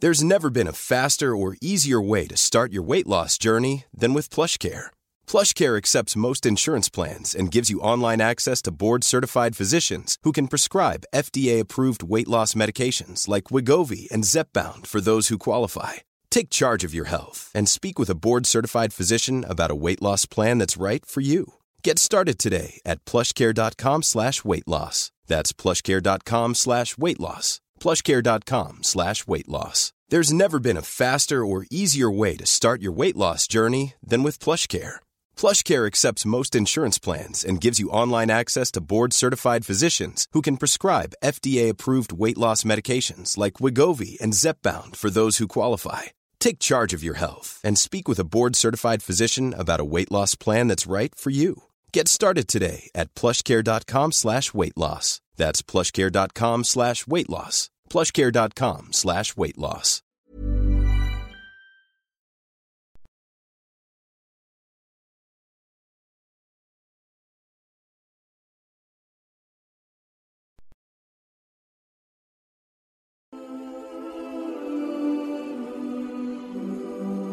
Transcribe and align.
There's 0.00 0.24
never 0.24 0.50
been 0.50 0.66
a 0.66 0.80
faster 0.92 1.36
or 1.36 1.56
easier 1.60 2.00
way 2.00 2.26
to 2.26 2.36
start 2.36 2.72
your 2.72 2.82
weight 2.82 3.06
loss 3.06 3.38
journey 3.38 3.84
than 4.00 4.12
with 4.14 4.34
PlushCare. 4.34 4.86
PlushCare 5.26 5.76
accepts 5.76 6.22
most 6.26 6.44
insurance 6.44 6.88
plans 6.88 7.34
and 7.34 7.54
gives 7.54 7.70
you 7.70 7.84
online 7.92 8.20
access 8.20 8.60
to 8.62 8.76
board-certified 8.84 9.56
physicians 9.56 10.18
who 10.24 10.32
can 10.32 10.48
prescribe 10.48 11.08
FDA-approved 11.14 12.02
weight 12.02 12.28
loss 12.28 12.54
medications 12.54 13.28
like 13.28 13.50
Wegovy 13.52 14.08
and 14.12 14.24
Zepbound 14.24 14.86
for 14.86 15.00
those 15.00 15.28
who 15.28 15.46
qualify. 15.48 16.02
Take 16.28 16.58
charge 16.60 16.82
of 16.82 16.94
your 16.94 17.08
health 17.08 17.50
and 17.54 17.68
speak 17.68 17.96
with 17.98 18.10
a 18.10 18.20
board-certified 18.26 18.92
physician 18.92 19.44
about 19.44 19.70
a 19.70 19.80
weight 19.84 20.02
loss 20.02 20.26
plan 20.26 20.58
that's 20.58 20.84
right 20.88 21.06
for 21.06 21.20
you. 21.20 21.54
Get 21.86 21.96
started 21.98 22.36
today 22.38 22.70
at 22.92 23.02
PlushCare.com/weight-loss. 23.10 24.96
That's 25.32 25.52
PlushCare.com/weight-loss. 25.62 27.48
PlushCare.com/weight 27.84 29.50
loss. 29.56 29.78
There's 30.10 30.36
never 30.44 30.58
been 30.60 30.82
a 30.82 30.90
faster 31.02 31.38
or 31.50 31.70
easier 31.80 32.10
way 32.22 32.34
to 32.38 32.52
start 32.56 32.78
your 32.82 32.98
weight 33.00 33.18
loss 33.24 33.40
journey 33.56 33.86
than 34.10 34.22
with 34.24 34.42
PlushCare. 34.44 35.00
PlushCare 35.40 35.88
accepts 35.90 36.32
most 36.36 36.52
insurance 36.60 36.98
plans 37.06 37.38
and 37.48 37.64
gives 37.64 37.80
you 37.82 37.94
online 38.02 38.30
access 38.40 38.68
to 38.72 38.86
board-certified 38.92 39.66
physicians 39.70 40.18
who 40.32 40.42
can 40.46 40.62
prescribe 40.62 41.18
FDA-approved 41.34 42.12
weight 42.22 42.40
loss 42.44 42.64
medications 42.72 43.28
like 43.42 43.60
Wegovy 43.62 44.12
and 44.22 44.38
Zepbound 44.42 44.92
for 45.00 45.10
those 45.10 45.34
who 45.36 45.56
qualify. 45.58 46.02
Take 46.46 46.68
charge 46.70 46.92
of 46.96 47.04
your 47.08 47.18
health 47.24 47.50
and 47.66 47.84
speak 47.86 48.04
with 48.08 48.22
a 48.24 48.28
board-certified 48.34 49.04
physician 49.08 49.46
about 49.62 49.84
a 49.84 49.90
weight 49.94 50.12
loss 50.16 50.32
plan 50.44 50.66
that's 50.68 50.94
right 50.98 51.12
for 51.22 51.32
you. 51.42 51.50
Get 51.96 52.06
started 52.16 52.46
today 52.48 52.80
at 53.00 53.10
PlushCare.com/weight 53.20 54.78
loss. 54.86 55.06
That's 55.42 55.60
PlushCare.com/weight 55.72 57.32
loss. 57.38 57.58
plushcare.com 57.94 58.90
slash 59.02 59.28
weight 59.44 59.58
loss. 59.66 59.90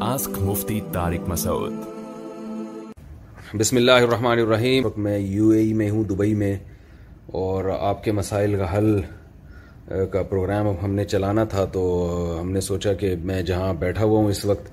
Loss 0.02 0.28
ask 0.28 0.38
Mufti 0.42 0.76
Tariq 0.94 1.20
Masood 1.30 1.74
بسم 3.60 3.76
اللہ 3.78 4.00
الرحمن 4.06 4.40
الرحیم 4.40 4.88
میں 5.04 5.18
you 5.18 5.50
اے 5.52 5.60
ای 5.62 5.74
میں 5.82 5.90
ہوں 5.90 6.04
Dubai 6.12 6.34
میں 6.44 6.56
اور 7.42 7.70
آپ 7.80 7.98
کے 8.04 8.12
مسائل 8.20 8.52
کا 8.58 8.68
حل 8.78 8.88
کا 10.12 10.22
پروگرام 10.30 10.68
اب 10.68 10.76
ہم 10.84 10.94
نے 10.96 11.04
چلانا 11.06 11.44
تھا 11.54 11.64
تو 11.72 11.82
ہم 12.40 12.52
نے 12.52 12.62
سوچا 12.62 12.94
کہ 13.00 13.14
میں 13.30 13.42
جہاں 13.50 13.74
بیٹھا 13.80 14.04
ہوا 14.04 14.20
ہوں 14.20 14.30
اس 14.30 14.44
وقت 14.46 14.72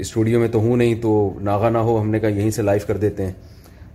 اسٹوڈیو 0.00 0.40
میں 0.40 0.48
تو 0.52 0.58
ہوں 0.60 0.76
نہیں 0.76 0.94
تو 1.02 1.10
ناغا 1.48 1.68
نہ 1.70 1.78
ہو 1.88 2.00
ہم 2.00 2.10
نے 2.10 2.20
کہا 2.20 2.28
یہیں 2.38 2.50
سے 2.56 2.62
لائیو 2.62 2.86
کر 2.86 2.96
دیتے 3.04 3.26
ہیں 3.26 3.32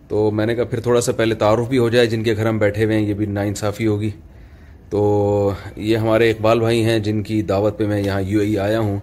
تو 0.08 0.30
میں 0.38 0.45
نے 0.45 0.56
کہا 0.56 0.64
پھر 0.72 0.80
تھوڑا 0.88 1.02
سا 1.02 1.11
پہلے 1.17 1.36
تعارف 1.43 1.67
بھی 1.70 1.77
ہو 1.77 1.89
جائے 1.89 2.05
جن 2.08 2.23
کے 2.23 2.36
گھر 2.36 2.48
ہم 2.48 2.58
بیٹھے 2.60 2.83
ہوئے 2.86 2.98
ہیں 2.98 3.05
یہ 3.08 3.14
بھی 3.21 3.26
ناانصافی 3.26 3.88
ہوگی 3.88 4.10
تو 4.89 5.52
یہ 5.76 5.98
ہمارے 5.98 6.30
اقبال 6.32 6.60
بھائی 6.60 6.83
ہیں 6.86 6.98
جن 7.08 7.22
کی 7.30 7.42
دعوت 7.52 7.77
پہ 7.77 7.86
میں 7.87 8.02
یہاں 8.02 8.22
یو 8.26 8.39
اے 8.39 8.45
ای 8.49 8.58
آیا 8.67 8.80
ہوں 8.80 8.99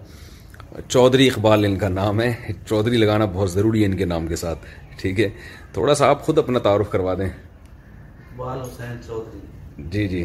چودھری 0.89 1.27
اقبال 1.29 1.65
ان 1.65 1.77
کا 1.79 1.89
نام 1.89 2.21
ہے 2.21 2.33
چودھری 2.69 2.97
لگانا 2.97 3.25
بہت 3.33 3.51
ضروری 3.53 3.81
ہے 3.83 3.87
ان 3.87 3.97
کے 3.97 4.05
نام 4.15 4.27
کے 4.27 4.37
ساتھ 4.45 4.67
ٹھیک 5.01 5.21
ہے 5.21 5.29
تھوڑا 5.73 5.95
سا 5.95 6.09
آپ 6.11 6.23
خود 6.27 6.39
اپنا 6.39 6.59
تعارف 6.69 6.91
کروا 6.91 7.15
دیں 7.19 7.27
اقبال 7.29 8.61
حسین 8.61 8.97
چودھری 9.07 9.87
جی 9.93 10.07
جی 10.09 10.25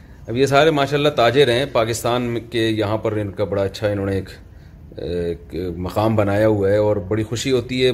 اب 0.29 0.35
یہ 0.37 0.45
سارے 0.45 0.71
ماشاء 0.77 0.95
اللہ 0.97 1.09
تاجر 1.15 1.49
ہیں 1.51 1.63
پاکستان 1.71 2.37
کے 2.51 2.59
یہاں 2.77 2.97
پر 3.05 3.11
ان 3.17 3.29
کا 3.37 3.43
بڑا 3.53 3.61
اچھا 3.63 3.87
انہوں 3.87 4.05
نے 4.05 4.19
ایک 5.03 5.55
مقام 5.85 6.15
بنایا 6.15 6.47
ہوا 6.47 6.69
ہے 6.71 6.77
اور 6.77 6.95
بڑی 7.07 7.23
خوشی 7.29 7.51
ہوتی 7.51 7.85
ہے 7.85 7.91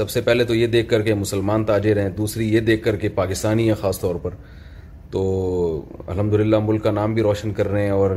سب 0.00 0.10
سے 0.10 0.20
پہلے 0.26 0.44
تو 0.50 0.54
یہ 0.54 0.66
دیکھ 0.76 0.88
کر 0.88 1.02
کے 1.02 1.14
مسلمان 1.14 1.64
تاجر 1.64 2.00
ہیں 2.00 2.08
دوسری 2.20 2.52
یہ 2.54 2.60
دیکھ 2.68 2.82
کر 2.84 2.96
کے 3.04 3.08
پاکستانی 3.20 3.68
ہیں 3.68 3.76
خاص 3.80 4.00
طور 4.00 4.14
پر 4.22 4.30
تو 5.10 5.22
الحمدللہ 6.06 6.58
ملک 6.66 6.82
کا 6.84 6.90
نام 7.00 7.14
بھی 7.14 7.22
روشن 7.22 7.52
کر 7.58 7.68
رہے 7.72 7.82
ہیں 7.82 7.90
اور 8.02 8.16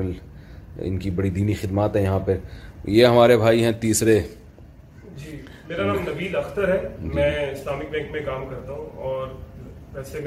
ان 0.90 0.98
کی 1.04 1.10
بڑی 1.20 1.30
دینی 1.40 1.54
خدمات 1.62 1.96
ہیں 1.96 2.04
یہاں 2.04 2.20
پہ 2.28 2.38
یہ 2.86 3.06
ہمارے 3.06 3.38
بھائی 3.46 3.64
ہیں 3.64 3.72
تیسرے 3.82 4.20
جی 5.24 5.38
میرا 5.68 5.84
نام 5.94 6.00
نبیل 6.10 6.36
اختر 6.44 6.74
ہے 6.76 6.80
جی۔ 7.02 7.10
میں 7.16 7.32
اسلامک 7.52 7.92
بینک 7.92 8.12
میں 8.12 8.22
کام 8.26 8.48
کرتا 8.50 8.74
ہوں 8.74 8.98
اور 9.10 9.28
ویسے 9.94 10.20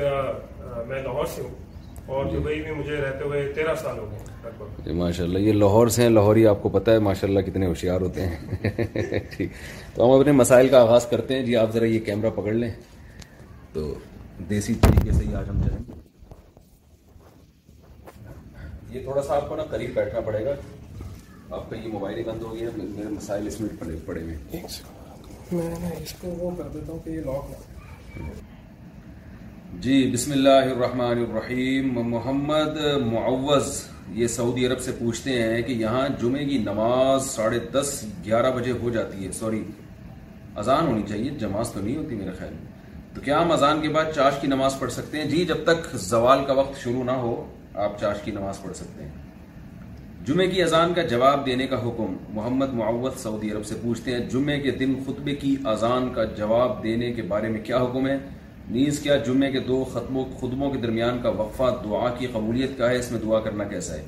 میں 0.88 1.02
لاہور 1.02 1.26
سے 1.34 1.42
ہوں 1.42 1.68
اور 2.06 2.24
دبئی 2.32 2.60
میں 2.62 2.72
مجھے 2.74 2.96
رہتے 3.00 3.24
ہوئے 3.24 3.46
تیرہ 3.54 3.74
سال 3.82 3.98
ہو 3.98 4.06
گئے 4.10 4.66
جی 4.84 4.92
ماشاء 4.98 5.24
اللہ 5.24 5.38
یہ 5.38 5.52
لاہور 5.52 5.88
سے 5.96 6.02
ہیں 6.02 6.08
لاہوری 6.10 6.46
آپ 6.46 6.62
کو 6.62 6.68
پتا 6.78 6.92
ہے 6.92 6.98
ماشاء 7.08 7.28
اللہ 7.28 7.40
کتنے 7.48 7.66
ہوشیار 7.66 8.00
ہوتے 8.00 8.26
ہیں 8.26 8.86
جی، 9.38 9.46
تو 9.94 10.04
ہم 10.04 10.18
اپنے 10.18 10.32
مسائل 10.32 10.68
کا 10.68 10.80
آغاز 10.82 11.06
کرتے 11.10 11.36
ہیں 11.38 11.44
جی 11.46 11.56
آپ 11.62 11.72
ذرا 11.74 11.86
یہ 11.86 11.98
کیمرہ 12.06 12.30
پکڑ 12.36 12.52
لیں 12.52 12.70
تو 13.72 13.92
دیسی 14.50 14.74
طریقے 14.82 15.12
سے 15.12 15.24
ہی 15.26 15.34
آج 15.40 15.48
ہم 15.48 15.60
چلیں 15.66 15.98
یہ 18.94 19.02
تھوڑا 19.02 19.22
سا 19.22 19.34
آپ 19.36 19.48
کو 19.48 19.56
نا 19.56 19.62
قریب 19.70 19.90
بیٹھنا 19.94 20.20
پڑے 20.26 20.44
گا 20.44 20.54
آپ 21.56 21.68
کا 21.70 21.76
یہ 21.76 21.88
موبائل 21.92 22.16
ہی 22.18 22.22
بند 22.24 22.42
ہو 22.42 22.54
گیا 22.54 22.68
میرے 22.76 23.08
مسائل 23.08 23.46
اس 23.46 23.60
میں 23.60 23.68
پڑے 24.06 24.20
ہوئے 24.22 24.36
میں 25.52 25.90
اس 26.02 26.12
کو 26.20 26.28
وہ 26.38 26.50
کر 26.58 26.68
دیتا 26.74 26.92
ہوں 26.92 26.98
کہ 27.04 27.10
یہ 27.10 27.20
لاک 27.26 28.48
جی 29.82 29.94
بسم 30.12 30.32
اللہ 30.32 30.64
الرحمن 30.70 31.18
الرحیم 31.24 31.92
محمد 32.12 32.76
معوض 33.12 33.68
یہ 34.14 34.26
سعودی 34.28 34.66
عرب 34.66 34.80
سے 34.86 34.92
پوچھتے 34.98 35.32
ہیں 35.42 35.60
کہ 35.66 35.72
یہاں 35.82 36.08
جمعے 36.22 36.44
کی 36.44 36.56
نماز 36.64 37.26
ساڑھے 37.26 37.58
دس 37.72 37.92
گیارہ 38.24 38.50
بجے 38.56 38.70
ہو 38.82 38.90
جاتی 38.96 39.26
ہے 39.26 39.30
سوری 39.32 39.62
اذان 40.62 40.86
ہونی 40.86 41.02
چاہیے 41.08 41.30
جماز 41.44 41.70
تو 41.72 41.80
نہیں 41.80 41.96
ہوتی 41.96 42.14
میرے 42.14 42.30
خیال 42.38 42.52
میں 42.54 43.14
تو 43.14 43.20
کیا 43.24 43.40
ہم 43.42 43.52
اذان 43.52 43.80
کے 43.82 43.88
بعد 43.94 44.12
چاش 44.14 44.34
کی 44.40 44.46
نماز 44.48 44.78
پڑھ 44.80 44.92
سکتے 44.92 45.18
ہیں 45.18 45.28
جی 45.30 45.44
جب 45.50 45.62
تک 45.66 45.90
زوال 46.10 46.44
کا 46.46 46.52
وقت 46.60 46.76
شروع 46.82 47.04
نہ 47.04 47.14
ہو 47.24 47.32
آپ 47.84 47.98
چاش 48.00 48.20
کی 48.24 48.30
نماز 48.40 48.60
پڑھ 48.62 48.76
سکتے 48.76 49.04
ہیں 49.04 50.24
جمعہ 50.26 50.46
کی 50.50 50.62
اذان 50.62 50.92
کا 50.94 51.02
جواب 51.14 51.46
دینے 51.46 51.66
کا 51.74 51.78
حکم 51.86 52.12
محمد 52.40 52.74
معوض 52.82 53.18
سعودی 53.22 53.50
عرب 53.52 53.64
سے 53.70 53.74
پوچھتے 53.82 54.12
ہیں 54.14 54.28
جمعے 54.34 54.58
کے 54.66 54.70
دن 54.84 54.94
خطبے 55.06 55.34
کی 55.44 55.54
اذان 55.74 56.12
کا 56.14 56.24
جواب 56.42 56.82
دینے 56.84 57.12
کے 57.12 57.22
بارے 57.34 57.48
میں 57.56 57.60
کیا 57.70 57.82
حکم 57.84 58.06
ہے 58.08 58.18
نیز 58.72 58.98
کیا 59.02 59.16
جمعے 59.26 59.50
کے 59.52 59.60
دو 59.68 59.82
ختموں 59.92 60.24
خدموں 60.40 60.70
کے 60.70 60.78
درمیان 60.78 61.18
کا 61.22 61.28
وقفہ 61.38 61.70
دعا 61.84 62.08
کی 62.18 62.26
قبولیت 62.32 62.76
کا 62.78 62.90
ہے 62.90 62.96
اس 62.98 63.10
میں 63.12 63.20
دعا 63.20 63.38
کرنا 63.46 63.64
کیسا 63.72 63.94
ہے 63.94 64.02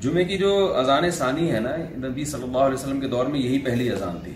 جمعے 0.00 0.24
کی 0.24 0.36
جو 0.38 0.52
اذان 0.80 1.10
ثانی 1.18 1.50
ہے 1.52 1.60
نا 1.66 1.74
نبی 2.08 2.24
صلی 2.34 2.42
اللہ 2.42 2.58
علیہ 2.68 2.74
وسلم 2.78 3.00
کے 3.00 3.08
دور 3.14 3.26
میں 3.34 3.40
یہی 3.40 3.58
پہلی 3.64 3.90
اذان 3.90 4.18
تھی 4.24 4.32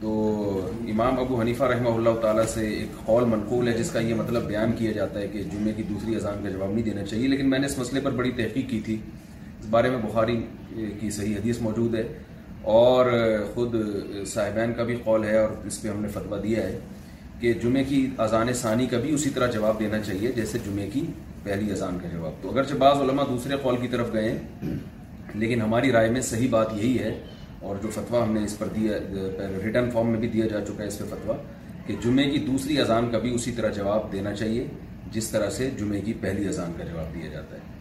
تو 0.00 0.12
امام 0.94 1.18
ابو 1.20 1.40
حنیفہ 1.40 1.64
رحمہ 1.74 1.90
اللہ 1.98 2.20
تعالیٰ 2.22 2.44
سے 2.54 2.66
ایک 2.80 3.04
قول 3.06 3.24
منقول 3.34 3.68
ہے 3.68 3.72
جس 3.78 3.90
کا 3.90 4.00
یہ 4.06 4.14
مطلب 4.14 4.46
بیان 4.48 4.72
کیا 4.78 4.92
جاتا 4.92 5.20
ہے 5.20 5.28
کہ 5.32 5.42
جمعے 5.52 5.72
کی 5.76 5.82
دوسری 5.88 6.14
اذان 6.16 6.42
کا 6.42 6.48
جواب 6.50 6.72
نہیں 6.72 6.84
دینا 6.90 7.04
چاہیے 7.10 7.28
لیکن 7.34 7.50
میں 7.50 7.58
نے 7.58 7.66
اس 7.66 7.78
مسئلے 7.78 8.00
پر 8.04 8.10
بڑی 8.22 8.30
تحقیق 8.42 8.68
کی 8.70 8.80
تھی 8.88 8.96
اس 9.58 9.66
بارے 9.70 9.90
میں 9.90 9.98
بخاری 10.08 10.40
کی 11.00 11.10
صحیح 11.18 11.34
حدیث 11.36 11.60
موجود 11.66 11.94
ہے 11.94 12.06
اور 12.80 13.12
خود 13.54 13.74
صاحبین 14.34 14.72
کا 14.76 14.84
بھی 14.90 14.96
قول 15.04 15.24
ہے 15.24 15.36
اور 15.38 15.50
اس 15.66 15.82
پہ 15.82 15.88
ہم 15.88 16.00
نے 16.02 16.08
فتویٰ 16.14 16.42
دیا 16.42 16.62
ہے 16.64 16.78
کہ 17.40 17.52
جمعہ 17.62 17.82
کی 17.88 18.06
اذان 18.24 18.52
ثانی 18.62 18.86
کا 18.90 18.98
بھی 19.04 19.14
اسی 19.14 19.30
طرح 19.34 19.50
جواب 19.56 19.78
دینا 19.80 19.98
چاہیے 20.02 20.30
جیسے 20.36 20.58
جمعہ 20.64 20.86
کی 20.92 21.00
پہلی 21.42 21.70
اذان 21.72 21.98
کا 22.02 22.08
جواب 22.12 22.32
تو 22.42 22.50
اگرچہ 22.50 22.74
بعض 22.82 23.00
علماء 23.06 23.24
دوسرے 23.28 23.56
قول 23.62 23.76
کی 23.80 23.88
طرف 23.94 24.12
گئے 24.12 24.30
ہیں 24.30 24.74
لیکن 25.42 25.60
ہماری 25.62 25.92
رائے 25.92 26.10
میں 26.10 26.20
صحیح 26.30 26.48
بات 26.50 26.72
یہی 26.76 26.98
ہے 27.02 27.12
اور 27.68 27.76
جو 27.82 27.90
فتویٰ 27.94 28.22
ہم 28.22 28.32
نے 28.34 28.44
اس 28.44 28.58
پر 28.58 28.68
دیا 28.76 28.98
ریٹرن 29.64 29.90
فارم 29.90 30.08
میں 30.10 30.18
بھی 30.20 30.28
دیا 30.28 30.46
جا 30.48 30.60
چکا 30.64 30.82
ہے 30.82 30.88
اس 30.88 30.98
پہ 30.98 31.04
فتویٰ 31.10 31.36
کہ 31.86 31.94
جمعہ 32.04 32.24
کی 32.32 32.38
دوسری 32.46 32.78
اذان 32.80 33.10
کا 33.12 33.18
بھی 33.18 33.34
اسی 33.34 33.52
طرح 33.56 33.70
جواب 33.82 34.10
دینا 34.12 34.34
چاہیے 34.34 34.66
جس 35.12 35.30
طرح 35.30 35.50
سے 35.58 35.70
جمعہ 35.78 36.00
کی 36.04 36.12
پہلی 36.20 36.48
اذان 36.48 36.72
کا 36.78 36.84
جواب 36.92 37.14
دیا 37.14 37.28
جاتا 37.32 37.56
ہے 37.56 37.72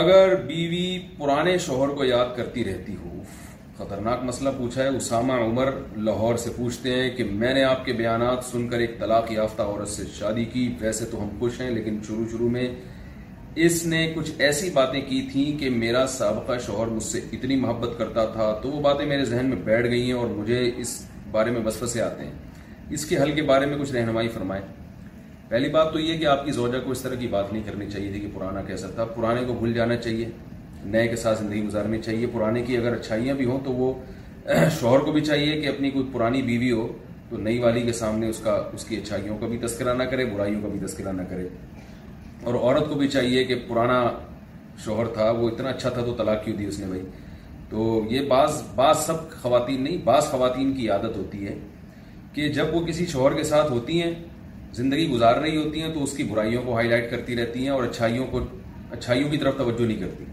اگر 0.00 0.34
بیوی 0.46 0.86
پرانے 1.18 1.56
شوہر 1.66 1.88
کو 1.96 2.04
یاد 2.04 2.36
کرتی 2.36 2.64
رہتی 2.64 2.94
ہو 3.04 3.20
خطرناک 3.78 4.22
مسئلہ 4.24 4.50
پوچھا 4.56 4.82
ہے 4.82 4.88
اسامہ 4.96 5.32
عمر 5.42 5.70
لاہور 6.04 6.36
سے 6.38 6.50
پوچھتے 6.56 6.94
ہیں 6.94 7.08
کہ 7.16 7.24
میں 7.24 7.52
نے 7.54 7.62
آپ 7.64 7.84
کے 7.84 7.92
بیانات 8.00 8.44
سن 8.50 8.66
کر 8.68 8.78
ایک 8.84 8.98
طلاق 9.00 9.30
یافتہ 9.32 9.62
عورت 9.62 9.88
سے 9.88 10.04
شادی 10.18 10.44
کی 10.52 10.68
ویسے 10.80 11.04
تو 11.10 11.22
ہم 11.22 11.28
خوش 11.38 11.60
ہیں 11.60 11.70
لیکن 11.74 11.98
شروع 12.06 12.26
شروع 12.32 12.48
میں 12.56 12.68
اس 13.66 13.84
نے 13.86 14.00
کچھ 14.16 14.30
ایسی 14.42 14.70
باتیں 14.74 15.00
کی 15.08 15.22
تھیں 15.32 15.46
کہ 15.60 15.70
میرا 15.70 16.06
سابقہ 16.16 16.58
شوہر 16.66 16.88
مجھ 16.92 17.02
سے 17.02 17.20
اتنی 17.32 17.56
محبت 17.64 17.98
کرتا 17.98 18.24
تھا 18.34 18.52
تو 18.62 18.70
وہ 18.70 18.80
باتیں 18.82 19.04
میرے 19.06 19.24
ذہن 19.32 19.46
میں 19.50 19.56
بیٹھ 19.64 19.86
گئی 19.88 20.04
ہیں 20.04 20.18
اور 20.20 20.28
مجھے 20.36 20.60
اس 20.84 20.96
بارے 21.30 21.50
میں 21.50 21.60
بس 21.64 21.96
آتے 22.06 22.24
ہیں 22.24 22.32
اس 22.94 23.04
کے 23.06 23.20
حل 23.22 23.32
کے 23.34 23.42
بارے 23.54 23.66
میں 23.66 23.78
کچھ 23.80 23.92
رہنمائی 23.92 24.28
فرمائیں 24.38 24.62
پہلی 25.48 25.68
بات 25.70 25.92
تو 25.92 25.98
یہ 26.00 26.16
کہ 26.18 26.26
آپ 26.26 26.44
کی 26.44 26.52
زوجہ 26.52 26.78
کو 26.84 26.90
اس 26.90 27.00
طرح 27.02 27.14
کی 27.20 27.26
بات 27.30 27.52
نہیں 27.52 27.62
کرنی 27.66 27.90
چاہیے 27.90 28.10
تھی 28.12 28.20
کہ 28.20 28.28
پرانا 28.34 28.62
کیسا 28.66 28.88
تھا 28.94 29.04
پرانے 29.16 29.42
کو 29.46 29.54
بھول 29.58 29.72
جانا 29.74 29.96
چاہیے 29.96 30.24
نئے 30.84 31.06
کے 31.08 31.16
ساتھ 31.16 31.38
زندگی 31.42 31.62
گزارنی 31.64 32.00
چاہیے 32.02 32.26
پرانے 32.32 32.62
کی 32.66 32.76
اگر 32.76 32.92
اچھائیاں 32.92 33.34
بھی 33.34 33.44
ہوں 33.46 33.58
تو 33.64 33.72
وہ 33.72 33.92
شوہر 34.78 34.98
کو 35.04 35.12
بھی 35.12 35.20
چاہیے 35.24 35.60
کہ 35.60 35.66
اپنی 35.68 35.90
کوئی 35.90 36.04
پرانی 36.12 36.40
بیوی 36.42 36.70
ہو 36.70 36.86
تو 37.28 37.36
نئی 37.40 37.58
والی 37.58 37.82
کے 37.82 37.92
سامنے 37.98 38.28
اس 38.28 38.38
کا 38.44 38.52
اس 38.74 38.84
کی 38.84 38.96
اچھائیوں 38.96 39.36
کا 39.40 39.46
بھی 39.48 39.58
تذکرہ 39.66 39.94
نہ 39.96 40.02
کرے 40.10 40.24
برائیوں 40.32 40.60
کا 40.62 40.68
بھی 40.68 40.78
تذکرہ 40.86 41.12
نہ 41.12 41.22
کرے 41.30 41.46
اور 42.44 42.54
عورت 42.54 42.88
کو 42.88 42.94
بھی 42.98 43.08
چاہیے 43.08 43.44
کہ 43.44 43.54
پرانا 43.68 44.02
شوہر 44.84 45.06
تھا 45.14 45.30
وہ 45.38 45.48
اتنا 45.50 45.68
اچھا 45.70 45.88
تھا 45.90 46.04
تو 46.06 46.14
طلاق 46.18 46.44
کیوں 46.44 46.56
دی 46.56 46.64
اس 46.66 46.78
نے 46.80 46.86
بھائی 46.86 47.02
تو 47.70 48.00
یہ 48.10 48.26
بعض 48.28 48.62
بعض 48.74 49.04
سب 49.06 49.30
خواتین 49.42 49.82
نہیں 49.84 49.96
بعض 50.04 50.30
خواتین 50.30 50.72
کی 50.76 50.88
عادت 50.90 51.16
ہوتی 51.16 51.46
ہے 51.46 51.54
کہ 52.32 52.48
جب 52.58 52.74
وہ 52.74 52.84
کسی 52.86 53.06
شوہر 53.12 53.34
کے 53.36 53.42
ساتھ 53.54 53.70
ہوتی 53.72 54.02
ہیں 54.02 54.12
زندگی 54.76 55.08
گزار 55.10 55.36
رہی 55.40 55.56
ہوتی 55.56 55.82
ہیں 55.82 55.92
تو 55.94 56.02
اس 56.02 56.16
کی 56.16 56.22
برائیوں 56.30 56.62
کو 56.66 56.74
ہائی 56.76 56.88
لائٹ 56.88 57.10
کرتی 57.10 57.36
رہتی 57.36 57.62
ہیں 57.62 57.70
اور 57.70 57.82
اچھائیوں 57.84 58.26
کو 58.30 58.40
اچھائیوں 58.90 59.28
کی 59.30 59.36
طرف 59.38 59.56
توجہ 59.58 59.86
نہیں 59.86 59.98
کرتی 60.00 60.24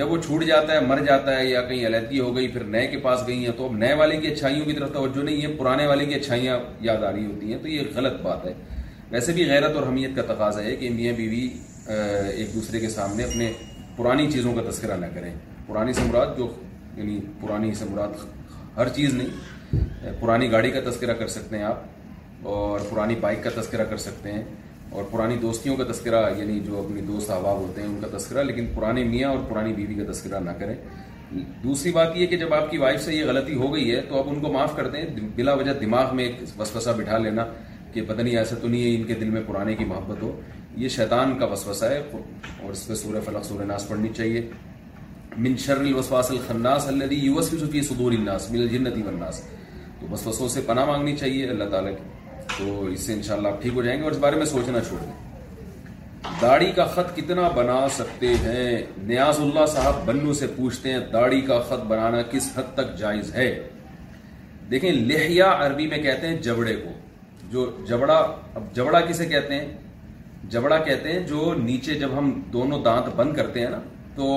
جب 0.00 0.12
وہ 0.12 0.16
چھوٹ 0.24 0.42
جاتا 0.46 0.72
ہے 0.72 0.80
مر 0.86 0.98
جاتا 1.06 1.36
ہے 1.38 1.44
یا 1.46 1.60
کہیں 1.68 1.86
علیحدگی 1.86 2.18
ہو 2.20 2.34
گئی 2.36 2.46
پھر 2.52 2.60
نئے 2.74 2.86
کے 2.90 2.98
پاس 3.02 3.22
گئی 3.26 3.44
ہیں 3.44 3.52
تو 3.56 3.64
اب 3.64 3.72
نئے 3.78 3.94
والے 4.00 4.16
کی 4.20 4.26
اچھائیوں 4.28 4.64
کی 4.66 4.72
طرف 4.72 4.92
توجہ 4.92 5.22
نہیں 5.24 5.42
ہے 5.42 5.48
پرانے 5.58 5.86
والے 5.86 6.04
کی 6.06 6.14
اچھائیاں 6.14 6.56
یاد 6.86 7.02
آ 7.04 7.10
رہی 7.12 7.24
ہوتی 7.24 7.52
ہیں 7.52 7.58
تو 7.62 7.68
یہ 7.68 7.90
غلط 7.94 8.14
بات 8.22 8.44
ہے 8.46 8.52
ویسے 9.10 9.32
بھی 9.38 9.48
غیرت 9.48 9.76
اور 9.76 9.86
حمیت 9.86 10.14
کا 10.16 10.22
تقاضا 10.32 10.62
ہے 10.64 10.74
کہ 10.82 10.90
میاں 10.94 11.12
بیوی 11.16 11.40
ایک 11.88 12.54
دوسرے 12.54 12.80
کے 12.80 12.88
سامنے 12.94 13.24
اپنے 13.24 13.50
پرانی 13.96 14.30
چیزوں 14.32 14.54
کا 14.54 14.62
تذکرہ 14.70 14.96
نہ 15.04 15.12
کریں 15.14 15.32
پرانی 15.66 15.92
سمورات 16.00 16.36
جو 16.38 16.48
یعنی 16.96 17.18
پرانی 17.40 17.74
سمرات 17.82 18.16
ہر 18.76 18.88
چیز 19.00 19.14
نہیں 19.20 20.12
پرانی 20.20 20.50
گاڑی 20.52 20.70
کا 20.70 20.80
تذکرہ 20.90 21.14
کر 21.20 21.28
سکتے 21.38 21.56
ہیں 21.58 21.64
آپ 21.74 22.46
اور 22.54 22.80
پرانی 22.90 23.14
بائک 23.26 23.44
کا 23.44 23.50
تذکرہ 23.60 23.84
کر 23.90 23.96
سکتے 24.08 24.32
ہیں 24.32 24.42
اور 24.92 25.04
پرانی 25.10 25.36
دوستیوں 25.42 25.76
کا 25.76 25.84
تذکرہ 25.92 26.22
یعنی 26.36 26.58
جو 26.60 26.78
اپنی 26.78 27.00
دوست 27.06 27.30
احباب 27.30 27.56
ہوتے 27.60 27.80
ہیں 27.82 27.88
ان 27.88 27.98
کا 28.00 28.08
تذکرہ 28.16 28.42
لیکن 28.44 28.66
پرانے 28.74 29.04
میاں 29.08 29.28
اور 29.30 29.38
پرانی 29.48 29.72
بیوی 29.72 29.94
کا 29.94 30.10
تذکرہ 30.12 30.40
نہ 30.44 30.50
کریں 30.60 30.74
دوسری 31.64 31.92
بات 31.92 32.16
یہ 32.16 32.26
کہ 32.26 32.36
جب 32.36 32.54
آپ 32.54 32.70
کی 32.70 32.78
وائف 32.78 33.02
سے 33.02 33.14
یہ 33.14 33.24
غلطی 33.26 33.54
ہو 33.56 33.72
گئی 33.74 33.90
ہے 33.90 34.00
تو 34.08 34.18
آپ 34.20 34.28
ان 34.28 34.40
کو 34.40 34.52
معاف 34.52 34.74
کر 34.76 34.88
دیں 34.94 35.02
بلا 35.36 35.52
وجہ 35.60 35.72
دماغ 35.80 36.14
میں 36.16 36.24
ایک 36.24 36.42
وسوسہ 36.60 36.90
بٹھا 36.98 37.18
لینا 37.18 37.44
کہ 37.92 38.02
پتہ 38.08 38.22
نہیں 38.22 38.36
ایسا 38.36 38.56
تو 38.62 38.68
نہیں 38.68 38.82
ہے 38.84 38.94
ان 38.96 39.04
کے 39.06 39.14
دل 39.20 39.30
میں 39.30 39.42
پرانے 39.46 39.74
کی 39.76 39.84
محبت 39.92 40.22
ہو 40.22 40.32
یہ 40.82 40.88
شیطان 40.96 41.38
کا 41.38 41.46
وسوسہ 41.52 41.84
ہے 41.92 42.02
اور 42.16 42.70
اس 42.72 42.86
پہ 42.88 42.94
سور 43.04 43.20
فلق 43.24 43.44
سور 43.44 43.64
ناس 43.66 43.88
پڑھنی 43.88 44.08
چاہیے 44.16 44.48
من 45.44 45.56
شر 45.64 45.80
الوسواس 45.80 46.30
اللہ 46.30 46.88
الذي 46.92 47.18
يوسوس 47.24 47.62
في 47.74 47.82
صدور 47.88 48.12
الناس 48.12 48.50
من 48.52 48.62
الجنة 48.62 49.04
والناس 49.06 49.42
تو 50.00 50.06
وسوسوں 50.12 50.48
سے 50.56 50.60
پناہ 50.66 50.84
مانگنی 50.86 51.16
چاہیے 51.16 51.48
اللہ 51.50 51.68
تعالیٰ 51.74 51.92
کی 51.96 52.08
تو 52.58 52.80
اس 52.92 53.00
سے 53.06 53.12
انشاءاللہ 53.12 53.48
آپ 53.48 53.60
ٹھیک 53.62 53.72
ہو 53.74 53.82
جائیں 53.82 53.98
گے 53.98 54.04
اور 54.04 54.12
اس 54.12 54.18
بارے 54.24 54.36
میں 54.36 54.46
سوچنا 54.46 54.80
چھوڑ 54.88 54.98
دیں 55.04 55.12
داڑھی 56.40 56.70
کا 56.76 56.84
خط 56.94 57.14
کتنا 57.16 57.48
بنا 57.54 57.78
سکتے 57.96 58.32
ہیں 58.42 58.80
نیاز 59.08 59.40
اللہ 59.40 59.66
صاحب 59.74 60.04
بنو 60.06 60.32
سے 60.40 60.46
پوچھتے 60.56 60.92
ہیں 60.92 60.98
داڑھی 61.12 61.40
کا 61.46 61.60
خط 61.68 61.84
بنانا 61.88 62.22
کس 62.30 62.50
حد 62.56 62.74
تک 62.74 62.96
جائز 62.98 63.34
ہے 63.34 63.50
دیکھیں 64.70 64.90
لہیا 64.92 65.50
عربی 65.66 65.86
میں 65.88 65.98
کہتے 66.02 66.26
ہیں 66.28 66.36
جبڑے 66.42 66.74
کو 66.84 66.92
جو 67.52 67.70
جبڑا 67.88 68.14
اب 68.54 68.74
جبڑا 68.74 69.00
کسے 69.08 69.26
کہتے 69.26 69.54
ہیں 69.60 69.66
جبڑا 70.50 70.78
کہتے 70.84 71.12
ہیں 71.12 71.20
جو 71.26 71.52
نیچے 71.62 71.94
جب 71.98 72.18
ہم 72.18 72.30
دونوں 72.52 72.82
دانت 72.84 73.14
بند 73.16 73.34
کرتے 73.36 73.60
ہیں 73.60 73.70
نا 73.70 73.80
تو 74.14 74.28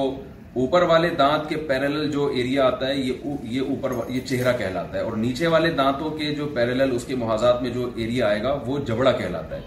اوپر 0.61 0.81
والے 0.89 1.09
دانت 1.19 1.47
کے 1.49 1.55
پیرل 1.67 2.09
جو 2.11 2.25
ایریا 2.37 2.65
آتا 2.65 2.87
ہے 2.87 2.95
یہ 2.97 3.61
اوپر 3.67 3.91
یہ 4.09 4.19
چہرہ 4.29 4.51
کہلاتا 4.57 4.97
ہے 4.97 5.01
اور 5.03 5.13
نیچے 5.17 5.47
والے 5.53 5.69
دانتوں 5.77 6.09
کے 6.17 6.33
جو 6.35 6.45
پیرل 6.55 6.83
محاذات 7.19 7.61
میں 7.61 7.69
جو 7.73 7.89
ایریا 7.95 8.27
آئے 8.27 8.43
گا 8.43 8.51
وہ 8.65 8.77
جبڑا 8.87 9.11
کہلاتا 9.17 9.55
ہے 9.55 9.61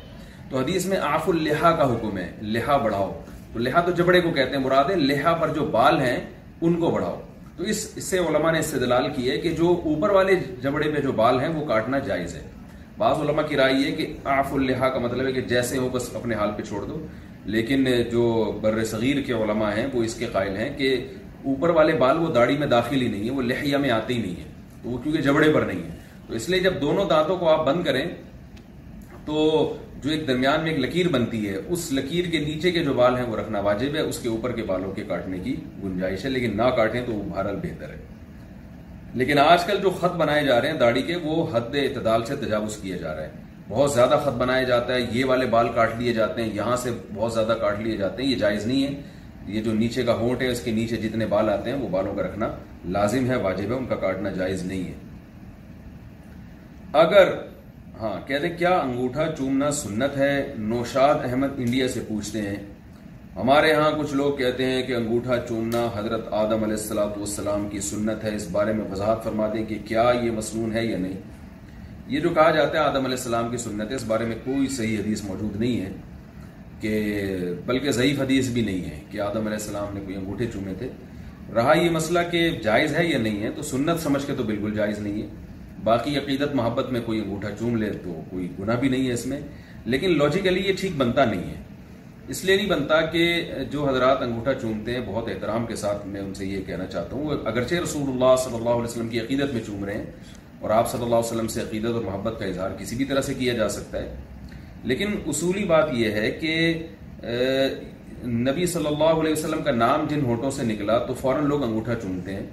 تو 0.50 0.58
حدیث 0.58 0.86
میں 0.86 0.96
آف 1.08 1.28
الحا 1.28 1.72
کا 1.80 1.84
حکم 1.92 2.18
ہے 2.18 2.30
لہا 2.56 2.76
بڑھاؤ 2.84 3.10
تو 3.52 3.58
لہا 3.58 3.80
تو 3.86 3.90
جبڑے 4.02 4.20
کو 4.20 4.30
کہتے 4.32 4.56
ہیں 4.56 4.62
مراد 4.64 4.90
ہے 4.90 4.96
لہا 4.96 5.32
پر 5.40 5.54
جو 5.54 5.64
بال 5.70 6.00
ہیں 6.00 6.16
ان 6.60 6.76
کو 6.80 6.90
بڑھاؤ 6.90 7.20
تو 7.56 7.64
اس 7.72 7.86
اس 7.96 8.04
سے 8.10 8.18
علماء 8.18 8.52
نے 8.52 8.58
استدلال 8.58 9.08
کی 9.16 9.30
ہے 9.30 9.36
کہ 9.40 9.50
جو 9.58 9.76
اوپر 9.92 10.10
والے 10.18 10.34
جبڑے 10.62 10.90
پہ 10.94 11.00
جو 11.02 11.12
بال 11.20 11.40
ہیں 11.40 11.48
وہ 11.54 11.66
کاٹنا 11.68 11.98
جائز 12.06 12.34
ہے 12.36 12.42
بعض 12.98 13.20
علماء 13.22 13.42
کی 13.48 13.56
رائے 13.56 13.74
یہ 13.74 13.96
کہ 13.96 14.06
آف 14.38 14.54
الحا 14.54 14.88
کا 14.88 14.98
مطلب 14.98 15.26
ہے 15.26 15.32
کہ 15.32 15.40
جیسے 15.54 15.78
ہو 15.78 15.88
بس 15.92 16.10
اپنے 16.22 16.34
حال 16.34 16.50
پہ 16.56 16.62
چھوڑ 16.68 16.84
دو 16.84 17.00
لیکن 17.54 17.87
جو 18.12 18.22
بر 18.62 18.82
صغیر 18.90 19.20
کے 19.26 19.32
علماء 19.32 19.70
ہیں 19.76 19.87
وہ 19.93 20.02
اس 20.04 20.14
کے 20.19 20.26
قائل 20.32 20.56
ہیں 20.56 20.69
کہ 20.78 20.88
اوپر 21.50 21.70
والے 21.78 21.93
بال 21.98 22.19
وہ 22.22 22.32
داڑھی 22.34 22.56
میں 22.58 22.66
داخل 22.66 23.02
ہی 23.02 23.08
نہیں 23.08 23.25
ہے 23.25 23.31
وہ 23.34 23.43
لہیا 23.50 23.78
میں 23.84 23.90
آتے 23.96 24.14
ہی 24.14 24.19
نہیں 24.22 24.34
ہے 24.40 24.44
تو 24.82 24.88
وہ 24.90 24.98
کیونکہ 25.02 25.22
جبڑے 25.26 25.52
پر 25.54 25.62
نہیں 25.69 25.82
ہے 25.82 26.25
تو 26.28 26.34
اس 26.34 26.48
لیے 26.48 26.60
جب 26.60 26.81
دونوں 26.81 27.04
دانتوں 27.10 27.37
کو 27.38 27.48
آپ 27.48 27.64
بند 27.66 27.84
کریں 27.87 28.04
تو 29.26 29.44
جو 30.02 30.10
ایک 30.10 30.26
درمیان 30.28 30.60
میں 30.62 30.70
ایک 30.70 30.81
لکیر 30.81 31.08
بنتی 31.12 31.48
ہے 31.48 31.56
اس 31.56 31.87
لکیر 31.98 32.31
کے 32.31 32.38
نیچے 32.44 32.70
کے 32.72 32.82
جو 32.84 32.93
بال 32.94 33.16
ہیں 33.16 33.25
وہ 33.31 33.37
رکھنا 33.37 33.60
واجب 33.69 33.94
ہے 33.94 34.00
اس 34.10 34.19
کے 34.22 34.28
اوپر 34.28 34.52
کے 34.56 34.62
بالوں 34.72 34.93
کے 34.98 35.04
کاٹنے 35.08 35.38
کی 35.44 35.54
گنجائش 35.84 36.25
ہے 36.25 36.31
لیکن 36.31 36.56
نہ 36.56 36.69
کاٹیں 36.76 37.00
تو 37.06 37.12
وہ 37.14 37.22
بہرحال 37.31 37.56
بہتر 37.62 37.90
ہے 37.93 37.96
لیکن 39.22 39.38
آج 39.38 39.64
کل 39.64 39.78
جو 39.82 39.90
خط 40.00 40.16
بنائے 40.22 40.44
جا 40.46 40.60
رہے 40.60 40.70
ہیں 40.70 40.78
داڑھی 40.78 41.02
کے 41.02 41.16
وہ 41.22 41.44
حد 41.52 41.75
اعتدال 41.82 42.25
سے 42.28 42.37
تجاوز 42.46 42.76
کیا 42.82 42.96
جا 43.02 43.14
رہے 43.16 43.26
ہیں 43.26 43.44
بہت 43.68 43.92
زیادہ 43.92 44.18
خط 44.24 44.36
بنایا 44.38 44.62
جاتا 44.62 44.94
ہے 44.94 45.00
یہ 45.12 45.24
والے 45.28 45.46
بال 45.54 45.68
کاٹ 45.74 45.94
لیے 45.98 46.12
جاتے 46.14 46.42
ہیں 46.42 46.50
یہاں 46.54 46.76
سے 46.82 46.90
بہت 47.14 47.32
زیادہ 47.34 47.54
کاٹ 47.60 47.80
لیے 47.82 47.96
جاتے 47.96 48.22
ہیں 48.22 48.28
یہ 48.30 48.36
جائز 48.38 48.66
نہیں 48.66 48.86
ہے 48.86 49.52
یہ 49.54 49.62
جو 49.62 49.72
نیچے 49.74 50.02
کا 50.06 50.14
ہونٹ 50.18 50.42
ہے 50.42 50.48
اس 50.50 50.60
کے 50.64 50.70
نیچے 50.76 50.96
جتنے 51.02 51.26
بال 51.32 51.48
آتے 51.50 51.70
ہیں 51.70 51.78
وہ 51.80 51.88
بالوں 51.90 52.14
کا 52.16 52.22
رکھنا 52.22 52.48
لازم 52.98 53.30
ہے 53.30 53.36
واجب 53.42 53.70
ہے 53.72 53.76
ان 53.76 53.86
کا 53.88 53.96
کاٹنا 54.06 54.30
جائز 54.38 54.62
نہیں 54.66 54.84
ہے 54.88 54.94
اگر 57.02 57.32
ہاں 58.00 58.14
کہہ 58.26 58.38
دیں 58.43 58.56
کیا 58.58 58.70
انگوٹھا 58.79 59.26
چومنا 59.38 59.70
سنت 59.82 60.17
ہے 60.17 60.32
نوشاد 60.72 61.24
احمد 61.31 61.58
انڈیا 61.67 61.86
سے 61.94 62.00
پوچھتے 62.08 62.41
ہیں 62.48 62.56
ہمارے 63.36 63.72
ہاں 63.74 63.91
کچھ 63.98 64.12
لوگ 64.14 64.36
کہتے 64.36 64.64
ہیں 64.67 64.82
کہ 64.86 64.94
انگوٹھا 64.96 65.36
چومنا 65.48 65.86
حضرت 65.96 66.32
آدم 66.43 66.62
علیہ 66.64 66.81
السلام 66.82 67.08
والسلام 67.17 67.69
کی 67.69 67.81
سنت 67.93 68.24
ہے 68.24 68.34
اس 68.34 68.46
بارے 68.52 68.72
میں 68.76 68.84
وضاحت 68.93 69.24
فرما 69.24 69.48
دیں 69.55 69.64
کہ 69.69 69.79
کیا 69.88 70.10
یہ 70.22 70.31
مصنون 70.36 70.74
ہے 70.76 70.84
یا 70.84 70.98
نہیں 70.98 71.20
یہ 72.08 72.20
جو 72.20 72.29
کہا 72.34 72.51
جاتا 72.55 72.79
ہے 72.79 72.82
آدم 72.84 73.05
علیہ 73.05 73.17
السلام 73.17 73.48
کی 73.51 73.56
سنت 73.58 73.91
ہے 73.91 73.96
اس 73.96 74.03
بارے 74.06 74.25
میں 74.25 74.36
کوئی 74.44 74.67
صحیح 74.77 74.98
حدیث 74.98 75.22
موجود 75.25 75.56
نہیں 75.60 75.81
ہے 75.81 75.91
کہ 76.81 76.91
بلکہ 77.67 77.91
ضعیف 77.98 78.20
حدیث 78.20 78.48
بھی 78.55 78.63
نہیں 78.65 78.84
ہے 78.91 79.01
کہ 79.10 79.20
آدم 79.20 79.46
علیہ 79.51 79.58
السلام 79.63 79.94
نے 79.94 80.01
کوئی 80.05 80.17
انگوٹھے 80.17 80.46
چومے 80.53 80.75
تھے 80.79 80.89
رہا 81.55 81.72
یہ 81.79 81.91
مسئلہ 81.91 82.19
کہ 82.31 82.48
جائز 82.63 82.94
ہے 82.96 83.05
یا 83.06 83.19
نہیں 83.19 83.43
ہے 83.43 83.51
تو 83.56 83.63
سنت 83.72 84.03
سمجھ 84.03 84.25
کے 84.27 84.34
تو 84.36 84.43
بالکل 84.53 84.75
جائز 84.75 84.98
نہیں 84.98 85.20
ہے 85.22 85.27
باقی 85.84 86.17
عقیدت 86.19 86.55
محبت 86.60 86.91
میں 86.93 87.01
کوئی 87.06 87.20
انگوٹھا 87.20 87.51
چوم 87.58 87.77
لے 87.82 87.91
تو 88.05 88.20
کوئی 88.31 88.48
گناہ 88.58 88.77
بھی 88.81 88.89
نہیں 88.89 89.08
ہے 89.08 89.13
اس 89.13 89.27
میں 89.32 89.41
لیکن 89.94 90.17
لاجیکلی 90.19 90.67
یہ 90.69 90.72
ٹھیک 90.81 90.93
بنتا 90.96 91.25
نہیں 91.31 91.51
ہے 91.51 91.63
اس 92.34 92.44
لیے 92.44 92.56
نہیں 92.56 92.67
بنتا 92.69 93.01
کہ 93.10 93.27
جو 93.70 93.89
حضرات 93.89 94.22
انگوٹھا 94.22 94.55
چومتے 94.60 94.94
ہیں 94.94 95.01
بہت 95.06 95.29
احترام 95.34 95.67
کے 95.67 95.77
ساتھ 95.82 96.06
میں 96.15 96.20
ان 96.20 96.32
سے 96.34 96.46
یہ 96.46 96.60
کہنا 96.67 96.86
چاہتا 96.94 97.17
ہوں 97.17 97.46
اگرچہ 97.53 97.75
رسول 97.82 98.08
اللہ 98.13 98.34
صلی 98.44 98.55
اللہ 98.56 98.69
علیہ 98.81 98.84
وسلم 98.91 99.08
کی 99.08 99.20
عقیدت 99.20 99.55
میں 99.55 99.60
چوم 99.67 99.84
رہے 99.84 99.94
ہیں 99.98 100.10
اور 100.67 100.73
آپ 100.75 100.89
صلی 100.91 101.03
اللہ 101.03 101.17
علیہ 101.23 101.31
وسلم 101.31 101.49
سے 101.49 101.61
عقیدت 101.63 101.94
اور 101.96 102.03
محبت 102.05 102.39
کا 102.39 102.44
اظہار 102.44 102.70
کسی 102.79 102.96
بھی 102.96 103.05
طرح 103.11 103.20
سے 103.27 103.35
کیا 103.41 103.53
جا 103.56 103.69
سکتا 103.75 103.99
ہے 104.03 104.56
لیکن 104.91 105.15
اصولی 105.32 105.65
بات 105.65 105.93
یہ 105.94 106.13
ہے 106.19 106.31
کہ 106.41 106.53
نبی 108.39 108.67
صلی 108.73 108.87
اللہ 108.87 109.20
علیہ 109.20 109.32
وسلم 109.32 109.63
کا 109.65 109.70
نام 109.77 110.06
جن 110.11 110.25
ہوٹوں 110.27 110.51
سے 110.58 110.65
نکلا 110.73 110.96
تو 111.06 111.15
فوراً 111.20 111.44
لوگ 111.53 111.63
انگوٹھا 111.65 111.94
چونتے 112.03 112.35
ہیں 112.35 112.46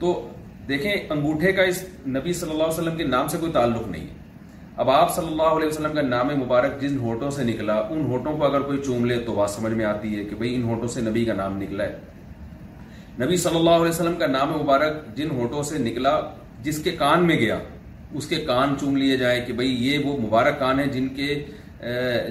تو 0.00 0.10
دیکھیں 0.68 0.90
انگوٹھے 0.94 1.52
کا 1.60 1.70
اس 1.72 1.84
نبی 2.18 2.32
صلی 2.42 2.50
اللہ 2.50 2.62
علیہ 2.72 2.78
وسلم 2.78 2.96
کے 2.96 3.04
نام 3.14 3.28
سے 3.32 3.38
کوئی 3.40 3.52
تعلق 3.60 3.86
نہیں 3.88 4.06
ہے 4.06 4.52
اب 4.82 4.90
آپ 4.98 5.14
صلی 5.16 5.26
اللہ 5.32 5.54
علیہ 5.60 5.68
وسلم 5.68 5.92
کا 5.94 6.02
نام 6.10 6.36
مبارک 6.42 6.80
جن 6.82 6.98
ہوٹوں 7.06 7.30
سے 7.38 7.44
نکلا 7.52 7.78
ان 7.90 8.04
ہوٹوں 8.12 8.36
کو 8.36 8.44
اگر 8.44 8.62
کوئی 8.72 8.78
چوم 8.86 9.04
لے 9.12 9.18
تو 9.26 9.34
بات 9.34 9.50
سمجھ 9.50 9.72
میں 9.72 9.84
آتی 9.94 10.16
ہے 10.18 10.24
کہ 10.24 10.36
بھئی 10.38 10.54
ان 10.54 10.62
ہوٹوں 10.72 10.88
سے 10.96 11.00
نبی 11.10 11.24
کا 11.24 11.34
نام 11.42 11.56
نکلا 11.62 11.84
ہے 11.84 13.24
نبی 13.24 13.36
صلی 13.46 13.56
اللہ 13.56 13.78
علیہ 13.82 13.90
وسلم 13.90 14.14
کا 14.18 14.26
نام 14.38 14.52
مبارک 14.58 15.04
جن 15.16 15.30
ہوٹوں 15.40 15.62
سے 15.72 15.78
نکلا 15.90 16.18
جس 16.64 16.78
کے 16.84 16.90
کان 16.98 17.26
میں 17.26 17.36
گیا 17.38 17.58
اس 18.18 18.26
کے 18.26 18.36
کان 18.50 18.74
چوم 18.80 18.96
لیے 18.96 19.16
جائے 19.22 19.40
کہ 19.46 19.52
بھئی 19.58 19.70
یہ 19.86 20.04
وہ 20.04 20.16
مبارک 20.26 20.58
کان 20.58 20.78
ہے 20.80 20.86
جن 20.96 21.08
کے 21.16 21.28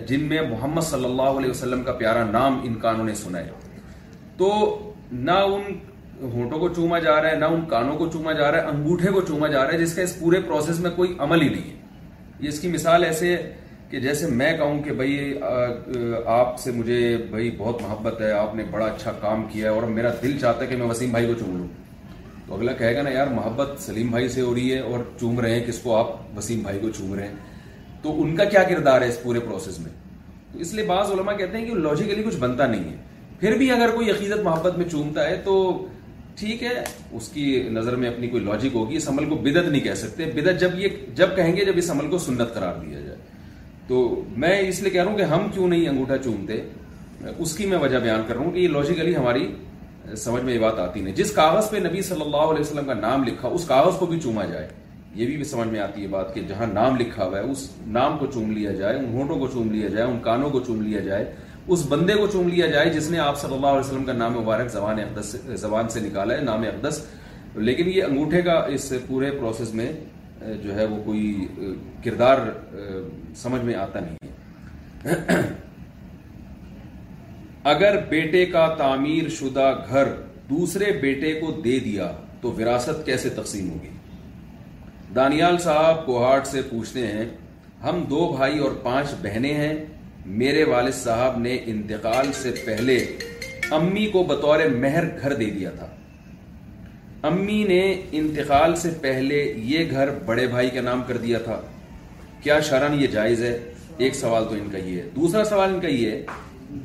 جن 0.08 0.24
میں 0.30 0.42
محمد 0.50 0.82
صلی 0.92 1.06
اللہ 1.06 1.38
علیہ 1.40 1.50
وسلم 1.50 1.84
کا 1.84 1.92
پیارا 2.04 2.24
نام 2.32 2.60
ان 2.68 2.76
کانوں 2.86 3.04
نے 3.06 3.16
سنا 3.16 3.40
ہے 3.40 3.82
تو 4.38 4.50
نہ 5.28 5.32
ان 5.56 5.76
ہونٹوں 6.34 6.60
کو 6.60 6.70
چوما 6.74 7.00
جا 7.00 7.22
رہا 7.22 7.30
ہے 7.32 7.36
نہ 7.40 7.46
ان 7.54 7.62
کانوں 7.70 7.96
کو 7.98 8.08
چوما 8.14 8.32
جا 8.34 8.52
رہا 8.52 8.62
ہے 8.62 8.68
انگوٹھے 8.74 9.10
کو 9.12 9.22
چوما 9.28 9.48
جا 9.48 9.64
رہا 9.64 9.74
ہے 9.74 9.78
جس 9.78 9.94
کا 9.96 10.02
اس 10.02 10.20
پورے 10.20 10.40
پروسیس 10.48 10.80
میں 10.80 10.92
کوئی 10.96 11.14
عمل 11.28 11.42
ہی 11.42 11.50
نہیں 11.50 11.70
ہے 11.70 11.82
یہ 12.44 12.48
اس 12.50 12.60
کی 12.60 12.68
مثال 12.78 13.04
ایسے 13.04 13.36
ہے 13.36 13.52
کہ 13.90 14.00
جیسے 14.00 14.28
میں 14.42 14.52
کہوں 14.58 14.82
کہ 14.84 14.94
بھائی 15.00 15.34
آپ 16.40 16.60
سے 16.60 16.72
مجھے 16.76 17.02
بھائی 17.30 17.52
بہت 17.58 17.82
محبت 17.82 18.22
ہے 18.22 18.32
آپ 18.38 18.56
نے 18.56 18.64
بڑا 18.72 18.86
اچھا 18.86 19.12
کام 19.22 19.46
کیا 19.52 19.70
ہے 19.72 19.76
اور 19.76 19.84
میرا 19.98 20.12
دل 20.24 20.38
چاہتا 20.40 20.62
ہے 20.62 20.68
کہ 20.68 20.76
میں 20.78 20.88
وسیم 20.88 21.12
بھائی 21.12 21.28
کو 21.28 21.34
چوم 21.40 21.58
لوں 21.58 21.68
تو 22.48 22.54
اگلا 22.56 22.72
کہے 22.80 22.96
گا 22.96 23.02
نا 23.02 23.10
یار 23.12 23.28
محبت 23.36 23.68
سلیم 23.82 24.08
بھائی 24.12 24.28
سے 24.30 24.42
ہو 24.42 24.54
رہی 24.56 24.74
ہے 24.74 24.80
اور 24.80 25.00
چوم 25.20 25.40
رہے 25.40 25.56
ہیں 25.60 25.66
کس 25.68 25.78
کو 25.84 25.96
آپ 25.98 26.14
وسیم 26.38 26.62
بھائی 26.64 26.80
کو 26.82 26.90
چوم 26.98 27.14
رہے 27.16 27.28
ہیں 27.28 27.36
تو 28.02 28.22
ان 28.22 28.36
کا 28.36 28.44
کیا 28.54 28.64
کردار 28.70 29.02
ہے 29.02 29.08
اس 29.10 29.22
پورے 29.24 29.40
میں 29.50 29.92
تو 30.54 30.60
اس 30.62 30.74
لیے 30.74 30.84
بعض 30.86 31.12
علماء 31.12 31.34
کہتے 31.38 31.58
ہیں 31.58 31.66
کہ 31.66 31.74
لاجیکلی 31.82 32.24
کچھ 32.24 32.36
بنتا 32.40 32.66
نہیں 32.74 32.84
ہے 32.90 33.36
پھر 33.40 33.56
بھی 33.58 33.70
اگر 33.72 33.92
کوئی 33.94 34.10
عقیدت 34.12 34.44
محبت 34.44 34.78
میں 34.78 34.86
چومتا 34.90 35.26
ہے 35.30 35.36
تو 35.46 35.54
ٹھیک 36.40 36.64
ہے 36.64 36.74
اس 37.20 37.28
کی 37.34 37.46
نظر 37.72 37.96
میں 38.02 38.10
اپنی 38.10 38.28
کوئی 38.30 38.44
لاجک 38.44 38.76
ہوگی 38.76 38.96
اس 38.98 39.08
عمل 39.10 39.26
کو 39.30 39.36
بدت 39.46 39.68
نہیں 39.70 39.82
کہہ 39.84 39.94
سکتے 40.02 40.26
بدت 40.36 40.60
جب 40.62 40.78
یہ 40.80 40.96
جب 41.16 41.36
کہیں 41.36 41.56
گے 41.56 41.66
جب 41.66 41.78
اس 41.78 41.90
عمل 41.92 42.10
کو 42.10 42.18
سنت 42.28 42.54
قرار 42.54 42.74
دیا 42.86 43.00
جائے 43.06 43.18
تو 43.88 44.04
میں 44.46 44.56
اس 44.68 44.82
لیے 44.82 44.90
کہہ 44.92 45.02
رہا 45.04 45.10
ہوں 45.12 45.18
کہ 45.18 45.24
ہم 45.34 45.48
کیوں 45.54 45.68
نہیں 45.68 45.88
انگوٹھا 45.90 46.18
چومتے 46.24 46.62
اس 47.38 47.56
کی 47.58 47.66
میں 47.72 47.78
وجہ 47.82 47.98
بیان 48.04 48.22
کر 48.28 48.36
رہا 48.36 48.44
ہوں 48.46 48.52
کہ 48.52 48.60
یہ 48.60 48.68
لاجیکلی 48.68 49.16
ہماری 49.16 49.48
سمجھ 50.18 50.44
میں 50.44 50.54
یہ 50.54 50.60
بات 50.60 50.80
آتی 50.80 51.02
نہیں 51.02 51.16
جس 51.16 51.32
کاغذ 51.36 51.70
پہ 51.72 51.78
نبی 51.84 52.02
صلی 52.08 52.22
اللہ 52.22 52.44
علیہ 52.54 52.62
وسلم 52.62 52.86
کا 52.88 52.94
نام 52.94 53.24
لکھا 53.24 53.48
اس 53.56 53.66
کاغذ 53.68 53.98
کو 54.00 54.06
بھی 54.06 54.20
چوما 54.22 54.44
جائے 54.46 54.68
یہ 55.16 55.26
بھی 55.26 55.44
سمجھ 55.44 55.68
میں 55.68 55.80
آتی 55.80 56.02
ہے 56.04 56.08
بات 56.16 56.34
کہ 56.36 56.42
جہاں 56.48 56.66
نام 56.72 56.96
لکھا 57.00 57.24
ہوا 57.26 57.38
ہے 57.38 57.44
اس 57.52 57.70
نام 57.98 58.18
کو 58.18 58.26
چوم 58.34 58.52
لیا 58.52 58.72
جائے 58.80 58.98
ان 58.98 59.06
ہونٹوں 59.14 59.40
کو 59.40 59.48
چوم 59.54 59.72
لیا 59.72 59.90
جائے 59.96 60.06
ان 60.12 60.20
کانوں 60.24 60.50
کو 60.50 60.60
چوم 60.68 60.82
لیا 60.82 61.00
جائے 61.08 61.32
اس 61.72 61.86
بندے 61.90 62.14
کو 62.18 62.28
چوم 62.32 62.48
لیا 62.50 62.68
جائے 62.68 62.90
جس 62.94 63.10
نے 63.12 63.20
آپ 63.20 63.38
صلی 63.42 63.54
اللہ 63.56 63.66
علیہ 63.68 63.80
وسلم 63.80 64.04
کا 64.06 64.14
نام 64.14 64.34
مبارک 64.42 64.72
زبان 64.72 65.00
اقدس 65.00 65.36
زبان 65.62 65.90
سے 65.90 66.00
نکالا 66.08 66.36
ہے 66.38 66.42
نام 66.44 66.64
اقدس 66.68 67.04
لیکن 67.56 67.90
یہ 67.90 68.04
انگوٹھے 68.04 68.42
کا 68.42 68.54
اس 68.76 68.92
پورے 69.08 69.32
پروسیس 69.40 69.74
میں 69.76 69.92
جو 70.64 70.76
ہے 70.76 70.86
وہ 70.86 71.04
کوئی 71.04 71.48
کردار 72.04 72.38
سمجھ 73.42 73.62
میں 73.66 73.76
آتا 73.86 74.00
نہیں 74.00 74.32
ہے 75.06 75.42
اگر 77.72 77.96
بیٹے 78.10 78.46
کا 78.46 78.68
تعمیر 78.78 79.28
شدہ 79.40 79.70
گھر 79.90 80.08
دوسرے 80.50 80.92
بیٹے 81.02 81.32
کو 81.40 81.52
دے 81.64 81.78
دیا 81.84 82.12
تو 82.42 82.52
وراثت 82.58 83.06
کیسے 83.06 83.30
تقسیم 83.36 83.70
ہوگی 83.70 83.90
دانیال 85.16 85.58
صاحب 85.64 86.06
کوہاٹ 86.06 86.48
سے 86.48 86.62
پوچھتے 86.70 87.06
ہیں 87.08 87.26
ہم 87.84 88.04
دو 88.10 88.28
بھائی 88.36 88.58
اور 88.64 88.72
پانچ 88.84 89.14
بہنیں 89.22 89.54
ہیں 89.54 89.74
میرے 90.42 90.64
والد 90.74 90.94
صاحب 91.04 91.40
نے 91.40 91.58
انتقال 91.76 92.32
سے 92.42 92.52
پہلے 92.66 92.98
امی 93.78 94.06
کو 94.12 94.24
بطور 94.34 94.60
مہر 94.78 95.06
گھر 95.22 95.34
دے 95.36 95.46
دیا 95.60 95.70
تھا 95.78 95.88
امی 97.28 97.64
نے 97.68 97.82
انتقال 98.24 98.76
سے 98.84 98.90
پہلے 99.02 99.42
یہ 99.72 99.92
گھر 99.92 100.10
بڑے 100.26 100.48
بھائی 100.56 100.70
کے 100.74 100.82
نام 100.82 101.04
کر 101.08 101.18
دیا 101.28 101.40
تھا 101.44 101.60
کیا 102.44 102.60
شرن 102.70 103.02
یہ 103.02 103.08
جائز 103.20 103.44
ہے 103.44 103.58
ایک 103.98 104.16
سوال 104.16 104.44
تو 104.50 104.56
ان 104.62 104.70
کا 104.72 104.78
یہ 104.78 105.02
ہے 105.02 105.10
دوسرا 105.16 105.44
سوال 105.46 105.74
ان 105.74 105.80
کا 105.82 105.88
یہ 105.88 106.10
ہے 106.12 106.26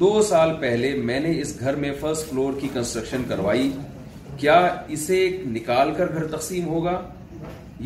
دو 0.00 0.20
سال 0.28 0.52
پہلے 0.60 0.94
میں 1.04 1.18
نے 1.20 1.30
اس 1.40 1.54
گھر 1.60 1.76
میں 1.82 1.90
فرسٹ 2.00 2.28
فلور 2.30 2.52
کی 2.60 2.68
کنسٹرکشن 2.72 3.22
کروائی 3.28 3.70
کیا 4.38 4.54
اسے 4.96 5.26
نکال 5.52 5.92
کر 5.96 6.12
گھر 6.12 6.26
تقسیم 6.36 6.66
ہوگا 6.68 7.00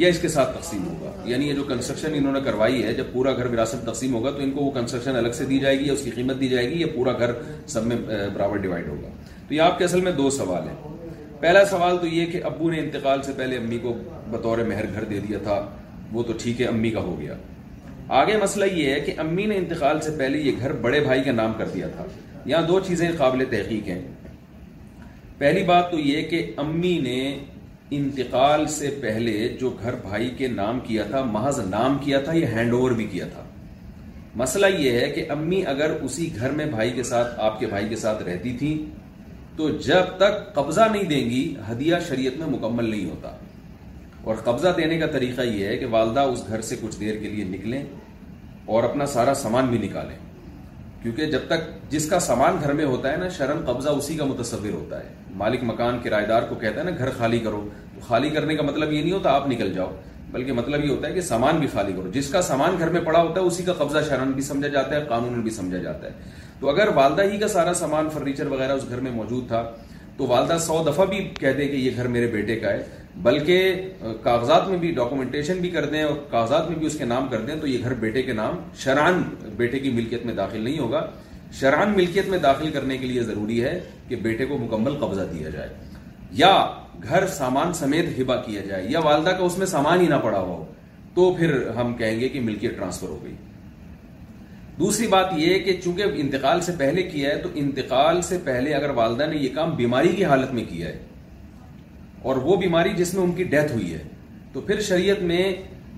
یا 0.00 0.08
اس 0.08 0.18
کے 0.22 0.28
ساتھ 0.28 0.56
تقسیم 0.58 0.86
ہوگا 0.86 1.10
یعنی 1.30 1.48
یہ 1.48 1.54
جو 1.54 1.64
کنسٹرکشن 1.68 2.14
انہوں 2.16 2.32
نے 2.32 2.40
کروائی 2.44 2.82
ہے 2.84 2.94
جب 2.94 3.12
پورا 3.12 3.32
گھر 3.36 3.46
وراثت 3.52 3.84
تقسیم 3.86 4.14
ہوگا 4.14 4.30
تو 4.36 4.42
ان 4.42 4.50
کو 4.50 4.64
وہ 4.64 4.70
کنسٹرکشن 4.70 5.16
الگ 5.16 5.32
سے 5.38 5.44
دی 5.48 5.58
جائے 5.60 5.78
گی 5.78 5.86
یا 5.86 5.92
اس 5.92 6.02
کی 6.04 6.10
قیمت 6.14 6.40
دی 6.40 6.48
جائے 6.48 6.68
گی 6.70 6.80
یا 6.80 6.86
پورا 6.94 7.12
گھر 7.18 7.32
سب 7.74 7.86
میں 7.86 7.96
برابر 8.34 8.56
ڈیوائڈ 8.56 8.88
ہوگا 8.88 9.08
تو 9.48 9.54
یہ 9.54 9.60
آپ 9.60 9.78
کے 9.78 9.84
اصل 9.84 10.00
میں 10.00 10.12
دو 10.18 10.28
سوال 10.38 10.68
ہیں 10.68 10.92
پہلا 11.40 11.64
سوال 11.70 11.98
تو 12.00 12.06
یہ 12.06 12.26
کہ 12.32 12.42
ابو 12.52 12.70
نے 12.70 12.78
انتقال 12.80 13.22
سے 13.22 13.32
پہلے 13.36 13.56
امی 13.56 13.78
کو 13.82 13.94
بطور 14.30 14.58
مہر 14.68 14.92
گھر 14.94 15.04
دے 15.10 15.20
دیا 15.28 15.38
تھا 15.42 15.64
وہ 16.12 16.22
تو 16.26 16.32
ٹھیک 16.42 16.60
ہے 16.60 16.66
امی 16.66 16.90
کا 16.90 17.00
ہو 17.00 17.18
گیا 17.20 17.34
آگے 18.08 18.36
مسئلہ 18.42 18.64
یہ 18.72 18.90
ہے 18.92 19.00
کہ 19.00 19.12
امی 19.20 19.44
نے 19.46 19.56
انتقال 19.56 20.00
سے 20.00 20.10
پہلے 20.18 20.38
یہ 20.42 20.52
گھر 20.60 20.72
بڑے 20.82 21.00
بھائی 21.00 21.22
کا 21.24 21.32
نام 21.32 21.52
کر 21.58 21.68
دیا 21.74 21.86
تھا 21.96 22.04
یہاں 22.46 22.62
دو 22.68 22.78
چیزیں 22.86 23.08
قابل 23.18 23.44
تحقیق 23.50 23.88
ہیں 23.88 24.00
پہلی 25.38 25.62
بات 25.66 25.90
تو 25.90 25.98
یہ 25.98 26.22
کہ 26.30 26.44
امی 26.64 26.98
نے 27.04 27.20
انتقال 27.96 28.66
سے 28.78 28.90
پہلے 29.00 29.48
جو 29.60 29.70
گھر 29.82 29.94
بھائی 30.02 30.28
کے 30.38 30.48
نام 30.48 30.78
کیا 30.86 31.04
تھا 31.10 31.22
محض 31.32 31.58
نام 31.68 31.98
کیا 32.04 32.20
تھا 32.24 32.32
یہ 32.32 32.46
ہینڈ 32.56 32.72
اوور 32.74 32.90
بھی 33.00 33.06
کیا 33.12 33.26
تھا 33.32 33.42
مسئلہ 34.42 34.66
یہ 34.78 34.90
ہے 35.00 35.08
کہ 35.14 35.24
امی 35.30 35.62
اگر 35.68 35.96
اسی 36.02 36.28
گھر 36.36 36.50
میں 36.58 36.66
بھائی 36.66 36.90
کے 36.96 37.02
ساتھ 37.02 37.40
آپ 37.46 37.58
کے 37.60 37.66
بھائی 37.66 37.88
کے 37.88 37.96
ساتھ 38.04 38.22
رہتی 38.28 38.56
تھی 38.58 38.70
تو 39.56 39.68
جب 39.86 40.16
تک 40.18 40.52
قبضہ 40.54 40.86
نہیں 40.92 41.02
دیں 41.08 41.24
گی 41.30 41.42
ہدیہ 41.70 41.96
شریعت 42.08 42.38
میں 42.38 42.46
مکمل 42.56 42.88
نہیں 42.90 43.10
ہوتا 43.10 43.32
اور 44.24 44.34
قبضہ 44.44 44.68
دینے 44.76 44.98
کا 44.98 45.06
طریقہ 45.12 45.42
یہ 45.42 45.64
ہے 45.66 45.76
کہ 45.78 45.86
والدہ 45.90 46.20
اس 46.32 46.42
گھر 46.48 46.60
سے 46.62 46.76
کچھ 46.82 46.98
دیر 47.00 47.16
کے 47.22 47.28
لیے 47.28 47.44
نکلیں 47.44 47.82
اور 48.74 48.84
اپنا 48.84 49.06
سارا 49.14 49.34
سامان 49.42 49.66
بھی 49.70 49.78
نکالیں 49.88 50.14
کیونکہ 51.02 51.26
جب 51.30 51.46
تک 51.48 51.90
جس 51.90 52.08
کا 52.10 52.18
سامان 52.20 52.56
گھر 52.64 52.72
میں 52.80 52.84
ہوتا 52.84 53.12
ہے 53.12 53.16
نا 53.18 53.28
شرم 53.36 53.64
قبضہ 53.66 53.88
اسی 53.96 54.16
کا 54.16 54.24
متصور 54.24 54.72
ہوتا 54.72 55.00
ہے 55.00 55.08
مالک 55.42 55.62
مکان 55.70 55.98
کرایہ 56.02 56.26
دار 56.26 56.42
کو 56.48 56.54
کہتا 56.60 56.78
ہے 56.80 56.84
نا 56.84 56.96
گھر 56.98 57.10
خالی 57.18 57.38
کرو 57.44 57.60
تو 57.94 58.00
خالی 58.08 58.30
کرنے 58.30 58.56
کا 58.56 58.62
مطلب 58.62 58.92
یہ 58.92 59.00
نہیں 59.02 59.12
ہوتا 59.12 59.30
آپ 59.34 59.48
نکل 59.48 59.72
جاؤ 59.74 59.90
بلکہ 60.32 60.52
مطلب 60.52 60.84
یہ 60.84 60.90
ہوتا 60.90 61.06
ہے 61.08 61.12
کہ 61.12 61.20
سامان 61.20 61.58
بھی 61.60 61.66
خالی 61.72 61.92
کرو 61.92 62.10
جس 62.12 62.28
کا 62.32 62.42
سامان 62.42 62.76
گھر 62.78 62.90
میں 62.90 63.00
پڑا 63.04 63.22
ہوتا 63.22 63.40
ہے 63.40 63.46
اسی 63.46 63.62
کا 63.62 63.72
قبضہ 63.78 63.98
شرم 64.08 64.30
بھی 64.32 64.42
سمجھا 64.42 64.68
جاتا 64.76 64.96
ہے 64.96 65.04
قانون 65.08 65.40
بھی 65.42 65.50
سمجھا 65.58 65.78
جاتا 65.78 66.06
ہے 66.06 66.30
تو 66.60 66.68
اگر 66.70 66.88
والدہ 66.94 67.22
ہی 67.32 67.38
کا 67.38 67.48
سارا 67.58 67.74
سامان 67.80 68.08
فرنیچر 68.14 68.46
وغیرہ 68.52 68.72
اس 68.72 68.88
گھر 68.88 69.00
میں 69.06 69.10
موجود 69.12 69.48
تھا 69.48 69.62
تو 70.16 70.26
والدہ 70.28 70.56
سو 70.66 70.82
دفعہ 70.86 71.04
بھی 71.10 71.22
کہہ 71.38 71.52
دے 71.58 71.68
کہ 71.68 71.76
یہ 71.76 71.90
گھر 71.96 72.06
میرے 72.16 72.26
بیٹے 72.32 72.58
کا 72.60 72.70
ہے 72.72 72.82
بلکہ 73.22 73.88
کاغذات 74.22 74.68
میں 74.68 74.76
بھی 74.78 74.90
ڈاکومنٹیشن 74.94 75.58
بھی 75.60 75.70
کر 75.70 75.86
دیں 75.88 76.02
اور 76.02 76.14
کاغذات 76.30 76.68
میں 76.70 76.76
بھی 76.78 76.86
اس 76.86 76.96
کے 76.98 77.04
نام 77.04 77.26
کر 77.30 77.40
دیں 77.46 77.56
تو 77.60 77.66
یہ 77.66 77.82
گھر 77.84 77.94
بیٹے 78.04 78.22
کے 78.22 78.32
نام 78.32 78.56
شران 78.82 79.22
بیٹے 79.56 79.78
کی 79.78 79.90
ملکیت 79.96 80.24
میں 80.26 80.34
داخل 80.34 80.60
نہیں 80.62 80.78
ہوگا 80.78 81.06
شران 81.60 81.92
ملکیت 81.96 82.28
میں 82.28 82.38
داخل 82.42 82.70
کرنے 82.72 82.96
کے 82.98 83.06
لیے 83.06 83.22
ضروری 83.22 83.62
ہے 83.64 83.78
کہ 84.08 84.16
بیٹے 84.22 84.44
کو 84.46 84.58
مکمل 84.58 84.96
قبضہ 85.00 85.24
دیا 85.32 85.48
جائے 85.56 85.68
یا 86.40 86.52
گھر 87.08 87.26
سامان 87.36 87.72
سمیت 87.74 88.18
ہبا 88.20 88.36
کیا 88.46 88.60
جائے 88.68 88.86
یا 88.90 89.00
والدہ 89.04 89.30
کا 89.38 89.44
اس 89.44 89.58
میں 89.58 89.66
سامان 89.66 90.00
ہی 90.00 90.06
نہ 90.08 90.14
پڑا 90.22 90.40
ہو 90.40 90.64
تو 91.14 91.32
پھر 91.38 91.54
ہم 91.78 91.92
کہیں 91.96 92.18
گے 92.20 92.28
کہ 92.28 92.40
ملکیت 92.40 92.76
ٹرانسفر 92.76 93.08
ہو 93.08 93.18
گئی 93.24 93.34
دوسری 94.78 95.06
بات 95.06 95.32
یہ 95.38 95.58
کہ 95.64 95.76
چونکہ 95.84 96.20
انتقال 96.22 96.60
سے 96.66 96.72
پہلے 96.78 97.02
کیا 97.10 97.30
ہے 97.30 97.38
تو 97.42 97.48
انتقال 97.62 98.20
سے 98.28 98.38
پہلے 98.44 98.74
اگر 98.74 98.90
والدہ 98.96 99.26
نے 99.30 99.36
یہ 99.38 99.48
کام 99.54 99.74
بیماری 99.76 100.12
کی 100.16 100.24
حالت 100.24 100.52
میں 100.54 100.64
کیا 100.68 100.88
ہے 100.88 100.98
اور 102.22 102.36
وہ 102.48 102.56
بیماری 102.56 102.90
جس 102.96 103.12
میں 103.14 103.22
ان 103.22 103.32
کی 103.36 103.44
ڈیتھ 103.52 103.72
ہوئی 103.72 103.92
ہے 103.92 104.02
تو 104.52 104.60
پھر 104.66 104.80
شریعت 104.88 105.22
میں 105.30 105.44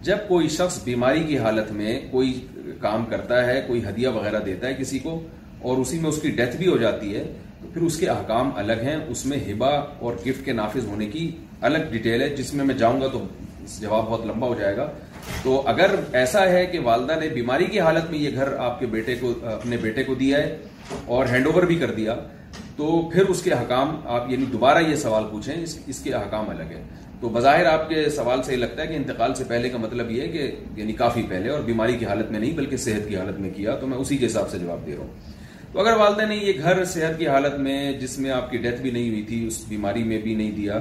جب 0.08 0.18
کوئی 0.28 0.48
شخص 0.56 0.78
بیماری 0.84 1.22
کی 1.28 1.38
حالت 1.38 1.70
میں 1.78 1.98
کوئی 2.10 2.32
کام 2.80 3.04
کرتا 3.10 3.44
ہے 3.46 3.60
کوئی 3.66 3.84
ہدیہ 3.86 4.08
وغیرہ 4.14 4.38
دیتا 4.46 4.66
ہے 4.66 4.74
کسی 4.78 4.98
کو 4.98 5.18
اور 5.68 5.78
اسی 5.78 5.98
میں 6.00 6.08
اس 6.08 6.20
کی 6.22 6.30
ڈیتھ 6.40 6.56
بھی 6.56 6.66
ہو 6.66 6.76
جاتی 6.76 7.14
ہے 7.16 7.22
تو 7.60 7.68
پھر 7.72 7.82
اس 7.82 7.96
کے 7.96 8.06
احکام 8.14 8.50
الگ 8.62 8.80
ہیں 8.84 8.96
اس 9.10 9.24
میں 9.26 9.38
ہبا 9.50 9.70
اور 9.76 10.14
گفٹ 10.26 10.44
کے 10.44 10.52
نافذ 10.52 10.86
ہونے 10.88 11.06
کی 11.12 11.30
الگ 11.68 11.88
ڈیٹیل 11.90 12.22
ہے 12.22 12.28
جس 12.36 12.52
میں 12.54 12.64
میں 12.64 12.74
جاؤں 12.78 13.00
گا 13.00 13.06
تو 13.12 13.22
جواب 13.80 14.04
بہت 14.06 14.26
لمبا 14.26 14.46
ہو 14.48 14.54
جائے 14.58 14.76
گا 14.76 14.86
تو 15.42 15.62
اگر 15.72 15.94
ایسا 16.20 16.48
ہے 16.50 16.64
کہ 16.72 16.78
والدہ 16.84 17.18
نے 17.20 17.28
بیماری 17.34 17.64
کی 17.72 17.80
حالت 17.80 18.10
میں 18.10 18.18
یہ 18.18 18.30
گھر 18.34 18.52
آپ 18.64 18.80
کے 18.80 18.86
بیٹے 18.96 19.14
کو 19.20 19.32
اپنے 19.52 19.76
بیٹے 19.82 20.04
کو 20.04 20.14
دیا 20.14 20.38
ہے 20.42 20.56
اور 21.16 21.26
ہینڈ 21.30 21.46
اوور 21.46 21.62
بھی 21.70 21.74
کر 21.80 21.90
دیا 21.96 22.16
تو 22.76 22.86
پھر 23.12 23.24
اس 23.30 23.42
کے 23.42 23.50
حکام 23.52 23.94
آپ 24.14 24.30
یعنی 24.30 24.44
دوبارہ 24.52 24.78
یہ 24.88 24.96
سوال 25.02 25.24
پوچھیں 25.30 25.54
اس 25.64 25.98
کے 26.04 26.14
حکام 26.14 26.48
الگ 26.50 26.70
ہے 26.74 26.82
تو 27.20 27.28
بظاہر 27.32 27.66
آپ 27.72 27.88
کے 27.88 28.08
سوال 28.16 28.42
سے 28.46 28.52
یہ 28.52 28.56
لگتا 28.58 28.82
ہے 28.82 28.86
کہ 28.86 28.94
انتقال 28.94 29.34
سے 29.34 29.44
پہلے 29.48 29.68
کا 29.68 29.78
مطلب 29.78 30.10
یہ 30.10 30.20
ہے 30.22 30.28
کہ 30.28 30.50
یعنی 30.76 30.92
کافی 31.02 31.22
پہلے 31.28 31.48
اور 31.50 31.60
بیماری 31.66 31.96
کی 31.98 32.06
حالت 32.06 32.30
میں 32.30 32.40
نہیں 32.40 32.56
بلکہ 32.56 32.76
صحت 32.86 33.08
کی 33.08 33.16
حالت 33.16 33.38
میں 33.40 33.50
کیا 33.56 33.74
تو 33.80 33.86
میں 33.86 33.98
اسی 33.98 34.16
کے 34.16 34.26
حساب 34.26 34.48
سے 34.50 34.58
جواب 34.58 34.86
دے 34.86 34.96
رہا 34.96 35.02
ہوں 35.02 35.72
تو 35.72 35.80
اگر 35.80 35.96
والدہ 36.00 36.26
نے 36.28 36.36
یہ 36.36 36.58
گھر 36.62 36.84
صحت 36.84 37.18
کی 37.18 37.28
حالت 37.28 37.58
میں 37.60 37.92
جس 38.00 38.18
میں 38.18 38.30
آپ 38.30 38.50
کی 38.50 38.58
ڈیتھ 38.66 38.80
بھی 38.82 38.90
نہیں 38.90 39.08
ہوئی 39.08 39.22
تھی 39.28 39.46
اس 39.46 39.62
بیماری 39.68 40.02
میں 40.10 40.18
بھی 40.22 40.34
نہیں 40.34 40.50
دیا 40.56 40.78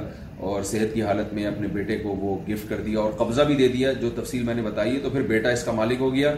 اور 0.50 0.62
صحت 0.72 0.94
کی 0.94 1.02
حالت 1.02 1.32
میں 1.34 1.46
اپنے 1.46 1.68
بیٹے 1.72 1.96
کو 2.02 2.14
وہ 2.20 2.36
گفٹ 2.50 2.68
کر 2.70 2.80
دیا 2.86 3.00
اور 3.00 3.12
قبضہ 3.18 3.42
بھی 3.48 3.54
دے 3.56 3.68
دیا 3.78 3.92
جو 4.00 4.10
تفصیل 4.20 4.42
میں 4.44 4.54
نے 4.54 4.62
بتائی 4.62 4.94
ہے 4.94 5.00
تو 5.02 5.10
پھر 5.10 5.22
بیٹا 5.32 5.50
اس 5.58 5.64
کا 5.64 5.72
مالک 5.82 6.00
ہو 6.00 6.12
گیا 6.14 6.32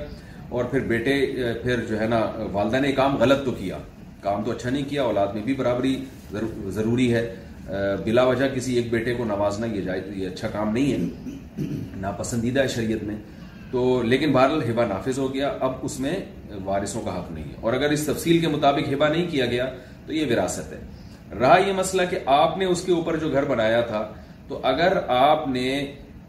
اور 0.48 0.64
پھر 0.70 0.80
بیٹے 0.94 1.20
پھر 1.62 1.84
جو 1.88 2.00
ہے 2.00 2.06
نا 2.08 2.20
والدہ 2.52 2.80
نے 2.80 2.92
کام 3.02 3.16
غلط 3.20 3.44
تو 3.44 3.50
کیا 3.58 3.78
کام 4.26 4.42
تو 4.44 4.50
اچھا 4.52 4.70
نہیں 4.70 4.88
کیا 4.90 5.02
اولاد 5.08 5.34
میں 5.34 5.42
بھی 5.48 5.54
برابری 5.62 5.94
ضروری 6.76 7.12
ہے 7.14 7.24
بلا 8.04 8.24
وجہ 8.26 8.46
کسی 8.54 8.74
ایک 8.76 8.90
بیٹے 8.90 9.14
کو 9.18 9.24
نوازنا 9.30 9.66
یہ 9.74 9.80
جائے 9.88 10.00
تو 10.06 10.12
یہ 10.20 10.28
اچھا 10.28 10.48
کام 10.54 10.72
نہیں 10.74 10.90
ہے 10.92 11.70
ناپسندیدہ 12.04 12.60
ہے 12.62 12.68
شریعت 12.74 13.04
میں 13.10 13.16
تو 13.70 13.82
لیکن 14.10 14.32
بہرحال 14.32 14.62
ہبا 14.70 14.84
نافذ 14.92 15.18
ہو 15.18 15.26
گیا 15.34 15.48
اب 15.66 15.72
اس 15.88 15.98
میں 16.00 16.14
وارثوں 16.64 17.00
کا 17.04 17.14
حق 17.18 17.30
نہیں 17.36 17.48
ہے 17.50 17.56
اور 17.66 17.72
اگر 17.78 17.90
اس 17.96 18.06
تفصیل 18.06 18.38
کے 18.44 18.48
مطابق 18.54 18.88
ہبا 18.92 19.08
نہیں 19.14 19.26
کیا 19.30 19.46
گیا 19.54 19.66
تو 20.06 20.12
یہ 20.18 20.26
وراثت 20.32 20.72
ہے 20.72 20.80
رہا 21.38 21.56
یہ 21.66 21.72
مسئلہ 21.82 22.02
کہ 22.10 22.18
آپ 22.40 22.58
نے 22.58 22.64
اس 22.74 22.82
کے 22.88 22.92
اوپر 22.96 23.16
جو 23.22 23.28
گھر 23.38 23.44
بنایا 23.54 23.80
تھا 23.92 24.02
تو 24.48 24.58
اگر 24.72 24.96
آپ 25.20 25.48
نے 25.54 25.68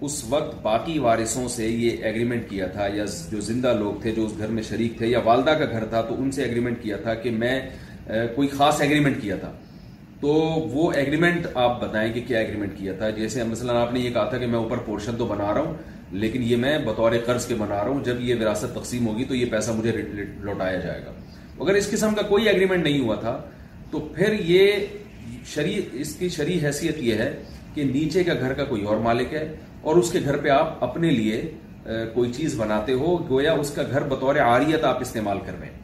اس 0.05 0.23
وقت 0.29 0.55
باقی 0.61 0.97
وارثوں 1.03 1.47
سے 1.57 1.67
یہ 1.67 2.03
ایگریمنٹ 2.07 2.49
کیا 2.49 2.67
تھا 2.77 2.87
یا 2.93 3.03
جو 3.31 3.39
زندہ 3.51 3.73
لوگ 3.79 4.01
تھے 4.01 4.11
جو 4.15 4.25
اس 4.25 4.33
گھر 4.37 4.47
میں 4.57 4.63
شریک 4.69 4.97
تھے 4.97 5.07
یا 5.07 5.19
والدہ 5.29 5.53
کا 5.59 5.65
گھر 5.77 5.85
تھا 5.93 6.01
تو 6.09 6.15
ان 6.23 6.31
سے 6.37 6.43
ایگریمنٹ 6.43 6.81
کیا 6.83 6.97
تھا 7.05 7.13
کہ 7.21 7.31
میں 7.43 7.55
کوئی 8.35 8.47
خاص 8.47 8.79
ایگریمنٹ 8.81 9.21
کیا 9.21 9.35
تھا 9.39 9.51
تو 10.19 10.27
وہ 10.73 10.91
ایگریمنٹ 10.97 11.47
آپ 11.63 11.79
بتائیں 11.81 12.11
کہ 12.13 12.21
کیا 12.27 12.39
ایگریمنٹ 12.39 12.77
کیا 12.77 12.93
تھا 12.97 13.09
جیسے 13.17 13.43
مثلا 13.43 13.73
آپ 13.81 13.93
نے 13.93 13.99
یہ 13.99 14.09
کہا 14.13 14.29
تھا 14.29 14.37
کہ 14.37 14.45
میں 14.47 14.59
اوپر 14.59 14.77
پورشن 14.85 15.15
تو 15.17 15.25
بنا 15.27 15.53
رہا 15.53 15.61
ہوں 15.61 15.73
لیکن 16.21 16.43
یہ 16.45 16.57
میں 16.57 16.77
بطور 16.85 17.11
قرض 17.25 17.45
کے 17.47 17.55
بنا 17.55 17.75
رہا 17.79 17.87
ہوں 17.89 18.03
جب 18.03 18.21
یہ 18.23 18.35
وراثت 18.41 18.73
تقسیم 18.75 19.07
ہوگی 19.07 19.23
تو 19.29 19.35
یہ 19.35 19.45
پیسہ 19.51 19.71
مجھے 19.77 19.91
لوٹایا 20.43 20.79
جائے 20.79 21.01
گا 21.05 21.11
اگر 21.63 21.73
اس 21.75 21.89
قسم 21.91 22.13
کا 22.15 22.21
کوئی 22.27 22.47
ایگریمنٹ 22.49 22.83
نہیں 22.83 22.99
ہوا 22.99 23.15
تھا 23.21 23.39
تو 23.91 23.99
پھر 24.15 24.33
یہ 24.45 24.73
شریع 25.53 25.79
اس 26.01 26.13
کی 26.19 26.29
شرع 26.35 26.57
حیثیت 26.65 26.97
یہ 27.03 27.15
ہے 27.21 27.31
کہ 27.73 27.83
نیچے 27.93 28.23
کا 28.23 28.33
گھر 28.39 28.53
کا 28.53 28.63
کوئی 28.65 28.83
اور 28.87 28.97
مالک 29.09 29.33
ہے 29.33 29.47
اور 29.81 29.95
اس 29.95 30.11
کے 30.11 30.19
گھر 30.23 30.37
پہ 30.43 30.49
آپ 30.49 30.83
اپنے 30.83 31.09
لیے 31.11 31.49
کوئی 32.13 32.31
چیز 32.35 32.55
بناتے 32.59 32.93
ہو 33.01 33.17
گویا 33.29 33.51
اس 33.59 33.71
کا 33.75 33.83
گھر 33.91 34.03
بطور 34.15 34.35
آریت 34.45 34.83
آپ 34.83 35.01
استعمال 35.01 35.37
کر 35.45 35.59
رہے 35.59 35.65
ہیں 35.67 35.75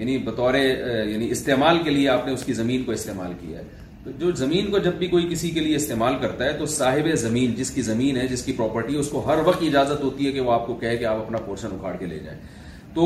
یعنی 0.00 0.16
بطور 0.26 0.54
یعنی 0.56 1.30
استعمال 1.30 1.78
کے 1.84 1.90
لیے 1.90 2.08
آپ 2.08 2.26
نے 2.26 2.32
اس 2.32 2.44
کی 2.44 2.52
زمین 2.60 2.84
کو 2.84 2.92
استعمال 2.92 3.32
کیا 3.40 3.58
ہے 3.58 3.64
تو 4.04 4.10
جو 4.20 4.30
زمین 4.42 4.70
کو 4.70 4.78
جب 4.86 4.92
بھی 5.02 5.06
کوئی 5.14 5.26
کسی 5.30 5.50
کے 5.56 5.60
لیے 5.60 5.76
استعمال 5.76 6.14
کرتا 6.20 6.44
ہے 6.44 6.52
تو 6.60 6.66
صاحب 6.74 7.08
زمین 7.22 7.54
جس 7.56 7.70
کی 7.70 7.82
زمین 7.88 8.16
ہے 8.16 8.26
جس 8.28 8.42
کی 8.44 8.52
پراپرٹی 8.60 8.96
اس 9.02 9.08
کو 9.14 9.22
ہر 9.26 9.42
وقت 9.48 9.62
اجازت 9.66 10.02
ہوتی 10.04 10.26
ہے 10.26 10.32
کہ 10.36 10.40
وہ 10.46 10.52
آپ 10.52 10.66
کو 10.66 10.74
کہے 10.84 10.96
کہ 10.96 11.04
آپ 11.12 11.16
اپنا 11.24 11.38
پورشن 11.46 11.74
اکھاڑ 11.74 11.94
کے 11.96 12.06
لے 12.12 12.18
جائیں 12.24 12.38
تو 12.94 13.04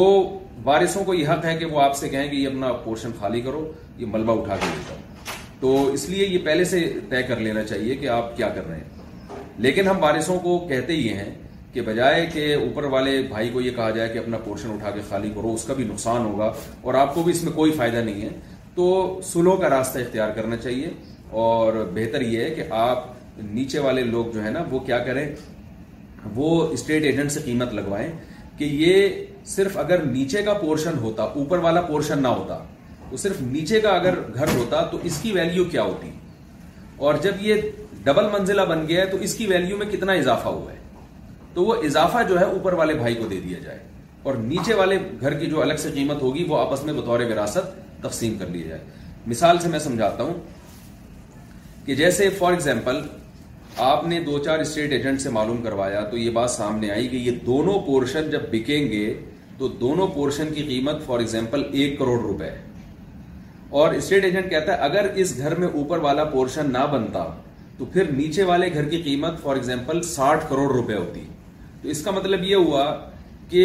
وارثوں 0.68 1.04
کو 1.04 1.14
یہ 1.14 1.28
حق 1.28 1.44
ہے 1.44 1.56
کہ 1.58 1.64
وہ 1.72 1.80
آپ 1.82 1.96
سے 2.02 2.08
کہیں 2.08 2.28
کہ 2.28 2.36
یہ 2.36 2.46
اپنا 2.48 2.72
پورشن 2.84 3.10
خالی 3.20 3.40
کرو 3.48 3.64
یہ 3.98 4.06
ملبہ 4.12 4.40
اٹھا 4.40 4.56
کے 4.60 4.66
لے 4.74 4.82
جاؤ 4.88 5.32
تو 5.60 5.76
اس 5.94 6.08
لیے 6.08 6.26
یہ 6.26 6.38
پہلے 6.44 6.64
سے 6.76 6.80
طے 7.08 7.22
کر 7.32 7.40
لینا 7.48 7.62
چاہیے 7.72 7.94
کہ 8.04 8.08
آپ 8.20 8.36
کیا 8.36 8.48
کر 8.54 8.68
رہے 8.68 8.76
ہیں 8.78 9.38
لیکن 9.66 9.88
ہم 9.88 10.02
وارثوں 10.02 10.38
کو 10.48 10.58
کہتے 10.68 10.96
ہی 10.96 11.08
ہیں 11.18 11.30
کہ 11.75 11.81
بجائے 11.83 12.25
کہ 12.33 12.54
اوپر 12.54 12.85
والے 12.90 13.12
بھائی 13.28 13.49
کو 13.52 13.61
یہ 13.61 13.71
کہا 13.76 13.88
جائے 13.95 14.09
کہ 14.09 14.19
اپنا 14.19 14.38
پورشن 14.45 14.73
اٹھا 14.73 14.90
کے 14.95 15.00
خالی 15.09 15.31
کرو 15.35 15.52
اس 15.54 15.62
کا 15.66 15.75
بھی 15.75 15.85
نقصان 15.85 16.25
ہوگا 16.25 16.50
اور 16.83 16.95
آپ 16.95 17.14
کو 17.14 17.23
بھی 17.23 17.33
اس 17.33 17.43
میں 17.45 17.52
کوئی 17.52 17.73
فائدہ 17.76 18.02
نہیں 18.09 18.21
ہے 18.23 18.28
تو 18.75 18.85
سلو 19.33 19.57
کا 19.62 19.71
راستہ 19.71 19.99
اختیار 19.99 20.31
کرنا 20.35 20.57
چاہیے 20.57 20.90
اور 21.47 21.73
بہتر 21.95 22.21
یہ 22.23 22.40
ہے 22.45 22.50
کہ 22.54 22.64
آپ 22.83 23.04
نیچے 23.38 23.78
والے 23.87 24.02
لوگ 24.11 24.31
جو 24.35 24.45
ہے 24.45 24.50
نا 24.57 24.62
وہ 24.71 24.78
کیا 24.90 24.99
کریں 25.09 25.25
وہ 26.35 26.52
اسٹیٹ 26.73 27.04
ایجنٹ 27.11 27.33
سے 27.33 27.40
قیمت 27.45 27.73
لگوائیں 27.81 28.09
کہ 28.59 28.64
یہ 28.83 29.09
صرف 29.54 29.76
اگر 29.85 30.02
نیچے 30.12 30.43
کا 30.43 30.52
پورشن 30.61 30.99
ہوتا 31.02 31.23
اوپر 31.43 31.59
والا 31.66 31.81
پورشن 31.90 32.23
نہ 32.23 32.28
ہوتا 32.38 32.59
تو 33.11 33.16
صرف 33.25 33.40
نیچے 33.57 33.81
کا 33.81 33.95
اگر 33.97 34.14
گھر 34.37 34.54
ہوتا 34.59 34.83
تو 34.93 34.99
اس 35.11 35.19
کی 35.23 35.33
ویلیو 35.33 35.64
کیا 35.75 35.83
ہوتی 35.90 36.11
اور 37.07 37.14
جب 37.23 37.43
یہ 37.49 37.69
ڈبل 38.04 38.28
منزلہ 38.38 38.62
بن 38.69 38.87
گیا 38.88 39.00
ہے 39.00 39.07
تو 39.11 39.16
اس 39.28 39.35
کی 39.35 39.47
ویلیو 39.57 39.76
میں 39.76 39.87
کتنا 39.93 40.12
اضافہ 40.23 40.49
ہوا 40.49 40.73
ہے 40.73 40.83
تو 41.54 41.64
وہ 41.64 41.75
اضافہ 41.87 42.23
جو 42.28 42.38
ہے 42.38 42.44
اوپر 42.54 42.73
والے 42.78 42.94
بھائی 42.94 43.14
کو 43.14 43.26
دے 43.30 43.40
دیا 43.40 43.58
جائے 43.64 43.78
اور 44.28 44.34
نیچے 44.50 44.75
والے 44.75 44.96
گھر 45.20 45.34
کی 45.40 45.46
جو 45.50 45.61
الگ 45.62 45.76
سے 45.78 45.90
قیمت 45.94 46.23
ہوگی 46.23 46.44
وہ 46.49 46.58
آپس 46.58 46.82
میں 46.84 46.92
بطور 46.94 47.20
وراثت 47.30 47.75
تقسیم 48.02 48.37
کر 48.38 48.46
لی 48.54 48.62
جائے 48.68 48.80
مثال 49.32 49.58
سے 49.62 49.68
میں 49.68 49.78
سمجھاتا 49.78 50.23
ہوں 50.23 50.32
کہ 51.84 51.94
جیسے 51.94 52.28
فار 52.38 52.52
ایگزامپل 52.52 53.00
آپ 53.90 54.06
نے 54.08 54.18
دو 54.26 54.38
چار 54.44 54.58
اسٹیٹ 54.58 54.92
ایجنٹ 54.92 55.20
سے 55.20 55.30
معلوم 55.37 55.62
کروایا 55.62 56.00
تو 56.11 56.18
یہ 56.18 56.30
بات 56.40 56.50
سامنے 56.50 56.90
آئی 56.90 57.08
کہ 57.08 57.16
یہ 57.26 57.38
دونوں 57.46 57.78
پورشن 57.87 58.30
جب 58.30 58.49
بکیں 58.50 58.90
گے 58.90 59.04
تو 59.58 59.68
دونوں 59.82 60.06
پورشن 60.14 60.52
کی 60.54 60.62
قیمت 60.68 61.02
فار 61.06 61.18
ایگزامپل 61.18 61.62
ایک 61.80 61.99
کروڑ 61.99 62.40
ہے 62.42 62.54
اور 63.82 63.92
اسٹیٹ 63.94 64.25
ایجنٹ 64.25 64.50
کہتا 64.50 64.73
ہے 64.73 64.78
اگر 64.88 65.06
اس 65.23 65.37
گھر 65.38 65.54
میں 65.58 65.68
اوپر 65.75 65.99
والا 66.02 66.25
پورشن 66.34 66.73
نہ 66.73 66.84
بنتا 66.90 67.25
تو 67.78 67.84
پھر 67.92 68.11
نیچے 68.16 68.42
والے 68.50 68.73
گھر 68.75 68.88
کی 68.88 69.00
قیمت 69.02 69.40
فار 69.42 69.56
ایگزامپل 69.56 70.02
ساٹھ 70.12 70.44
کروڑ 70.50 70.70
روپے 70.73 70.94
ہوتی 70.94 71.20
ہے 71.20 71.32
تو 71.85 71.91
اس 71.91 72.00
کا 72.05 72.11
مطلب 72.17 72.45
یہ 72.45 72.55
ہوا 72.64 72.85
کہ 73.49 73.62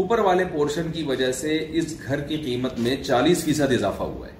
اوپر 0.00 0.18
والے 0.26 0.44
پورشن 0.52 0.90
کی 0.92 1.02
وجہ 1.06 1.30
سے 1.38 1.54
اس 1.78 1.94
گھر 2.08 2.20
کی 2.26 2.36
قیمت 2.44 2.78
میں 2.80 2.94
چالیس 3.04 3.42
فیصد 3.44 3.72
اضافہ 3.76 4.02
ہوا 4.10 4.26
ہے 4.26 4.32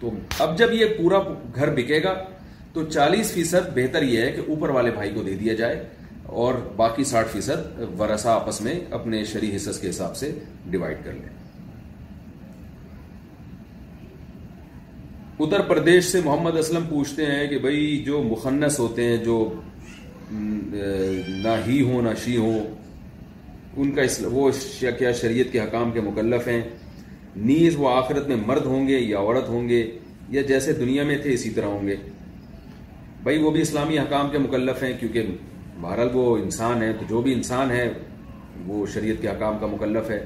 تو 0.00 0.10
اب 0.46 0.56
جب 0.58 0.72
یہ 0.74 0.92
پورا 0.98 1.18
گھر 1.54 1.70
بکے 1.74 2.02
گا 2.04 2.12
تو 2.72 2.84
چالیس 2.88 3.32
فیصد 3.34 3.70
بہتر 3.74 4.02
یہ 4.08 4.20
ہے 4.20 4.30
کہ 4.32 4.42
اوپر 4.54 4.70
والے 4.78 4.90
بھائی 4.96 5.10
کو 5.14 5.22
دے 5.28 5.34
دیا 5.44 5.54
جائے 5.62 5.82
اور 6.42 6.54
باقی 6.76 7.04
ساٹھ 7.12 7.28
فیصد 7.32 7.80
ورثا 8.00 8.34
آپس 8.34 8.60
میں 8.66 8.74
اپنے 9.00 9.24
شریح 9.32 9.56
حصص 9.56 9.78
کے 9.80 9.88
حساب 9.90 10.16
سے 10.16 10.30
ڈیوائڈ 10.74 10.98
کر 11.04 11.12
لیں 11.12 11.32
اتر 15.46 15.60
پردیش 15.68 16.04
سے 16.04 16.20
محمد 16.24 16.56
اسلم 16.58 16.84
پوچھتے 16.88 17.26
ہیں 17.26 17.46
کہ 17.50 17.58
بھائی 17.58 17.96
جو 18.06 18.22
مخنص 18.30 18.78
ہوتے 18.80 19.04
ہیں 19.08 19.16
جو 19.24 19.42
نہ 20.30 21.54
ہی 21.66 21.80
ہوں 21.90 22.02
نہ 22.02 22.08
شی 22.24 22.36
ہوں 22.36 22.58
ان 23.80 23.90
کا 23.94 24.02
وہ 24.32 24.50
کیا 24.98 25.10
شریعت 25.20 25.50
کے 25.52 25.60
حکام 25.60 25.90
کے 25.92 26.00
مکلف 26.00 26.46
ہیں 26.48 26.60
نیز 27.36 27.76
وہ 27.78 27.88
آخرت 27.90 28.28
میں 28.28 28.36
مرد 28.46 28.66
ہوں 28.66 28.86
گے 28.88 28.98
یا 28.98 29.18
عورت 29.18 29.48
ہوں 29.48 29.68
گے 29.68 29.82
یا 30.34 30.42
جیسے 30.48 30.72
دنیا 30.80 31.02
میں 31.06 31.16
تھے 31.22 31.32
اسی 31.34 31.50
طرح 31.56 31.66
ہوں 31.74 31.86
گے 31.88 31.96
بھائی 33.22 33.38
وہ 33.42 33.50
بھی 33.50 33.60
اسلامی 33.62 33.98
حکام 33.98 34.30
کے 34.30 34.38
مکلف 34.38 34.82
ہیں 34.82 34.92
کیونکہ 35.00 35.26
بہرحال 35.80 36.08
وہ 36.14 36.36
انسان 36.38 36.82
ہیں 36.82 36.92
تو 36.98 37.04
جو 37.08 37.20
بھی 37.22 37.32
انسان 37.34 37.70
ہے 37.70 37.92
وہ 38.66 38.86
شریعت 38.94 39.22
کے 39.22 39.28
حکام 39.28 39.58
کا 39.60 39.66
مکلف 39.72 40.10
ہے 40.10 40.24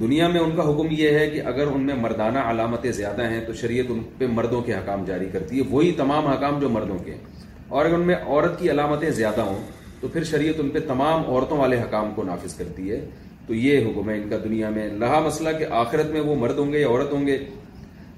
دنیا 0.00 0.28
میں 0.28 0.40
ان 0.40 0.56
کا 0.56 0.68
حکم 0.70 0.94
یہ 0.98 1.18
ہے 1.18 1.26
کہ 1.30 1.40
اگر 1.46 1.66
ان 1.74 1.86
میں 1.86 1.94
مردانہ 2.00 2.38
علامتیں 2.50 2.90
زیادہ 2.98 3.24
ہیں 3.30 3.40
تو 3.46 3.52
شریعت 3.60 3.90
ان 3.90 4.02
پہ 4.18 4.26
مردوں 4.34 4.62
کے 4.66 4.74
حکام 4.74 5.04
جاری 5.04 5.28
کرتی 5.32 5.58
ہے 5.58 5.62
وہی 5.70 5.92
تمام 5.96 6.26
حکام 6.26 6.58
جو 6.60 6.68
مردوں 6.68 6.98
کے 7.04 7.14
ہیں 7.14 7.40
اور 7.72 7.84
اگر 7.86 7.94
ان 7.94 8.00
میں 8.06 8.14
عورت 8.26 8.58
کی 8.58 8.70
علامتیں 8.70 9.10
زیادہ 9.18 9.40
ہوں 9.40 9.62
تو 10.00 10.08
پھر 10.12 10.24
شریعت 10.30 10.58
ان 10.60 10.68
پہ 10.70 10.78
تمام 10.88 11.20
عورتوں 11.28 11.56
والے 11.58 11.78
حکام 11.82 12.10
کو 12.14 12.22
نافذ 12.24 12.54
کرتی 12.56 12.90
ہے 12.90 12.98
تو 13.46 13.54
یہ 13.54 13.78
حکم 13.86 14.10
ہے 14.10 14.16
ان 14.22 14.28
کا 14.30 14.36
دنیا 14.42 14.68
میں 14.70 14.86
لہا 15.02 15.20
مسئلہ 15.26 15.50
کہ 15.58 15.66
آخرت 15.82 16.10
میں 16.12 16.20
وہ 16.26 16.34
مرد 16.40 16.58
ہوں 16.58 16.72
گے 16.72 16.80
یا 16.80 16.86
عورت 16.88 17.12
ہوں 17.12 17.26
گے 17.26 17.36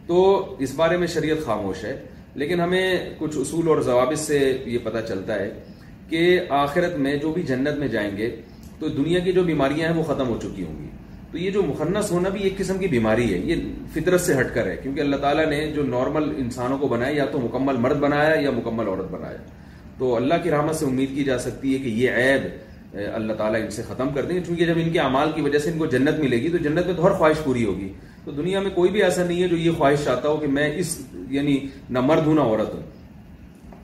تو 0.07 0.19
اس 0.67 0.75
بارے 0.77 0.97
میں 1.03 1.07
شریعت 1.14 1.45
خاموش 1.47 1.85
ہے 1.85 1.95
لیکن 2.43 2.61
ہمیں 2.61 2.85
کچھ 3.19 3.38
اصول 3.40 3.69
اور 3.69 3.81
ضوابط 3.90 4.19
سے 4.21 4.38
یہ 4.67 4.79
پتہ 4.85 5.05
چلتا 5.09 5.35
ہے 5.40 5.49
کہ 6.09 6.25
آخرت 6.64 6.99
میں 7.07 7.17
جو 7.23 7.33
بھی 7.35 7.43
جنت 7.53 7.79
میں 7.81 7.88
جائیں 7.95 8.17
گے 8.17 8.29
تو 8.79 8.88
دنیا 8.97 9.19
کی 9.25 9.33
جو 9.38 9.43
بیماریاں 9.53 9.88
ہیں 9.88 9.97
وہ 9.99 10.12
ختم 10.12 10.29
ہو 10.29 10.38
چکی 10.43 10.64
ہوں 10.64 10.83
گی 10.83 10.90
تو 11.35 11.38
یہ 11.40 11.51
جو 11.51 11.62
مخنص 11.66 12.11
ہونا 12.12 12.29
بھی 12.33 12.42
ایک 12.44 12.57
قسم 12.59 12.79
کی 12.79 12.88
بیماری 12.88 13.25
ہے 13.33 13.38
یہ 13.44 13.62
فطرت 13.92 14.20
سے 14.20 14.35
ہٹ 14.40 14.55
کر 14.55 14.66
ہے 14.66 14.77
کیونکہ 14.83 15.01
اللہ 15.01 15.16
تعالیٰ 15.25 15.47
نے 15.51 15.57
جو 15.75 15.83
نارمل 15.87 16.29
انسانوں 16.40 16.77
کو 16.79 16.88
بنایا 16.88 17.16
یا 17.16 17.25
تو 17.33 17.38
مکمل 17.44 17.77
مرد 17.87 17.99
بنایا 18.05 18.35
یا 18.42 18.51
مکمل 18.59 18.88
عورت 18.88 19.11
بنایا 19.11 19.37
تو 19.99 20.14
اللہ 20.16 20.35
کی 20.42 20.51
رحمت 20.51 20.77
سے 20.81 20.85
امید 20.87 21.14
کی 21.14 21.25
جا 21.25 21.38
سکتی 21.47 21.73
ہے 21.75 21.79
کہ 21.85 21.88
یہ 22.01 22.18
عیب 22.20 22.94
اللہ 23.14 23.33
تعالیٰ 23.40 23.61
ان 23.62 23.70
سے 23.77 23.83
ختم 23.88 24.12
کر 24.14 24.25
دیں 24.25 24.38
چونکہ 24.47 24.66
جب 24.66 24.79
ان 24.85 24.90
کے 24.92 25.01
اعمال 25.07 25.33
کی 25.35 25.40
وجہ 25.49 25.59
سے 25.64 25.70
ان 25.70 25.79
کو 25.79 25.87
جنت 25.97 26.18
ملے 26.25 26.37
گی 26.42 26.51
تو 26.53 26.59
جنت 26.68 26.87
میں 26.87 26.94
تو 26.97 27.07
ہر 27.07 27.12
خواہش 27.18 27.42
پوری 27.44 27.64
ہوگی 27.64 27.92
تو 28.25 28.31
دنیا 28.38 28.61
میں 28.66 28.70
کوئی 28.75 28.90
بھی 28.90 29.03
ایسا 29.05 29.25
نہیں 29.27 29.42
ہے 29.42 29.49
جو 29.49 29.57
یہ 29.57 29.70
خواہش 29.79 30.05
چاہتا 30.05 30.29
ہو 30.29 30.37
کہ 30.40 30.47
میں 30.59 30.70
اس 30.85 30.97
یعنی 31.31 31.59
نہ 31.90 32.01
مرد 32.12 32.27
ہوں 32.27 32.35
نہ 32.35 32.40
عورت 32.53 32.75
ہوں 32.75 32.83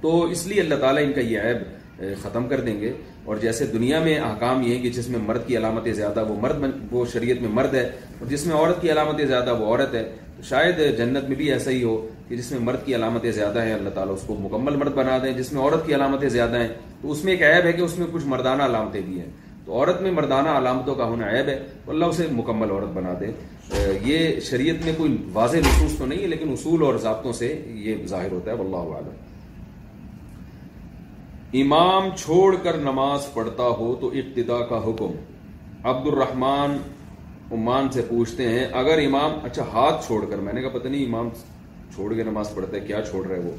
تو 0.01 0.23
اس 0.37 0.47
لیے 0.47 0.61
اللہ 0.61 0.81
تعالیٰ 0.87 1.03
ان 1.07 1.13
کا 1.13 1.21
یہ 1.33 1.41
عیب 1.49 2.03
ختم 2.23 2.47
کر 2.49 2.61
دیں 2.67 2.81
گے 2.81 2.93
اور 3.25 3.37
جیسے 3.41 3.65
دنیا 3.73 3.99
میں 4.05 4.19
احکام 4.21 4.63
یہ 4.63 4.75
ہیں 4.75 4.83
کہ 4.83 4.91
جس 4.91 5.09
میں 5.09 5.19
مرد 5.27 5.47
کی 5.47 5.57
علامتیں 5.57 5.93
زیادہ 5.93 6.25
وہ 6.29 6.35
مرد 6.43 6.65
وہ 6.91 7.05
شریعت 7.13 7.41
میں 7.43 7.51
مرد 7.55 7.75
ہے 7.75 7.83
اور 8.19 8.27
جس 8.31 8.47
میں 8.47 8.57
عورت 8.57 8.81
کی 8.83 8.91
علامتیں 8.93 9.25
زیادہ 9.27 9.53
وہ 9.61 9.67
عورت 9.67 9.95
ہے 9.95 10.03
تو 10.37 10.43
شاید 10.49 10.81
جنت 10.99 11.29
میں 11.29 11.37
بھی 11.37 11.51
ایسا 11.53 11.71
ہی 11.71 11.83
ہو 11.83 11.97
کہ 12.29 12.37
جس 12.37 12.51
میں 12.53 12.61
مرد 12.65 12.85
کی 12.87 12.95
علامتیں 12.95 13.31
زیادہ 13.33 13.63
ہیں 13.65 13.75
اللہ 13.75 13.89
تعالیٰ 13.95 14.15
اس 14.15 14.25
کو 14.27 14.37
مکمل 14.41 14.77
مرد 14.83 14.93
بنا 14.95 15.19
دیں 15.23 15.33
جس 15.39 15.53
میں 15.53 15.61
عورت 15.63 15.87
کی 15.87 15.95
علامتیں 15.95 16.29
زیادہ 16.37 16.59
ہیں 16.61 16.69
تو 17.03 17.11
اس 17.13 17.25
میں 17.25 17.33
ایک 17.33 17.43
عیب 17.53 17.67
ہے 17.67 17.73
کہ 17.73 17.81
اس 17.83 17.99
میں 17.99 18.07
کچھ 18.13 18.27
مردانہ 18.33 18.63
علامتیں 18.63 19.01
بھی 19.07 19.21
ہیں 19.21 19.29
تو 19.65 19.73
عورت 19.79 20.01
میں 20.03 20.11
مردانہ 20.11 20.49
علامتوں 20.59 20.95
کا 20.95 21.05
ہونا 21.09 21.31
عیب 21.37 21.49
ہے 21.49 21.59
تو 21.85 21.91
اللہ 21.93 22.05
اسے 22.05 22.27
مکمل 22.37 22.71
عورت 22.71 22.93
بنا 22.97 23.13
دے 23.21 23.31
یہ 24.05 24.39
شریعت 24.51 24.85
میں 24.85 24.93
کوئی 24.97 25.17
واضح 25.33 25.59
نصوص 25.67 25.99
تو 25.99 26.07
نہیں 26.07 26.23
ہے 26.23 26.27
لیکن 26.27 26.53
اصول 26.53 26.83
اور 26.83 26.97
ضابطوں 27.03 27.33
سے 27.39 27.55
یہ 27.87 28.07
ظاہر 28.09 28.33
ہوتا 28.33 28.51
ہے 28.51 28.57
اللہ 28.61 28.95
عالم 28.95 29.29
امام 31.59 32.09
چھوڑ 32.17 32.55
کر 32.63 32.77
نماز 32.83 33.23
پڑھتا 33.35 33.63
ہو 33.79 33.95
تو 34.01 34.09
ابتدا 34.19 34.59
کا 34.67 34.79
حکم 34.85 35.13
عبد 35.89 36.07
الرحمان 36.07 36.77
عمان 37.53 37.89
سے 37.93 38.03
پوچھتے 38.09 38.49
ہیں 38.49 38.67
اگر 38.81 38.99
امام 39.07 39.39
اچھا 39.47 39.63
ہاتھ 39.73 40.07
چھوڑ 40.07 40.25
کر 40.31 40.39
میں 40.41 40.53
نے 40.53 40.61
کہا 40.63 40.79
پتہ 40.79 40.89
نہیں 40.89 41.05
امام 41.07 41.29
چھوڑ 41.95 42.13
کے 42.15 42.25
نماز 42.29 42.55
پڑھتا 42.55 42.77
ہے 42.77 42.81
کیا 42.87 43.01
چھوڑ 43.11 43.27
رہے 43.27 43.39
وہ 43.47 43.53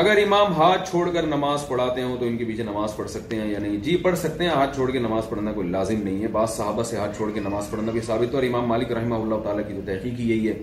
اگر 0.00 0.22
امام 0.26 0.52
ہاتھ 0.56 0.88
چھوڑ 0.90 1.08
کر 1.12 1.26
نماز 1.36 1.66
پڑھاتے 1.68 2.02
ہوں 2.02 2.16
تو 2.20 2.26
ان 2.26 2.38
کے 2.38 2.44
پیچھے 2.44 2.62
نماز 2.70 2.96
پڑھ 2.96 3.10
سکتے 3.10 3.40
ہیں 3.40 3.50
یا 3.50 3.58
نہیں 3.58 3.76
جی 3.84 3.96
پڑھ 4.04 4.18
سکتے 4.18 4.44
ہیں 4.44 4.50
ہاتھ 4.50 4.74
چھوڑ 4.76 4.90
کے 4.90 4.98
نماز 4.98 5.28
پڑھنا 5.30 5.52
کوئی 5.52 5.68
لازم 5.68 6.02
نہیں 6.04 6.22
ہے 6.22 6.28
بعض 6.38 6.56
صحابہ 6.56 6.82
سے 6.90 6.96
ہاتھ 6.96 7.16
چھوڑ 7.16 7.30
کے 7.34 7.40
نماز 7.50 7.70
پڑھنا 7.70 7.92
بھی 7.92 8.00
ثابت 8.06 8.34
اور 8.34 8.42
امام 8.50 8.68
مالک 8.68 8.92
رحمہ 8.92 9.14
اللہ 9.22 9.42
تعالیٰ 9.44 9.68
کی 9.68 9.74
جو 9.74 9.80
تحقیق 9.86 10.20
یہی 10.20 10.48
ہے 10.48 10.54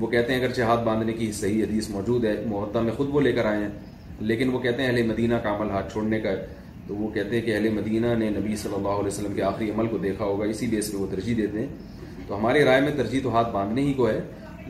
وہ 0.00 0.06
کہتے 0.06 0.34
ہیں 0.34 0.40
اگرچہ 0.44 0.62
ہاتھ 0.72 0.84
باندھنے 0.84 1.12
کی 1.18 1.32
صحیح 1.40 1.62
حدیث 1.64 1.88
موجود 1.90 2.24
ہے 2.24 2.42
محتہ 2.48 2.78
میں 2.88 2.92
خود 2.96 3.08
وہ 3.12 3.20
لے 3.20 3.32
کر 3.32 3.44
آئے 3.52 3.62
ہیں 3.64 3.70
لیکن 4.20 4.48
وہ 4.52 4.58
کہتے 4.58 4.82
ہیں 4.82 4.88
اہل 4.90 5.02
مدینہ 5.06 5.34
کا 5.42 5.54
عمل 5.54 5.70
ہاتھ 5.70 5.92
چھوڑنے 5.92 6.18
کا 6.20 6.30
تو 6.86 6.94
وہ 6.96 7.08
کہتے 7.14 7.36
ہیں 7.38 7.44
کہ 7.46 7.54
اہل 7.54 7.68
مدینہ 7.74 8.14
نے 8.18 8.28
نبی 8.38 8.56
صلی 8.56 8.74
اللہ 8.74 8.88
علیہ 9.00 9.06
وسلم 9.06 9.32
کے 9.34 9.42
آخری 9.42 9.70
عمل 9.70 9.86
کو 9.86 9.96
دیکھا 10.02 10.24
ہوگا 10.24 10.44
اسی 10.50 10.66
بیس 10.70 10.90
پہ 10.92 10.96
وہ 10.96 11.06
ترجیح 11.10 11.34
دیتے 11.36 11.58
ہیں 11.60 11.66
تو 12.26 12.36
ہمارے 12.36 12.64
رائے 12.64 12.80
میں 12.80 12.92
ترجیح 12.96 13.20
تو 13.22 13.34
ہاتھ 13.34 13.50
باندھنے 13.54 13.82
ہی 13.82 13.92
کو 13.96 14.08
ہے 14.08 14.20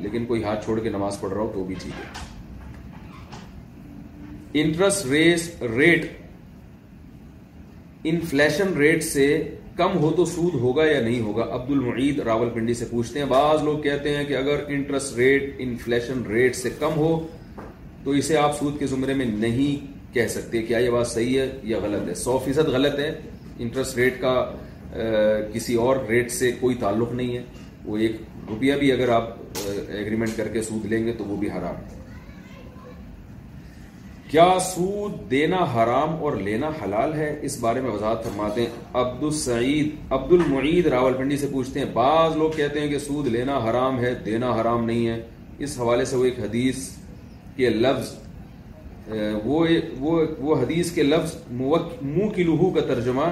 لیکن 0.03 0.25
کوئی 0.27 0.43
ہاتھ 0.45 0.65
چھوڑ 0.65 0.79
کے 0.83 0.91
نماز 0.91 1.21
پڑھ 1.21 1.33
رہا 1.33 1.41
ہو 1.43 1.51
تو 1.55 1.65
بھی 1.65 1.75
ٹھیک 1.83 2.01
ہے 2.01 2.25
انٹرسٹ 4.63 5.07
ریس 5.11 5.49
ریٹ 5.77 6.07
انفلیشن 8.11 8.73
ریٹ 8.79 9.03
سے 9.05 9.29
کم 9.77 9.97
ہو 10.01 10.11
تو 10.17 10.25
سود 10.25 10.55
ہوگا 10.61 10.85
یا 10.87 11.01
نہیں 11.01 11.21
ہوگا 11.23 11.47
عبد 11.55 11.71
المعید 11.71 12.19
راول 12.27 12.49
پنڈی 12.55 12.75
سے 12.75 12.85
پوچھتے 12.91 13.19
ہیں 13.19 13.27
بعض 13.29 13.63
لوگ 13.65 13.79
کہتے 13.83 14.17
ہیں 14.17 14.25
کہ 14.29 14.37
اگر 14.37 14.65
انٹرسٹ 14.75 15.17
ریٹ 15.17 15.55
انفلیشن 15.67 16.23
ریٹ 16.31 16.57
سے 16.57 16.71
کم 16.79 16.93
ہو 16.97 17.13
تو 18.07 18.13
اسے 18.19 18.37
آپ 18.39 18.53
سود 18.59 18.79
کے 18.79 18.87
زمرے 18.87 19.15
میں 19.19 19.25
نہیں 19.27 19.87
کہہ 20.15 20.27
سکتے 20.31 20.61
کیا 20.63 20.79
یہ 20.79 20.91
بات 20.91 21.07
صحیح 21.09 21.39
ہے 21.41 21.47
یا 21.69 21.79
غلط 21.83 22.09
ہے 22.09 22.13
سو 22.15 22.37
فیصد 22.45 22.69
غلط 22.73 22.99
ہے 22.99 23.09
انٹرسٹ 23.65 23.97
ریٹ 23.99 24.21
کا 24.21 24.35
کسی 25.53 25.75
اور 25.85 25.97
ریٹ 26.09 26.31
سے 26.33 26.51
کوئی 26.61 26.75
تعلق 26.81 27.13
نہیں 27.13 27.37
ہے 27.37 27.43
وہ 27.85 27.97
ایک 28.07 28.17
روپیہ 28.49 28.75
بھی 28.81 28.91
اگر 28.93 29.09
آپ 29.15 29.33
ایگریمنٹ 29.67 30.37
کر 30.37 30.49
کے 30.53 30.63
سود 30.63 30.85
لیں 30.93 31.03
گے 31.07 31.13
تو 31.19 31.25
وہ 31.29 31.37
بھی 31.37 31.51
حرام 31.51 31.77
ہے 31.77 32.05
کیا 34.31 34.47
سود 34.71 35.21
دینا 35.31 35.65
حرام 35.75 36.15
اور 36.25 36.37
لینا 36.47 36.71
حلال 36.83 37.15
ہے 37.15 37.35
اس 37.49 37.59
بارے 37.61 37.81
میں 37.81 37.91
وضاحت 37.91 38.23
فرماتے 38.25 38.61
ہیں 38.61 38.69
عبد 39.01 39.23
السعید 39.33 39.91
عبد 40.19 40.33
المعید 40.39 40.87
راول 40.95 41.15
پنڈی 41.19 41.37
سے 41.43 41.47
پوچھتے 41.53 41.81
ہیں 41.81 41.87
بعض 41.95 42.37
لوگ 42.37 42.51
کہتے 42.57 42.81
ہیں 42.81 42.89
کہ 42.93 42.99
سود 43.11 43.27
لینا 43.37 43.59
حرام 43.69 43.99
ہے 44.01 44.15
دینا 44.27 44.53
حرام 44.61 44.85
نہیں 44.85 45.07
ہے 45.09 45.21
اس 45.67 45.79
حوالے 45.81 46.05
سے 46.13 46.17
وہ 46.17 46.25
ایک 46.25 46.39
حدیث 46.45 46.85
کے 47.57 47.69
لفظ 47.85 48.15
وہ 49.45 50.55
حدیث 50.63 50.91
کے 50.93 51.03
لفظ 51.03 51.35
منہ 51.51 52.29
کی 52.35 52.43
لہو 52.45 52.71
کا 52.75 52.81
ترجمہ 52.89 53.27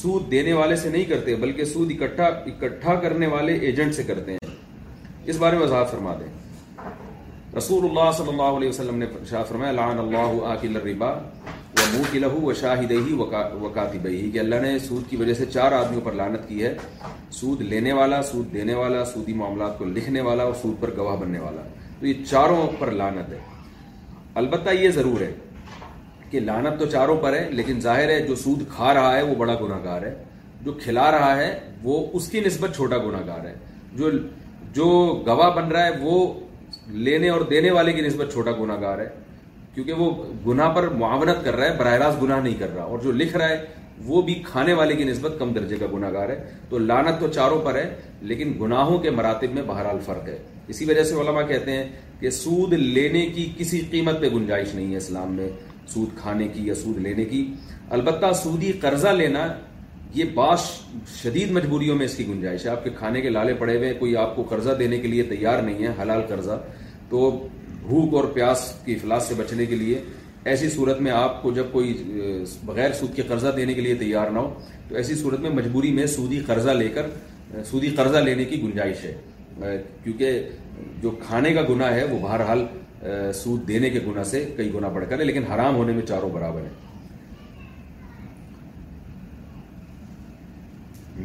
سود 0.00 0.30
دینے 0.30 0.52
والے 0.52 0.76
سے 0.82 0.88
نہیں 0.90 1.04
کرتے 1.08 1.34
بلکہ 1.44 1.64
سود 1.72 1.92
اکٹھا 2.00 2.26
اکٹھا 2.50 2.94
کرنے 3.06 3.26
والے 3.34 3.54
ایجنٹ 3.70 3.94
سے 3.94 4.02
کرتے 4.10 4.32
ہیں 4.32 4.50
اس 5.30 5.36
بارے 5.38 5.56
میں 5.56 5.64
وضاحت 5.64 5.90
فرما 5.90 6.14
دیں 6.20 6.28
رسول 7.56 7.84
اللہ 7.84 8.10
صلی 8.16 8.28
اللہ 8.28 8.56
علیہ 8.58 8.68
وسلم 8.68 8.98
نے 8.98 9.06
شاہ 9.30 9.42
فرمایا 9.48 9.72
لعن 9.72 9.98
اللہ 9.98 10.42
آکل 10.50 10.76
الربا 10.80 11.12
منہ 11.92 12.02
کی 12.10 12.18
لہو 12.18 12.40
و 12.48 12.52
ہی 12.80 13.12
وکاتی 13.18 13.98
بہی 14.02 14.30
کہ 14.34 14.38
اللہ 14.38 14.60
نے 14.62 14.78
سود 14.88 15.08
کی 15.10 15.16
وجہ 15.22 15.34
سے 15.38 15.46
چار 15.52 15.72
آدمیوں 15.80 16.00
پر 16.04 16.12
لانت 16.22 16.48
کی 16.48 16.62
ہے 16.64 16.74
سود 17.38 17.60
لینے 17.72 17.92
والا 18.00 18.20
سود 18.32 18.52
دینے 18.52 18.74
والا 18.82 19.04
سودی 19.14 19.32
معاملات 19.42 19.78
کو 19.78 19.84
لکھنے 19.96 20.20
والا 20.28 20.42
اور 20.42 20.52
سود 20.62 20.80
پر 20.80 20.96
گواہ 20.96 21.16
بننے 21.20 21.38
والا 21.38 21.62
تو 22.00 22.06
یہ 22.06 22.24
چاروں 22.24 22.66
پر 22.78 22.90
لانت 23.00 23.32
ہے 23.32 23.38
البتہ 24.38 24.70
یہ 24.80 24.90
ضرور 24.94 25.20
ہے 25.20 25.30
کہ 26.30 26.40
لانت 26.40 26.78
تو 26.78 26.86
چاروں 26.86 27.16
پر 27.22 27.32
ہے 27.32 27.48
لیکن 27.52 27.80
ظاہر 27.80 28.08
ہے 28.08 28.20
جو 28.28 28.34
سود 28.42 28.62
کھا 28.74 28.92
رہا 28.94 29.16
ہے 29.16 29.22
وہ 29.22 29.34
بڑا 29.38 29.54
گناہ 29.62 29.78
گار 29.84 30.02
ہے 30.02 30.14
جو 30.64 30.72
کھلا 30.82 31.10
رہا 31.10 31.36
ہے 31.36 31.48
وہ 31.82 32.04
اس 32.18 32.28
کی 32.30 32.40
نسبت 32.46 32.76
چھوٹا 32.76 32.96
گناہ 33.06 33.26
گار 33.26 33.44
ہے 33.44 33.54
جو 33.98 34.10
جو 34.74 34.86
گواہ 35.26 35.50
بن 35.56 35.70
رہا 35.72 35.86
ہے 35.86 35.90
وہ 36.00 36.32
لینے 37.06 37.28
اور 37.28 37.40
دینے 37.50 37.70
والے 37.76 37.92
کی 37.92 38.00
نسبت 38.06 38.32
چھوٹا 38.32 38.50
گناہ 38.60 38.80
گار 38.80 38.98
ہے 38.98 39.08
کیونکہ 39.74 39.92
وہ 40.02 40.10
گناہ 40.46 40.72
پر 40.74 40.88
معاونت 40.98 41.44
کر 41.44 41.56
رہا 41.56 41.66
ہے 41.72 41.76
براہ 41.78 41.94
راست 42.02 42.22
گناہ 42.22 42.40
نہیں 42.40 42.54
کر 42.58 42.74
رہا 42.74 42.82
اور 42.84 42.98
جو 43.02 43.12
لکھ 43.12 43.36
رہا 43.36 43.48
ہے 43.48 43.64
وہ 44.04 44.20
بھی 44.26 44.34
کھانے 44.46 44.72
والے 44.72 44.94
کی 44.96 45.04
نسبت 45.04 45.32
کم 45.38 45.52
درجے 45.52 45.76
کا 45.78 45.86
گناہ 45.92 46.12
گار 46.12 46.28
ہے 46.28 46.34
تو 46.68 46.78
لانت 46.78 47.18
تو 47.20 47.28
چاروں 47.32 47.58
پر 47.64 47.74
ہے 47.74 47.88
لیکن 48.30 48.52
گناہوں 48.60 48.98
کے 48.98 49.10
مراتب 49.18 49.54
میں 49.54 49.62
بہرحال 49.66 49.98
فرق 50.04 50.28
ہے 50.28 50.38
اسی 50.74 50.84
وجہ 50.90 51.02
سے 51.04 51.14
علماء 51.20 51.42
کہتے 51.48 51.72
ہیں 51.76 51.84
کہ 52.20 52.30
سود 52.36 52.72
لینے 52.96 53.24
کی 53.34 53.48
کسی 53.58 53.80
قیمت 53.90 54.20
پہ 54.20 54.28
گنجائش 54.34 54.74
نہیں 54.74 54.90
ہے 54.92 54.96
اسلام 54.96 55.34
میں 55.36 55.48
سود 55.92 56.08
کھانے 56.20 56.48
کی 56.54 56.66
یا 56.66 56.74
سود 56.82 56.98
لینے 57.06 57.24
کی 57.32 57.42
البتہ 57.96 58.32
سودی 58.42 58.72
قرضہ 58.80 59.08
لینا 59.20 59.46
یہ 60.14 60.24
باش 60.34 60.62
شدید 61.20 61.50
مجبوریوں 61.58 61.96
میں 61.96 62.06
اس 62.06 62.16
کی 62.16 62.26
گنجائش 62.28 62.64
ہے 62.64 62.70
آپ 62.70 62.84
کے 62.84 62.90
کھانے 62.98 63.20
کے 63.20 63.28
لالے 63.30 63.54
پڑے 63.58 63.76
ہوئے 63.76 63.92
کوئی 63.98 64.16
آپ 64.24 64.34
کو 64.36 64.42
قرضہ 64.50 64.72
دینے 64.78 64.98
کے 65.00 65.08
لیے 65.08 65.22
تیار 65.32 65.62
نہیں 65.62 65.86
ہے 65.86 65.92
حلال 66.02 66.22
قرضہ 66.28 66.58
تو 67.10 67.30
بھوک 67.86 68.14
اور 68.14 68.24
پیاس 68.34 68.70
کی 68.84 68.94
افلاس 68.94 69.22
سے 69.28 69.34
بچنے 69.38 69.66
کے 69.66 69.76
لیے 69.82 70.00
ایسی 70.50 70.68
صورت 70.70 71.00
میں 71.06 71.12
آپ 71.12 71.42
کو 71.42 71.50
جب 71.54 71.72
کوئی 71.72 71.92
بغیر 72.66 72.92
سود 73.00 73.14
کے 73.16 73.22
قرضہ 73.28 73.48
دینے 73.56 73.74
کے 73.74 73.80
لیے 73.80 73.94
تیار 74.02 74.30
نہ 74.30 74.38
ہو 74.38 74.54
تو 74.88 74.94
ایسی 74.96 75.14
صورت 75.22 75.40
میں 75.40 75.50
مجبوری 75.50 75.92
میں 75.92 76.06
سودی 76.16 76.38
قرضہ 76.46 76.70
لے 76.80 76.88
کر 76.94 77.06
سودی 77.70 77.88
قرضہ 77.96 78.18
لینے 78.28 78.44
کی 78.52 78.62
گنجائش 78.62 79.04
ہے 79.04 79.76
کیونکہ 80.04 80.38
جو 81.02 81.10
کھانے 81.26 81.52
کا 81.54 81.62
گناہ 81.68 81.92
ہے 81.94 82.04
وہ 82.10 82.18
بہرحال 82.22 82.64
سود 83.34 83.66
دینے 83.68 83.90
کے 83.90 84.00
گناہ 84.06 84.24
سے 84.30 84.44
کئی 84.56 84.72
گنا 84.74 84.88
بڑھ 84.94 85.04
کر 85.10 85.18
ہے 85.18 85.24
لیکن 85.24 85.44
حرام 85.52 85.76
ہونے 85.76 85.92
میں 85.92 86.02
چاروں 86.06 86.30
برابر 86.32 86.60
ہیں 86.60 86.78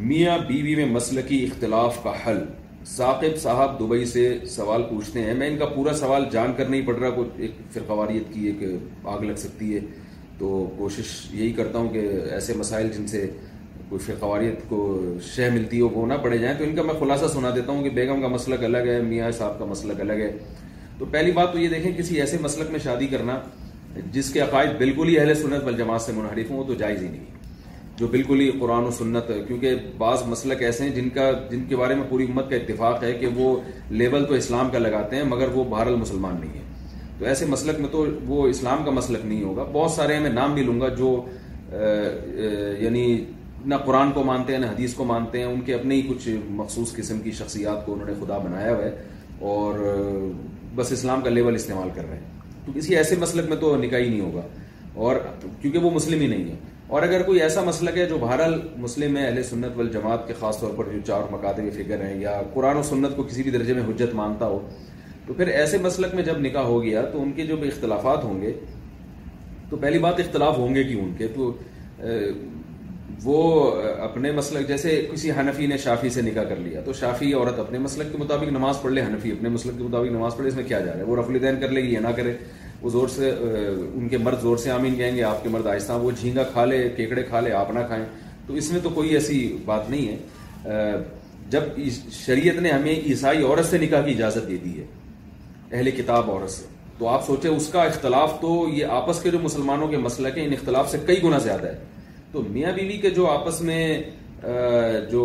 میاں 0.08 0.36
میں 0.48 1.22
کی 1.28 1.42
اختلاف 1.44 2.02
کا 2.02 2.12
حل 2.26 2.42
ثاقب 2.86 3.36
صاحب 3.42 3.78
دبئی 3.78 4.04
سے 4.06 4.26
سوال 4.48 4.82
پوچھتے 4.88 5.22
ہیں 5.24 5.34
میں 5.34 5.46
ان 5.48 5.56
کا 5.58 5.66
پورا 5.74 5.92
سوال 6.00 6.24
جان 6.32 6.52
کر 6.56 6.68
نہیں 6.68 6.82
پڑ 6.86 6.94
رہا 6.98 7.08
کوئی 7.14 7.28
ایک 7.44 7.52
فرقواریت 7.74 8.32
کی 8.34 8.46
ایک 8.46 8.62
آگ 9.14 9.20
لگ 9.28 9.36
سکتی 9.44 9.74
ہے 9.74 9.80
تو 10.38 10.48
کوشش 10.78 11.14
یہی 11.32 11.50
کرتا 11.56 11.78
ہوں 11.78 11.88
کہ 11.92 12.08
ایسے 12.32 12.54
مسائل 12.56 12.88
جن 12.96 13.06
سے 13.06 13.26
کچھ 13.88 14.10
قواریت 14.20 14.68
کو 14.68 14.76
شہ 15.34 15.48
ملتی 15.54 15.80
ہو 15.80 15.88
وہ 15.94 16.06
نہ 16.06 16.14
پڑے 16.22 16.38
جائیں 16.38 16.56
تو 16.58 16.64
ان 16.64 16.74
کا 16.76 16.82
میں 16.86 16.94
خلاصہ 17.00 17.26
سنا 17.32 17.50
دیتا 17.54 17.72
ہوں 17.72 17.82
کہ 17.82 17.90
بیگم 17.94 18.20
کا 18.22 18.28
مسلک 18.28 18.64
الگ 18.64 18.88
ہے 18.90 19.00
میاں 19.02 19.30
صاحب 19.38 19.58
کا 19.58 19.64
مسلک 19.70 20.00
الگ 20.00 20.20
ہے 20.22 20.30
تو 20.98 21.04
پہلی 21.10 21.32
بات 21.32 21.52
تو 21.52 21.58
یہ 21.58 21.68
دیکھیں 21.68 21.90
کسی 21.98 22.20
ایسے 22.20 22.36
مسلک 22.42 22.70
میں 22.70 22.78
شادی 22.84 23.06
کرنا 23.06 23.38
جس 24.12 24.30
کے 24.32 24.40
عقائد 24.40 24.70
بالکل 24.78 25.08
ہی 25.08 25.18
اہل 25.18 25.34
سنت 25.42 25.68
جماعت 25.78 26.02
سے 26.02 26.12
منحرف 26.16 26.50
ہوں 26.50 26.58
وہ 26.58 26.64
تو 26.68 26.74
جائز 26.82 27.02
ہی 27.02 27.08
نہیں 27.08 27.34
جو 27.98 28.06
بالکل 28.14 28.40
ہی 28.40 28.50
قرآن 28.60 28.84
و 28.86 28.90
سنت 28.98 29.30
ہے 29.30 29.40
کیونکہ 29.46 29.74
بعض 29.98 30.22
مسلک 30.28 30.62
ایسے 30.62 30.84
ہیں 30.84 30.90
جن 30.94 31.08
کا 31.14 31.30
جن 31.50 31.64
کے 31.68 31.76
بارے 31.76 31.94
میں 31.94 32.04
پوری 32.08 32.24
امت 32.30 32.50
کا 32.50 32.56
اتفاق 32.56 33.02
ہے 33.04 33.12
کہ 33.20 33.26
وہ 33.34 33.54
لیول 33.90 34.24
تو 34.28 34.34
اسلام 34.34 34.70
کا 34.72 34.78
لگاتے 34.78 35.16
ہیں 35.16 35.24
مگر 35.28 35.52
وہ 35.54 35.64
بہر 35.70 35.90
مسلمان 36.00 36.36
نہیں 36.40 36.58
ہے 36.58 36.64
تو 37.18 37.24
ایسے 37.26 37.46
مسلک 37.48 37.80
میں 37.80 37.88
تو 37.92 38.04
وہ 38.26 38.46
اسلام 38.48 38.84
کا 38.84 38.90
مسلک 38.98 39.24
نہیں 39.26 39.42
ہوگا 39.42 39.64
بہت 39.72 39.90
سارے 39.90 40.18
میں 40.22 40.30
نام 40.30 40.54
بھی 40.54 40.62
لوں 40.62 40.80
گا 40.80 40.88
جو 40.98 41.14
یعنی 42.82 43.06
نہ 43.66 43.74
قرآن 43.84 44.10
کو 44.14 44.22
مانتے 44.24 44.52
ہیں 44.52 44.58
نہ 44.60 44.66
حدیث 44.66 44.92
کو 44.94 45.04
مانتے 45.04 45.38
ہیں 45.38 45.44
ان 45.46 45.60
کے 45.66 45.74
اپنے 45.74 45.94
ہی 45.94 46.02
کچھ 46.08 46.28
مخصوص 46.58 46.94
قسم 46.96 47.20
کی 47.20 47.30
شخصیات 47.38 47.84
کو 47.86 47.92
انہوں 47.92 48.06
نے 48.08 48.12
خدا 48.20 48.36
بنایا 48.44 48.74
ہے 48.76 48.90
اور 49.52 49.78
بس 50.74 50.92
اسلام 50.92 51.20
کا 51.22 51.30
لیول 51.30 51.54
استعمال 51.54 51.88
کر 51.94 52.04
رہے 52.08 52.16
ہیں 52.16 52.60
تو 52.66 52.72
کسی 52.74 52.96
ایسے 52.96 53.16
مسلک 53.20 53.48
میں 53.48 53.56
تو 53.64 53.74
نکاح 53.82 53.98
ہی 53.98 54.08
نہیں 54.08 54.20
ہوگا 54.20 54.42
اور 55.06 55.16
کیونکہ 55.60 55.78
وہ 55.78 55.90
مسلم 55.94 56.20
ہی 56.20 56.26
نہیں 56.34 56.50
ہے 56.50 56.56
اور 56.96 57.02
اگر 57.02 57.22
کوئی 57.28 57.40
ایسا 57.42 57.62
مسلک 57.64 57.96
ہے 57.98 58.06
جو 58.08 58.18
بہرحال 58.20 58.52
مسلم 58.86 59.16
ہے 59.16 59.26
اہل 59.26 59.42
سنت 59.48 59.76
والجماعت 59.76 60.26
کے 60.28 60.34
خاص 60.40 60.60
طور 60.60 60.74
پر 60.76 60.92
جو 60.92 60.98
چار 61.06 61.22
مکاتے 61.32 61.68
فکر 61.82 62.04
ہیں 62.06 62.14
یا 62.20 62.40
قرآن 62.52 62.76
و 62.76 62.82
سنت 62.90 63.16
کو 63.16 63.22
کسی 63.30 63.42
بھی 63.42 63.50
درجے 63.56 63.74
میں 63.78 63.82
حجت 63.88 64.14
مانتا 64.20 64.46
ہو 64.52 64.60
تو 65.26 65.34
پھر 65.34 65.48
ایسے 65.60 65.78
مسلک 65.88 66.14
میں 66.14 66.22
جب 66.28 66.38
نکاح 66.42 66.64
ہو 66.74 66.82
گیا 66.82 67.02
تو 67.12 67.22
ان 67.22 67.32
کے 67.40 67.46
جو 67.46 67.56
اختلافات 67.72 68.24
ہوں 68.24 68.40
گے 68.40 68.52
تو 69.70 69.76
پہلی 69.86 69.98
بات 70.06 70.20
اختلاف 70.20 70.58
ہوں 70.58 70.74
گے 70.74 70.84
کیوں 70.92 71.06
کے 71.18 71.28
تو 71.36 71.52
وہ 73.24 73.70
اپنے 74.04 74.30
مسلک 74.32 74.66
جیسے 74.68 75.00
کسی 75.12 75.30
حنفی 75.38 75.66
نے 75.66 75.76
شافی 75.84 76.08
سے 76.10 76.22
نکاح 76.22 76.42
کر 76.48 76.56
لیا 76.64 76.80
تو 76.84 76.92
شافی 76.92 77.32
عورت 77.32 77.58
اپنے 77.60 77.78
مسلک 77.78 78.10
کے 78.12 78.18
مطابق 78.18 78.50
نماز 78.52 78.80
پڑھ 78.82 78.92
لے 78.92 79.02
حنفی 79.06 79.30
اپنے 79.32 79.48
مسلک 79.48 79.78
کے 79.78 79.84
مطابق 79.84 80.10
نماز 80.12 80.36
پڑھے 80.36 80.48
اس 80.48 80.54
میں 80.56 80.64
کیا 80.68 80.80
جا 80.80 80.90
رہا 80.92 80.98
ہے 81.00 81.04
وہ 81.04 81.16
رفل 81.16 81.40
دین 81.42 81.60
کر 81.60 81.68
لے 81.68 81.82
گی 81.82 81.92
یا 81.92 82.00
نہ 82.00 82.08
کرے 82.16 82.34
وہ 82.82 82.90
زور 82.90 83.08
سے 83.14 83.30
ان 83.30 84.08
کے 84.08 84.18
مرد 84.18 84.40
زور 84.42 84.56
سے 84.56 84.70
آمین 84.70 84.96
کہیں 84.96 85.16
گے 85.16 85.22
آپ 85.24 85.42
کے 85.42 85.48
مرد 85.52 85.66
آہستہ 85.66 85.92
وہ 86.02 86.10
جھینگا 86.20 86.42
کھا 86.52 86.64
لے 86.64 86.88
کیکڑے 86.96 87.22
کھا 87.28 87.40
لے 87.40 87.52
آپ 87.60 87.70
نہ 87.74 87.80
کھائیں 87.86 88.04
تو 88.46 88.54
اس 88.54 88.70
میں 88.72 88.80
تو 88.82 88.88
کوئی 88.94 89.14
ایسی 89.14 89.40
بات 89.64 89.90
نہیں 89.90 90.18
ہے 90.72 90.82
جب 91.50 91.62
شریعت 92.12 92.60
نے 92.62 92.70
ہمیں 92.70 92.94
عیسائی 92.94 93.42
عورت 93.44 93.66
سے 93.70 93.78
نکاح 93.78 94.00
کی 94.06 94.12
اجازت 94.14 94.48
دے 94.48 94.56
دی 94.64 94.78
ہے 94.78 94.84
اہل 95.72 95.90
کتاب 95.96 96.30
عورت 96.30 96.50
سے 96.50 96.66
تو 96.98 97.08
آپ 97.08 97.26
سوچیں 97.26 97.50
اس 97.50 97.66
کا 97.72 97.82
اختلاف 97.82 98.40
تو 98.40 98.64
یہ 98.72 98.86
آپس 99.00 99.20
کے 99.22 99.30
جو 99.30 99.38
مسلمانوں 99.42 99.88
کے 99.88 99.96
مسلک 100.04 100.38
ہیں 100.38 100.44
ان 100.46 100.52
اختلاف 100.58 100.90
سے 100.90 100.98
کئی 101.06 101.22
گنا 101.22 101.38
زیادہ 101.48 101.66
ہے 101.66 101.74
تو 102.32 102.42
میاں 102.52 102.72
بیوی 102.76 102.96
کے 103.02 103.10
جو 103.16 103.26
آپس 103.30 103.60
میں 103.62 104.00
جو 105.10 105.24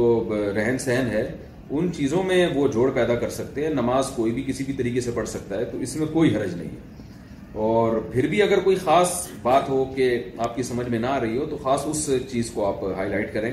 رہن 0.55 0.77
سہن 0.79 1.07
ہے 1.11 1.21
ان 1.69 1.91
چیزوں 1.95 2.21
میں 2.23 2.45
وہ 2.55 2.67
جوڑ 2.71 2.89
پیدا 2.95 3.15
کر 3.19 3.29
سکتے 3.39 3.63
ہیں 3.65 3.73
نماز 3.73 4.09
کوئی 4.15 4.31
بھی 4.31 4.43
کسی 4.47 4.63
بھی 4.63 4.73
طریقے 4.77 5.01
سے 5.01 5.11
پڑھ 5.15 5.27
سکتا 5.29 5.57
ہے 5.59 5.65
تو 5.71 5.77
اس 5.81 5.95
میں 5.95 6.07
کوئی 6.13 6.35
حرج 6.35 6.53
نہیں 6.55 6.69
ہے 6.69 7.59
اور 7.67 7.97
پھر 8.11 8.27
بھی 8.29 8.41
اگر 8.41 8.59
کوئی 8.63 8.75
خاص 8.83 9.11
بات 9.41 9.69
ہو 9.69 9.83
کہ 9.95 10.07
آپ 10.45 10.55
کی 10.55 10.63
سمجھ 10.63 10.87
میں 10.89 10.99
نہ 10.99 11.07
آ 11.07 11.19
رہی 11.19 11.37
ہو 11.37 11.45
تو 11.49 11.57
خاص 11.63 11.85
اس 11.87 12.09
چیز 12.31 12.49
کو 12.53 12.65
آپ 12.65 12.83
ہائی 12.97 13.09
لائٹ 13.09 13.33
کریں 13.33 13.49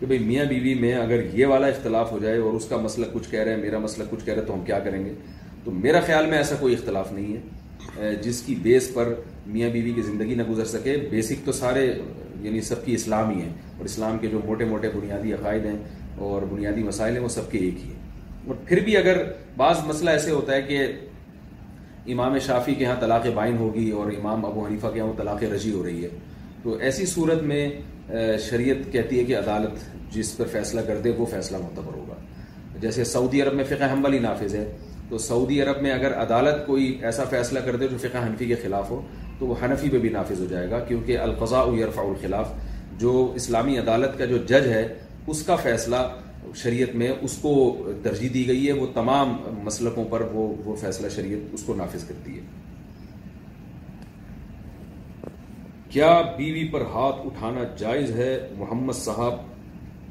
کہ 0.00 0.06
بھئی 0.06 0.18
میاں 0.26 0.44
بیوی 0.52 0.74
میں 0.80 0.92
اگر 0.98 1.22
یہ 1.34 1.46
والا 1.46 1.66
اختلاف 1.66 2.12
ہو 2.12 2.18
جائے 2.22 2.38
اور 2.38 2.54
اس 2.58 2.68
کا 2.68 2.76
مسئلہ 2.84 3.06
کچھ 3.12 3.28
کہہ 3.30 3.40
رہے 3.40 3.54
ہیں 3.54 3.60
میرا 3.62 3.78
مسئلہ 3.78 4.04
کچھ 4.10 4.24
کہہ 4.24 4.34
رہے 4.34 4.44
تو 4.46 4.54
ہم 4.54 4.64
کیا 4.66 4.78
کریں 4.84 5.04
گے 5.04 5.12
تو 5.64 5.70
میرا 5.84 6.00
خیال 6.06 6.26
میں 6.30 6.38
ایسا 6.38 6.56
کوئی 6.60 6.74
اختلاف 6.74 7.12
نہیں 7.12 7.36
ہے 7.96 8.14
جس 8.22 8.40
کی 8.46 8.54
بیس 8.62 8.90
پر 8.94 9.12
میاں 9.46 9.70
بیوی 9.72 9.92
کی 9.94 10.02
زندگی 10.02 10.34
نہ 10.34 10.42
گزر 10.50 10.64
سکے 10.76 10.96
بیسک 11.10 11.44
تو 11.46 11.52
سارے 11.52 11.86
یعنی 12.44 12.60
سب 12.68 12.84
کی 12.84 12.94
اسلام 12.94 13.30
ہی 13.30 13.40
ہے 13.40 13.48
اور 13.76 13.84
اسلام 13.84 14.18
کے 14.18 14.28
جو 14.28 14.40
موٹے 14.44 14.64
موٹے 14.72 14.88
بنیادی 14.94 15.32
عقائد 15.32 15.66
ہیں 15.66 15.76
اور 16.28 16.42
بنیادی 16.50 16.82
مسائل 16.82 17.14
ہیں 17.16 17.22
وہ 17.22 17.28
سب 17.36 17.50
کے 17.50 17.58
ایک 17.66 17.74
ہی 17.84 17.88
ہیں 17.92 18.00
اور 18.48 18.54
پھر 18.68 18.80
بھی 18.84 18.96
اگر 18.96 19.22
بعض 19.56 19.84
مسئلہ 19.86 20.10
ایسے 20.10 20.30
ہوتا 20.30 20.52
ہے 20.54 20.62
کہ 20.68 20.84
امام 22.12 22.38
شافی 22.46 22.74
کے 22.74 22.86
ہاں 22.86 22.94
طلاق 23.00 23.26
بائن 23.34 23.56
ہوگی 23.56 23.90
اور 24.00 24.10
امام 24.18 24.44
ابو 24.46 24.66
حنیفہ 24.66 24.86
کے 24.94 25.00
ہاں 25.00 25.06
وہ 25.06 25.12
طلاق 25.18 25.42
رجی 25.54 25.72
ہو 25.72 25.82
رہی 25.84 26.04
ہے 26.04 26.08
تو 26.62 26.76
ایسی 26.88 27.06
صورت 27.10 27.42
میں 27.52 27.64
شریعت 28.48 28.92
کہتی 28.92 29.18
ہے 29.18 29.24
کہ 29.24 29.36
عدالت 29.38 29.82
جس 30.14 30.36
پر 30.36 30.46
فیصلہ 30.52 30.80
کر 30.86 30.98
دے 31.04 31.10
وہ 31.18 31.26
فیصلہ 31.34 31.56
معتبر 31.62 31.96
ہوگا 31.98 32.16
جیسے 32.80 33.04
سعودی 33.14 33.42
عرب 33.42 33.54
میں 33.54 33.64
فقہ 33.68 33.92
حنبلی 33.92 34.18
نافذ 34.18 34.54
ہے 34.54 34.64
تو 35.08 35.18
سعودی 35.26 35.60
عرب 35.62 35.82
میں 35.82 35.90
اگر 35.92 36.12
عدالت 36.22 36.66
کوئی 36.66 36.86
ایسا 37.10 37.24
فیصلہ 37.30 37.58
کر 37.66 37.76
دے 37.82 37.88
جو 37.88 37.96
فقہ 38.02 38.24
حنفی 38.26 38.46
کے 38.46 38.54
خلاف 38.62 38.90
ہو 38.90 39.00
تو 39.42 39.46
وہ 39.48 39.54
حنفی 39.62 39.88
پہ 39.90 39.98
بھی 39.98 40.08
نافذ 40.14 40.40
ہو 40.40 40.44
جائے 40.50 40.68
گا 40.70 40.78
کیونکہ 40.88 41.18
القضاء 41.18 41.62
یرفع 41.76 42.02
الخلاف 42.08 42.48
جو 42.98 43.12
اسلامی 43.36 43.76
عدالت 43.78 44.16
کا 44.18 44.24
جو 44.32 44.36
جج 44.48 44.66
ہے 44.72 44.82
اس 45.32 45.42
کا 45.46 45.54
فیصلہ 45.62 45.96
شریعت 46.62 46.94
میں 47.02 47.08
اس 47.28 47.32
کو 47.42 47.52
ترجیح 48.02 48.28
دی 48.34 48.46
گئی 48.48 48.66
ہے 48.66 48.72
وہ 48.80 48.86
تمام 48.94 49.32
مسلکوں 49.68 50.04
پر 50.12 50.22
وہ 50.32 50.74
فیصلہ 50.80 51.08
شریعت 51.14 51.54
اس 51.58 51.62
کو 51.66 51.74
نافذ 51.80 52.04
کرتی 52.08 52.36
ہے 52.36 52.44
کیا 55.96 56.10
بیوی 56.36 56.64
پر 56.74 56.82
ہاتھ 56.94 57.26
اٹھانا 57.30 57.64
جائز 57.78 58.10
ہے 58.16 58.30
محمد 58.58 58.96
صاحب 59.00 59.40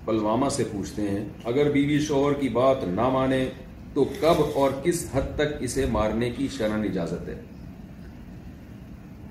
پلوامہ 0.09 0.49
سے 0.57 0.63
پوچھتے 0.71 1.07
ہیں 1.11 1.23
اگر 1.53 1.71
بیوی 1.77 1.99
شوہر 2.09 2.33
کی 2.41 2.49
بات 2.59 2.83
نہ 2.99 3.07
مانے 3.15 3.39
تو 3.93 4.03
کب 4.19 4.41
اور 4.63 4.77
کس 4.83 5.05
حد 5.13 5.33
تک 5.43 5.55
اسے 5.69 5.85
مارنے 5.97 6.29
کی 6.37 6.47
شرن 6.57 6.83
اجازت 6.91 7.27
ہے 7.29 7.39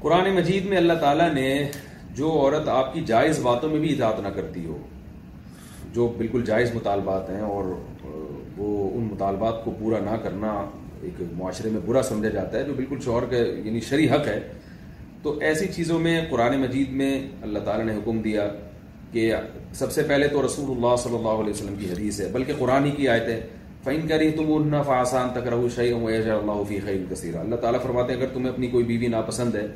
قرآن 0.03 0.29
مجید 0.35 0.65
میں 0.67 0.77
اللہ 0.77 0.93
تعالیٰ 1.01 1.29
نے 1.33 1.47
جو 2.19 2.31
عورت 2.33 2.69
آپ 2.69 2.93
کی 2.93 3.01
جائز 3.07 3.39
باتوں 3.43 3.69
میں 3.71 3.81
بھی 3.81 3.93
اطاعت 3.95 4.21
نہ 4.23 4.29
کرتی 4.37 4.65
ہو 4.67 4.77
جو 5.95 6.07
بالکل 6.19 6.45
جائز 6.47 6.75
مطالبات 6.75 7.29
ہیں 7.31 7.41
اور 7.49 7.65
وہ 8.57 8.69
ان 8.97 9.07
مطالبات 9.11 9.63
کو 9.65 9.71
پورا 9.79 9.99
نہ 10.11 10.17
کرنا 10.23 10.53
ایک 11.09 11.21
معاشرے 11.39 11.71
میں 11.71 11.81
برا 11.87 12.03
سمجھا 12.11 12.29
جاتا 12.29 12.59
ہے 12.59 12.63
جو 12.65 12.75
بالکل 12.77 13.01
شوہر 13.05 13.25
کا 13.31 13.37
یعنی 13.37 13.81
شرح 13.89 14.15
حق 14.15 14.27
ہے 14.29 14.39
تو 15.23 15.39
ایسی 15.51 15.67
چیزوں 15.75 15.99
میں 16.09 16.21
قرآن 16.31 16.59
مجید 16.61 16.93
میں 17.03 17.13
اللہ 17.43 17.59
تعالیٰ 17.65 17.87
نے 17.87 17.97
حکم 17.97 18.21
دیا 18.29 18.49
کہ 19.13 19.31
سب 19.81 19.93
سے 19.93 20.03
پہلے 20.09 20.29
تو 20.33 20.47
رسول 20.47 20.71
اللہ 20.77 20.97
صلی 21.05 21.17
اللہ 21.17 21.43
علیہ 21.45 21.53
وسلم 21.53 21.77
کی 21.81 21.91
حدیث 21.91 22.21
ہے 22.21 22.29
بلکہ 22.39 22.53
قرآن 22.59 22.85
ہی 22.87 22.91
کی 22.97 23.09
آیتیں 23.17 23.41
فن 23.85 24.07
کری 24.09 24.31
تم 24.37 24.51
اُن 24.55 24.75
فا 24.87 25.03
تک 25.35 25.47
رہو 25.49 25.69
شیوم 25.77 26.05
اللہ 26.07 26.63
فی 26.69 26.79
خیر 26.85 27.05
کثیر 27.11 27.37
اللہ 27.41 27.55
تعالیٰ 27.61 27.81
فرماتے 27.83 28.13
ہیں 28.13 28.21
اگر 28.21 28.33
تمہیں 28.33 28.49
اپنی 28.51 28.67
کوئی 28.75 28.85
بیوی 28.85 29.07
ناپسند 29.15 29.55
ہے 29.55 29.67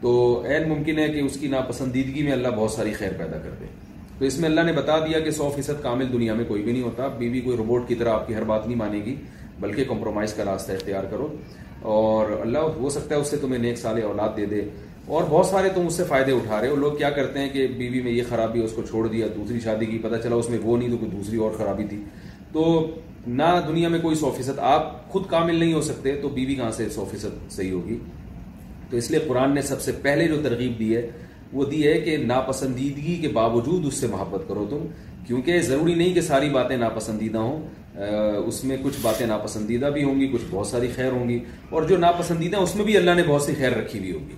تو 0.00 0.12
عین 0.48 0.68
ممکن 0.68 0.98
ہے 0.98 1.08
کہ 1.12 1.20
اس 1.20 1.36
کی 1.40 1.48
ناپسندیدگی 1.54 2.22
میں 2.24 2.32
اللہ 2.32 2.48
بہت 2.56 2.70
ساری 2.72 2.92
خیر 2.98 3.12
پیدا 3.18 3.38
کر 3.44 3.54
دے 3.60 3.66
تو 4.18 4.24
اس 4.24 4.38
میں 4.40 4.48
اللہ 4.48 4.60
نے 4.66 4.72
بتا 4.76 4.98
دیا 5.06 5.18
کہ 5.24 5.30
سو 5.40 5.48
فیصد 5.54 5.82
کامل 5.82 6.12
دنیا 6.12 6.34
میں 6.34 6.44
کوئی 6.48 6.62
بھی 6.62 6.72
نہیں 6.72 6.82
ہوتا 6.82 7.06
بیوی 7.18 7.40
کوئی 7.40 7.56
روبوٹ 7.56 7.88
کی 7.88 7.94
طرح 8.02 8.14
آپ 8.14 8.26
کی 8.28 8.34
ہر 8.34 8.44
بات 8.52 8.66
نہیں 8.66 8.76
مانے 8.78 9.00
گی 9.04 9.14
بلکہ 9.60 9.84
کمپرومائز 9.88 10.34
کا 10.34 10.44
راستہ 10.52 10.72
اختیار 10.72 11.04
کرو 11.10 11.26
اور 11.98 12.30
اللہ 12.40 12.78
ہو 12.80 12.90
سکتا 12.90 13.14
ہے 13.14 13.20
اس 13.20 13.28
سے 13.30 13.36
تمہیں 13.40 13.60
نیک 13.62 13.78
سال 13.78 14.02
اولاد 14.02 14.36
دے 14.36 14.46
دے 14.54 14.60
اور 15.06 15.22
بہت 15.30 15.46
سارے 15.46 15.68
تم 15.74 15.86
اس 15.86 15.94
سے 15.96 16.04
فائدے 16.08 16.32
اٹھا 16.32 16.60
رہے 16.60 16.68
ہو 16.68 16.74
لوگ 16.86 16.96
کیا 16.96 17.10
کرتے 17.20 17.38
ہیں 17.40 17.48
کہ 17.52 17.66
بیوی 17.76 18.02
میں 18.02 18.12
یہ 18.12 18.22
خرابی 18.28 18.60
ہے 18.60 18.64
اس 18.64 18.72
کو 18.76 18.82
چھوڑ 18.90 19.06
دیا 19.06 19.26
دوسری 19.36 19.60
شادی 19.64 19.86
کی 19.86 19.98
پتہ 20.02 20.20
چلا 20.22 20.36
اس 20.36 20.50
میں 20.50 20.58
وہ 20.62 20.76
نہیں 20.76 20.90
تو 20.90 20.96
کوئی 20.96 21.10
دوسری 21.10 21.38
اور 21.46 21.50
خرابی 21.58 21.84
تھی 21.90 22.04
تو 22.52 22.64
نہ 23.26 23.44
دنیا 23.66 23.88
میں 23.88 23.98
کوئی 24.02 24.14
سو 24.16 24.30
فیصد 24.36 24.58
آپ 24.64 24.92
خود 25.12 25.22
کامل 25.30 25.58
نہیں 25.58 25.72
ہو 25.72 25.80
سکتے 25.82 26.14
تو 26.22 26.28
بیوی 26.34 26.54
کہاں 26.54 26.70
سے 26.76 26.88
سو 26.90 27.04
فیصد 27.10 27.50
صحیح 27.52 27.72
ہوگی 27.72 27.98
تو 28.90 28.96
اس 28.96 29.10
لیے 29.10 29.18
قرآن 29.26 29.54
نے 29.54 29.62
سب 29.62 29.80
سے 29.80 29.92
پہلے 30.02 30.26
جو 30.28 30.40
ترغیب 30.44 30.78
دی 30.78 30.94
ہے 30.96 31.06
وہ 31.52 31.64
دی 31.70 31.86
ہے 31.86 32.00
کہ 32.00 32.16
ناپسندیدگی 32.24 33.16
کے 33.22 33.28
باوجود 33.34 33.86
اس 33.86 33.94
سے 34.00 34.06
محبت 34.10 34.48
کرو 34.48 34.66
تم 34.70 34.86
کیونکہ 35.26 35.60
ضروری 35.62 35.94
نہیں 35.94 36.14
کہ 36.14 36.20
ساری 36.20 36.48
باتیں 36.50 36.76
ناپسندیدہ 36.76 37.38
ہوں 37.38 37.96
اس 38.46 38.64
میں 38.64 38.76
کچھ 38.82 38.96
باتیں 39.02 39.26
ناپسندیدہ 39.26 39.86
بھی 39.94 40.02
ہوں 40.04 40.20
گی 40.20 40.28
کچھ 40.32 40.42
بہت 40.50 40.66
ساری 40.66 40.88
خیر 40.96 41.10
ہوں 41.12 41.28
گی 41.28 41.38
اور 41.70 41.82
جو 41.88 41.96
ناپسندیدہ 41.96 42.56
اس 42.56 42.74
میں 42.76 42.84
بھی 42.84 42.96
اللہ 42.96 43.14
نے 43.16 43.22
بہت 43.26 43.42
سی 43.42 43.54
خیر 43.58 43.76
رکھی 43.76 43.98
ہوئی 43.98 44.12
ہوگی 44.12 44.36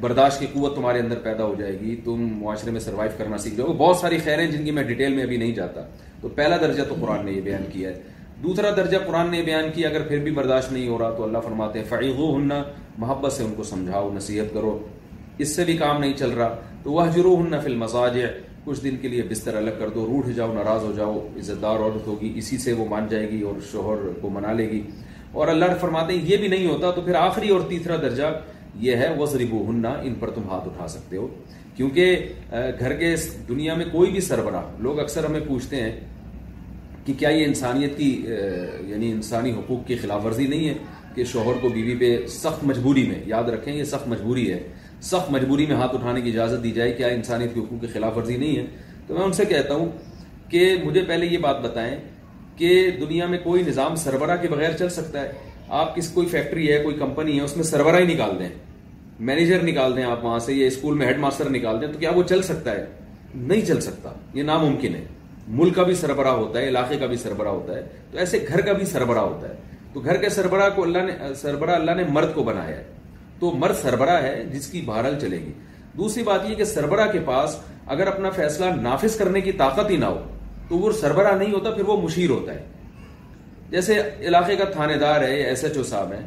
برداشت 0.00 0.40
کی 0.40 0.46
قوت 0.52 0.74
تمہارے 0.76 1.00
اندر 1.00 1.18
پیدا 1.22 1.44
ہو 1.44 1.54
جائے 1.58 1.78
گی 1.80 1.94
تم 2.04 2.26
معاشرے 2.40 2.70
میں 2.70 2.80
سروائیو 2.80 3.10
کرنا 3.18 3.38
سیکھ 3.38 3.54
جاؤ 3.54 3.72
بہت 3.78 3.96
ساری 3.96 4.18
خیریں 4.24 4.46
جن 4.50 4.64
کی 4.64 4.70
میں 4.72 4.82
ڈیٹیل 4.88 5.14
میں 5.14 5.22
ابھی 5.24 5.36
نہیں 5.36 5.52
جاتا 5.54 5.80
تو 6.22 6.28
پہلا 6.34 6.56
درجہ 6.62 6.82
تو 6.88 6.94
قرآن 7.00 7.24
نے 7.24 7.32
یہ 7.32 7.40
بیان 7.42 7.62
کیا 7.72 7.90
ہے 7.90 8.00
دوسرا 8.42 8.70
درجہ 8.76 8.98
قرآن 9.06 9.30
نے 9.30 9.42
بیان 9.42 9.70
کیا 9.74 9.88
اگر 9.88 10.02
پھر 10.08 10.18
بھی 10.22 10.30
برداشت 10.34 10.72
نہیں 10.72 10.86
ہو 10.88 10.98
رہا 10.98 11.10
تو 11.16 11.22
اللہ 11.22 11.38
فرماتے 11.44 11.78
ہیں 11.78 11.86
فعیغ 11.88 12.20
ہننا 12.36 12.62
محبت 12.98 13.32
سے 13.32 13.42
ان 13.44 13.54
کو 13.56 13.62
سمجھاؤ 13.64 14.10
نصیحت 14.14 14.52
کرو 14.54 14.78
اس 15.44 15.54
سے 15.56 15.64
بھی 15.64 15.76
کام 15.76 16.00
نہیں 16.00 16.12
چل 16.18 16.30
رہا 16.38 16.54
تو 16.82 16.92
وہ 16.92 17.06
جرو 17.14 17.34
ہننا 17.40 17.60
فل 17.64 17.74
مزاج 17.82 18.16
ہے 18.22 18.32
کچھ 18.64 18.80
دن 18.84 18.96
کے 19.02 19.08
لیے 19.08 19.22
بستر 19.30 19.54
الگ 19.56 19.78
کر 19.78 19.88
دو 19.94 20.06
روٹ 20.06 20.26
جاؤ 20.36 20.52
ناراض 20.54 20.82
ہو 20.84 20.92
جاؤ 20.96 21.18
عزت 21.38 21.62
دار 21.62 21.78
عورت 21.84 22.06
ہوگی 22.06 22.32
اسی 22.38 22.58
سے 22.64 22.72
وہ 22.78 22.84
مان 22.88 23.06
جائے 23.10 23.28
گی 23.30 23.40
اور 23.50 23.60
شوہر 23.70 24.06
کو 24.20 24.30
منا 24.30 24.52
لے 24.56 24.68
گی 24.70 24.80
اور 25.32 25.48
اللہ 25.48 25.74
فرماتے 25.80 26.12
ہیں 26.14 26.24
یہ 26.30 26.36
بھی 26.36 26.48
نہیں 26.48 26.66
ہوتا 26.66 26.90
تو 26.94 27.00
پھر 27.00 27.14
آخری 27.14 27.48
اور 27.52 27.60
تیسرا 27.68 27.96
درجہ 28.02 28.32
یہ 28.86 28.96
ہے 28.96 29.08
وز 29.18 29.34
ہننا 29.40 29.92
ان 30.02 30.14
پر 30.20 30.30
تم 30.34 30.48
ہاتھ 30.50 30.68
اٹھا 30.68 30.88
سکتے 30.88 31.16
ہو 31.16 31.28
کیونکہ 31.76 32.16
گھر 32.78 32.92
کے 32.98 33.14
دنیا 33.48 33.74
میں 33.74 33.84
کوئی 33.92 34.10
بھی 34.12 34.20
سربراہ 34.20 34.62
لوگ 34.84 34.98
اکثر 35.00 35.24
ہمیں 35.24 35.40
پوچھتے 35.46 35.80
ہیں 35.82 35.90
کہ 37.06 37.12
کیا 37.18 37.28
یہ 37.28 37.44
انسانیت 37.46 37.96
کی 37.98 38.10
یعنی 38.88 39.10
انسانی 39.12 39.50
حقوق 39.58 39.86
کی 39.86 39.96
خلاف 40.02 40.24
ورزی 40.24 40.46
نہیں 40.46 40.68
ہے 40.68 40.74
کہ 41.14 41.24
شوہر 41.32 41.58
کو 41.60 41.68
بیوی 41.74 41.96
پہ 42.00 42.16
سخت 42.32 42.64
مجبوری 42.64 43.04
میں 43.08 43.18
یاد 43.26 43.48
رکھیں 43.54 43.72
یہ 43.74 43.84
سخت 43.92 44.08
مجبوری 44.08 44.52
ہے 44.52 44.60
سخت 45.10 45.30
مجبوری 45.32 45.66
میں 45.66 45.76
ہاتھ 45.76 45.94
اٹھانے 45.94 46.20
کی 46.20 46.30
اجازت 46.30 46.62
دی 46.64 46.70
جائے 46.72 46.92
کیا 46.92 47.06
انسانیت 47.16 47.54
کے 47.54 47.60
حقوق 47.60 47.80
کی 47.80 47.86
خلاف 47.92 48.16
ورزی 48.16 48.36
نہیں 48.36 48.56
ہے 48.56 48.64
تو 49.06 49.14
میں 49.14 49.22
ان 49.24 49.32
سے 49.32 49.44
کہتا 49.50 49.74
ہوں 49.74 49.88
کہ 50.50 50.74
مجھے 50.84 51.02
پہلے 51.08 51.26
یہ 51.26 51.38
بات 51.42 51.60
بتائیں 51.62 51.94
کہ 52.56 52.80
دنیا 53.00 53.26
میں 53.26 53.38
کوئی 53.42 53.62
نظام 53.68 53.94
سربراہ 53.96 54.36
کے 54.42 54.48
بغیر 54.48 54.72
چل 54.78 54.88
سکتا 54.98 55.20
ہے 55.22 55.30
آپ 55.78 55.94
کس 55.96 56.10
کوئی 56.14 56.26
فیکٹری 56.28 56.72
ہے 56.72 56.78
کوئی 56.82 56.96
کمپنی 56.98 57.36
ہے 57.36 57.42
اس 57.44 57.56
میں 57.56 57.64
سربراہ 57.64 58.00
ہی 58.00 58.14
نکال 58.14 58.38
دیں 58.38 58.48
مینیجر 59.28 59.62
نکال 59.62 59.96
دیں 59.96 60.04
آپ 60.04 60.24
وہاں 60.24 60.38
سے 60.46 60.52
یا 60.54 60.66
اسکول 60.66 60.96
میں 60.98 61.06
ہیڈ 61.06 61.18
ماسٹر 61.20 61.50
نکال 61.50 61.80
دیں 61.80 61.88
تو 61.92 61.98
کیا 61.98 62.10
وہ 62.14 62.22
چل 62.28 62.42
سکتا 62.42 62.72
ہے 62.76 62.84
نہیں 63.34 63.64
چل 63.66 63.80
سکتا 63.80 64.12
یہ 64.34 64.42
ناممکن 64.42 64.94
ہے 64.94 65.04
ملک 65.58 65.74
کا 65.74 65.82
بھی 65.82 65.94
سربراہ 66.00 66.32
ہوتا 66.38 66.58
ہے 66.60 66.68
علاقے 66.68 66.96
کا 66.98 67.06
بھی 67.06 67.16
سربراہ 67.16 67.52
ہوتا 67.52 67.76
ہے 67.76 67.80
تو 68.10 68.18
ایسے 68.24 68.38
گھر 68.48 68.60
کا 68.66 68.72
بھی 68.78 68.84
سربراہ 68.92 69.22
ہوتا 69.24 69.48
ہے 69.48 69.54
تو 69.92 70.00
گھر 70.00 70.16
کے 70.20 70.28
سربراہ 70.30 70.68
کو 70.74 70.82
اللہ 70.82 71.02
نے 71.06 71.34
سربراہ 71.40 71.74
اللہ 71.74 71.94
نے 71.96 72.02
مرد 72.16 72.34
کو 72.34 72.42
بنایا 72.50 72.76
ہے 72.76 72.82
تو 73.40 73.50
مرد 73.60 73.76
سربراہ 73.80 74.22
ہے 74.22 74.42
جس 74.52 74.66
کی 74.72 74.80
بہرحال 74.86 75.18
چلے 75.20 75.38
گی 75.44 75.52
دوسری 75.98 76.22
بات 76.22 76.48
یہ 76.50 76.54
کہ 76.54 76.64
سربراہ 76.74 77.10
کے 77.12 77.18
پاس 77.30 77.56
اگر 77.96 78.06
اپنا 78.06 78.30
فیصلہ 78.36 78.64
نافذ 78.82 79.16
کرنے 79.18 79.40
کی 79.46 79.52
طاقت 79.62 79.90
ہی 79.90 79.96
نہ 80.02 80.12
ہو 80.12 80.18
تو 80.68 80.78
وہ 80.78 80.90
سربراہ 81.00 81.36
نہیں 81.38 81.52
ہوتا 81.52 81.70
پھر 81.78 81.88
وہ 81.88 82.00
مشیر 82.02 82.30
ہوتا 82.30 82.54
ہے 82.54 82.64
جیسے 83.70 84.00
علاقے 84.30 84.56
کا 84.56 84.64
تھانے 84.76 84.96
دار 85.04 85.20
ہے 85.22 85.42
ایس 85.48 85.64
ایچ 85.64 85.76
او 85.76 85.82
صاحب 85.90 86.12
ہیں 86.12 86.26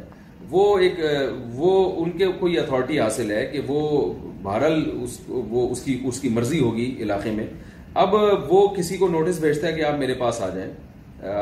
وہ 0.50 0.64
ایک 0.84 0.98
وہ 1.60 1.76
ان 2.02 2.10
کے 2.18 2.26
کوئی 2.40 2.58
اتھارٹی 2.58 3.00
حاصل 3.00 3.30
ہے 3.30 3.44
کہ 3.52 3.60
وہ 3.68 3.80
بہرحال 4.42 4.82
اس 5.00 5.80
کی 5.84 6.00
اس 6.08 6.20
کی 6.20 6.28
مرضی 6.38 6.60
ہوگی 6.60 6.94
علاقے 7.02 7.30
میں 7.36 7.46
اب 8.02 8.14
وہ 8.52 8.66
کسی 8.76 8.96
کو 8.98 9.08
نوٹس 9.08 9.38
بھیجتا 9.40 9.66
ہے 9.66 9.72
کہ 9.72 9.82
آپ 9.84 9.98
میرے 9.98 10.14
پاس 10.20 10.40
آ 10.42 10.48
جائیں 10.54 10.70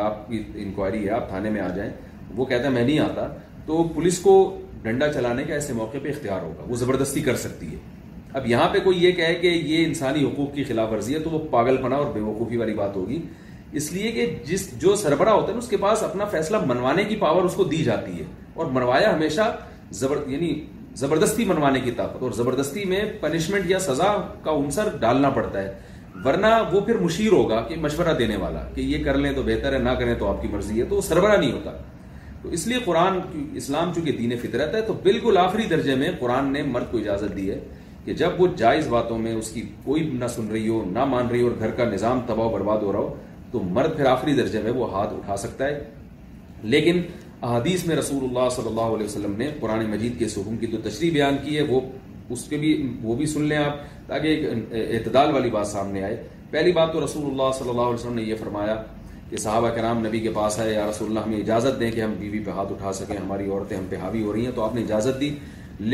آپ 0.01 0.27
کی 0.29 0.43
انکوائری 0.63 1.05
ہے 1.05 1.11
آپ 1.19 1.29
تھانے 1.29 1.51
میں 1.51 1.61
آ 1.61 1.69
جائیں 1.77 1.91
وہ 2.37 2.45
کہتا 2.47 2.65
ہے 2.65 2.71
میں 2.71 2.83
نہیں 2.85 2.99
آتا 3.01 3.27
تو 3.67 3.83
پولیس 3.95 4.19
کو 4.23 4.35
ڈنڈا 4.83 5.13
چلانے 5.13 5.45
کا 5.45 5.55
ایسے 5.55 5.73
موقع 5.73 5.99
پہ 6.03 6.09
اختیار 6.09 6.41
ہوگا 6.43 6.65
وہ 6.69 6.77
زبردستی 6.77 7.21
کر 7.29 7.37
سکتی 7.45 7.71
ہے 7.73 7.79
اب 8.39 8.47
یہاں 8.47 8.69
پہ 8.73 8.79
کوئی 8.85 9.03
یہ 9.05 9.13
کہے 9.13 9.35
کہ 9.41 9.47
یہ 9.47 9.85
انسانی 9.85 10.25
حقوق 10.25 10.55
کی 10.55 10.65
خلاف 10.65 10.93
ورزی 10.93 11.15
ہے 11.15 11.19
تو 11.25 11.31
وہ 11.31 11.39
پاگل 11.51 11.77
پنا 11.83 11.97
اور 11.97 12.13
بے 12.15 12.21
وقوفی 12.21 12.57
والی 12.57 12.75
بات 12.75 12.97
ہوگی 12.97 13.21
اس 13.81 13.91
لیے 13.93 14.11
کہ 14.13 14.27
جس 14.45 14.67
جو 14.81 14.95
سربراہ 15.03 15.33
ہوتا 15.35 15.47
ہے 15.49 15.53
نا 15.53 15.59
اس 15.59 15.69
کے 15.69 15.77
پاس 15.85 16.03
اپنا 16.03 16.25
فیصلہ 16.33 16.57
منوانے 16.67 17.05
کی 17.09 17.17
پاور 17.21 17.45
اس 17.45 17.55
کو 17.57 17.65
دی 17.73 17.83
جاتی 17.85 18.19
ہے 18.19 18.25
اور 18.55 18.67
منوایا 18.73 19.13
ہمیشہ 19.15 19.51
زبر 20.01 20.19
یعنی 20.31 20.53
زبردستی 21.03 21.45
منوانے 21.49 21.81
کی 21.81 21.91
طاقت 21.97 22.23
اور 22.23 22.31
زبردستی 22.37 22.85
میں 22.89 23.01
پنشمنٹ 23.21 23.71
یا 23.71 23.79
سزا 23.87 24.15
کا 24.45 24.51
انصر 24.51 24.89
ڈالنا 25.01 25.31
پڑتا 25.41 25.63
ہے 25.63 25.71
ورنہ 26.25 26.47
وہ 26.73 26.81
پھر 26.87 26.99
مشیر 27.03 27.33
ہوگا 27.33 27.61
کہ 27.69 27.77
مشورہ 27.81 28.13
دینے 28.19 28.37
والا 28.37 28.63
کہ 28.75 28.81
یہ 28.81 29.05
کر 29.05 29.17
لیں 29.19 29.33
تو 29.35 29.43
بہتر 29.43 29.73
ہے 29.73 29.79
نہ 29.83 29.91
کریں 29.99 30.15
تو 30.19 30.27
آپ 30.31 30.43
کی 30.43 30.49
مرضی 30.53 30.79
ہے 30.81 30.85
تو 30.89 30.97
وہ 30.97 31.01
سربراہ 31.09 31.37
نہیں 31.37 31.53
ہوتا 31.53 31.71
تو 32.43 32.49
اس 32.57 32.67
لیے 32.67 32.79
قرآن 32.85 33.19
اسلام 33.61 33.93
چونکہ 33.95 34.13
دین 34.19 34.37
فطرت 34.43 34.75
ہے 34.75 34.81
تو 34.87 34.93
بالکل 35.03 35.37
آخری 35.43 35.65
درجے 35.71 35.95
میں 35.95 36.09
قرآن 36.19 36.53
نے 36.53 36.63
مرد 36.73 36.91
کو 36.91 36.99
اجازت 36.99 37.37
دی 37.37 37.51
ہے 37.51 37.59
کہ 38.05 38.13
جب 38.21 38.41
وہ 38.41 38.47
جائز 38.57 38.89
باتوں 38.93 39.19
میں 39.25 39.35
اس 39.35 39.49
کی 39.57 39.61
کوئی 39.85 40.03
نہ 40.19 40.27
سن 40.35 40.49
رہی 40.53 40.69
ہو 40.69 40.83
نہ 40.93 41.05
مان 41.15 41.29
رہی 41.31 41.41
ہو 41.43 41.49
اور 41.49 41.57
گھر 41.59 41.71
کا 41.81 41.85
نظام 41.93 42.21
تباہ 42.27 42.49
برباد 42.53 42.79
ہو 42.83 42.93
رہا 42.93 42.99
ہو 43.01 43.15
تو 43.53 43.61
مرد 43.79 43.97
پھر 43.97 44.07
آخری 44.11 44.35
درجے 44.35 44.63
میں 44.63 44.71
وہ 44.77 44.91
ہاتھ 44.95 45.13
اٹھا 45.15 45.37
سکتا 45.43 45.67
ہے 45.67 45.83
لیکن 46.75 47.01
احادیث 47.45 47.85
میں 47.87 47.97
رسول 47.97 48.25
اللہ 48.25 48.49
صلی 48.57 48.69
اللہ 48.69 48.95
علیہ 48.97 49.07
وسلم 49.07 49.33
نے 49.39 49.51
قرآن 49.61 49.85
مجید 49.91 50.19
کے 50.19 50.29
سکون 50.35 50.57
کی 50.57 50.67
جو 50.73 50.79
تشریح 50.83 51.13
بیان 51.13 51.37
کی 51.45 51.57
ہے 51.57 51.63
وہ 51.69 51.81
اس 52.33 52.45
کے 52.49 52.57
بھی 52.57 52.73
وہ 53.03 53.15
بھی 53.17 53.27
سن 53.27 53.43
لیں 53.49 53.57
آپ 53.59 53.77
تاکہ 54.09 54.27
ایک 54.27 54.95
اعتدال 54.95 55.31
والی 55.35 55.51
بات 55.51 55.67
سامنے 55.67 56.03
آئے 56.05 56.23
پہلی 56.51 56.73
بات 56.79 56.93
تو 56.93 57.05
رسول 57.05 57.25
اللہ 57.31 57.51
صلی 57.59 57.69
اللہ 57.69 57.81
علیہ 57.91 57.95
وسلم 58.01 58.15
نے 58.15 58.23
یہ 58.23 58.35
فرمایا 58.41 58.77
کہ 59.31 59.37
صحابہ 59.43 59.69
کرام 59.75 60.07
نبی 60.07 60.19
کے 60.21 60.31
پاس 60.35 60.59
آئے 60.61 60.73
یا 60.73 60.87
رسول 60.91 61.09
اللہ 61.09 61.27
ہمیں 61.27 61.39
اجازت 61.39 61.79
دیں 61.81 61.91
کہ 61.93 62.01
ہم 62.01 62.15
بیوی 62.19 62.39
پہ 62.45 62.51
ہاتھ 62.57 62.73
اٹھا 62.73 62.93
سکیں 63.01 63.17
ہماری 63.17 63.49
عورتیں 63.51 63.77
ہم 63.77 63.85
پہ 63.91 63.97
حاوی 64.03 64.23
ہو 64.23 64.33
رہی 64.33 64.45
ہیں 64.47 64.53
تو 64.55 64.63
آپ 64.65 64.75
نے 64.75 64.81
اجازت 64.83 65.21
دی 65.21 65.35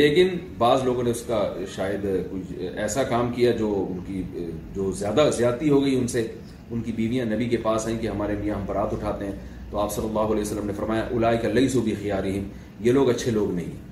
لیکن 0.00 0.36
بعض 0.58 0.84
لوگوں 0.84 1.02
نے 1.04 1.10
اس 1.10 1.22
کا 1.26 1.42
شاید 1.74 2.06
کچھ 2.30 2.58
ایسا 2.84 3.02
کام 3.12 3.30
کیا 3.34 3.50
جو 3.58 3.70
ان 3.90 3.98
کی 4.06 4.22
جو 4.74 4.90
زیادہ 4.98 5.28
زیادتی 5.36 5.68
ہو 5.70 5.84
گئی 5.84 5.94
ان 5.98 6.06
سے 6.14 6.26
ان 6.70 6.80
کی 6.82 6.92
بیویاں 6.92 7.24
نبی 7.26 7.48
کے 7.48 7.56
پاس 7.66 7.86
آئیں 7.86 7.98
کہ 8.00 8.06
ہمارے 8.08 8.34
میاں 8.40 8.54
ہم 8.56 8.64
برات 8.66 8.92
اٹھاتے 8.92 9.26
ہیں 9.26 9.34
تو 9.70 9.78
آپ 9.78 9.92
صلی 9.92 10.06
اللہ 10.06 10.32
علیہ 10.32 10.42
وسلم 10.42 10.66
نے 10.66 10.72
فرمایا 10.76 11.06
الائے 11.14 11.36
کا 11.42 11.48
لئی 11.48 11.68
سو 11.68 11.80
بھی 11.86 11.94
خیاری 12.02 12.38
یہ 12.84 12.92
لوگ 12.92 13.10
اچھے 13.10 13.30
لوگ 13.30 13.54
نہیں 13.54 13.86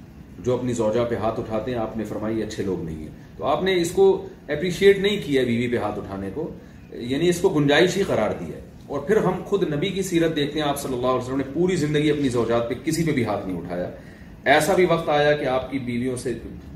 جو 0.46 0.52
اپنی 0.54 0.72
زوجہ 0.78 1.04
پہ 1.10 1.14
ہاتھ 1.20 1.38
اٹھاتے 1.40 1.70
ہیں 1.70 1.78
آپ 1.78 1.96
نے 1.96 2.04
فرمائی 2.08 2.42
اچھے 2.42 2.62
لوگ 2.64 2.82
نہیں 2.84 2.96
ہیں 2.96 3.36
تو 3.36 3.44
آپ 3.52 3.62
نے 3.64 3.72
اس 3.80 3.90
کو 3.92 4.04
اپریشیٹ 4.48 4.98
نہیں 4.98 5.16
کیا 5.24 5.42
بیوی 5.44 5.66
پہ 5.72 5.76
ہاتھ 5.84 5.98
اٹھانے 5.98 6.30
کو 6.34 6.48
یعنی 7.12 7.28
اس 7.28 7.40
کو 7.40 7.48
گنجائش 7.56 7.96
ہی 7.96 8.02
قرار 8.10 8.30
دیا 8.40 8.56
ہے 8.56 8.60
اور 8.94 9.00
پھر 9.08 9.16
ہم 9.24 9.40
خود 9.46 9.62
نبی 9.72 9.88
کی 9.96 10.02
سیرت 10.10 10.36
دیکھتے 10.36 10.60
ہیں 10.60 10.66
آپ 10.66 10.78
صلی 10.80 10.94
اللہ 10.94 11.06
علیہ 11.14 11.22
وسلم 11.22 11.38
نے 11.42 11.48
پوری 11.54 11.76
زندگی 11.80 12.10
اپنی 12.10 12.28
زوجات 12.36 12.68
پہ 12.68 12.74
کسی 12.84 13.04
پہ 13.06 13.12
بھی 13.12 13.24
ہاتھ 13.26 13.46
نہیں 13.46 13.56
اٹھایا 13.58 13.90
ایسا 14.54 14.74
بھی 14.80 14.84
وقت 14.90 15.08
آیا 15.16 15.32
کہ 15.40 15.46
آپ 15.56 15.70
کی 15.70 15.78
بیویوں 15.88 16.16
سے 16.24 16.32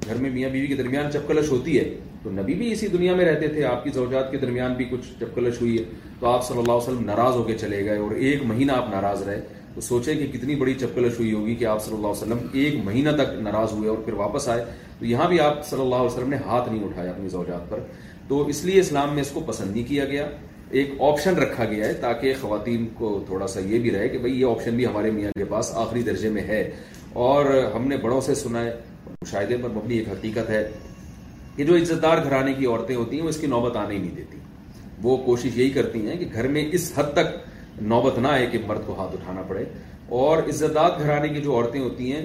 گھر 0.06 0.14
میں 0.22 0.30
میاں 0.30 0.48
بیوی 0.52 0.66
کے 0.66 0.74
درمیان 0.82 1.12
چپکلش 1.12 1.50
ہوتی 1.50 1.78
ہے 1.78 1.84
تو 2.22 2.30
نبی 2.40 2.54
بھی 2.54 2.72
اسی 2.72 2.86
دنیا 2.96 3.14
میں 3.16 3.24
رہتے 3.24 3.48
تھے 3.54 3.64
آپ 3.64 3.84
کی 3.84 3.90
زوجات 3.94 4.30
کے 4.30 4.38
درمیان 4.38 4.74
بھی 4.80 4.84
کچھ 4.90 5.08
چپکلش 5.20 5.60
ہوئی 5.60 5.78
ہے 5.78 5.84
تو 6.20 6.26
آپ 6.32 6.46
صلی 6.48 6.58
اللہ 6.58 6.72
علیہ 6.72 6.88
وسلم 6.90 7.04
ناراض 7.10 7.34
ہو 7.36 7.42
کے 7.50 7.58
چلے 7.60 7.84
گئے 7.84 7.98
اور 7.98 8.10
ایک 8.26 8.44
مہینہ 8.46 8.72
آپ 8.78 8.90
ناراض 8.94 9.22
رہے 9.28 9.40
تو 9.74 9.80
سوچے 9.80 10.14
کہ 10.16 10.26
کتنی 10.36 10.54
بڑی 10.60 10.74
چپکلش 10.80 11.18
ہوئی 11.18 11.32
ہوگی 11.32 11.54
کہ 11.56 11.64
آپ 11.72 11.82
صلی 11.84 11.94
اللہ 11.94 12.06
علیہ 12.06 12.22
وسلم 12.22 12.46
ایک 12.60 12.74
مہینہ 12.84 13.10
تک 13.16 13.34
ناراض 13.42 13.72
ہوئے 13.72 13.88
اور 13.88 13.98
پھر 14.04 14.12
واپس 14.22 14.48
آئے 14.54 14.64
تو 14.98 15.04
یہاں 15.06 15.28
بھی 15.28 15.40
آپ 15.40 15.64
صلی 15.66 15.80
اللہ 15.80 15.94
علیہ 16.02 16.06
وسلم 16.10 16.28
نے 16.30 16.36
ہاتھ 16.46 16.68
نہیں 16.72 16.82
اٹھایا 16.84 17.10
اپنی 17.10 17.28
زوجات 17.34 17.68
پر 17.70 17.80
تو 18.28 18.46
اس 18.48 18.64
لیے 18.64 18.80
اسلام 18.80 19.12
میں 19.14 19.22
اس 19.22 19.30
کو 19.34 19.40
پسند 19.46 19.70
نہیں 19.72 19.88
کیا 19.88 20.04
گیا 20.04 20.26
ایک 20.80 20.90
آپشن 21.08 21.38
رکھا 21.42 21.64
گیا 21.70 21.86
ہے 21.86 21.92
تاکہ 22.00 22.34
خواتین 22.40 22.86
کو 22.98 23.08
تھوڑا 23.26 23.46
سا 23.54 23.60
یہ 23.66 23.78
بھی 23.84 23.90
رہے 23.94 24.08
کہ 24.08 24.18
بھائی 24.18 24.40
یہ 24.40 24.46
آپشن 24.46 24.76
بھی 24.76 24.86
ہمارے 24.86 25.10
میاں 25.10 25.30
کے 25.38 25.44
پاس 25.52 25.70
آخری 25.84 26.02
درجے 26.10 26.28
میں 26.30 26.42
ہے 26.48 26.62
اور 27.26 27.44
ہم 27.74 27.86
نے 27.88 27.96
بڑوں 28.04 28.20
سے 28.26 28.34
سنا 28.42 28.64
ہے 28.64 28.76
مشاہدے 29.22 29.56
پر 29.62 29.68
مبنی 29.76 29.96
ایک 29.98 30.08
حقیقت 30.08 30.50
ہے 30.50 30.62
کہ 31.56 31.64
جو 31.64 31.76
عزت 31.76 32.02
دار 32.02 32.18
گھرانے 32.24 32.52
کی 32.58 32.66
عورتیں 32.66 32.94
ہوتی 32.96 33.16
ہیں 33.16 33.24
وہ 33.24 33.28
اس 33.28 33.36
کی 33.40 33.46
نوبت 33.54 33.76
آنے 33.76 33.94
ہی 33.94 34.00
نہیں 34.00 34.14
دیتی 34.16 34.38
وہ 35.02 35.16
کوشش 35.24 35.56
یہی 35.58 35.70
کرتی 35.78 36.06
ہیں 36.08 36.16
کہ 36.18 36.26
گھر 36.32 36.48
میں 36.56 36.64
اس 36.74 36.92
حد 36.98 37.12
تک 37.14 37.34
نوبت 37.80 38.18
نہ 38.18 38.28
آئے 38.28 38.46
کہ 38.52 38.58
مرد 38.66 38.86
کو 38.86 38.94
ہاتھ 39.00 39.14
اٹھانا 39.14 39.42
پڑے 39.48 39.64
اور 40.22 40.42
عزت 40.48 40.78
گھرانے 41.00 41.28
کی 41.28 41.40
جو 41.40 41.54
عورتیں 41.54 41.80
ہوتی 41.80 42.12
ہیں 42.12 42.24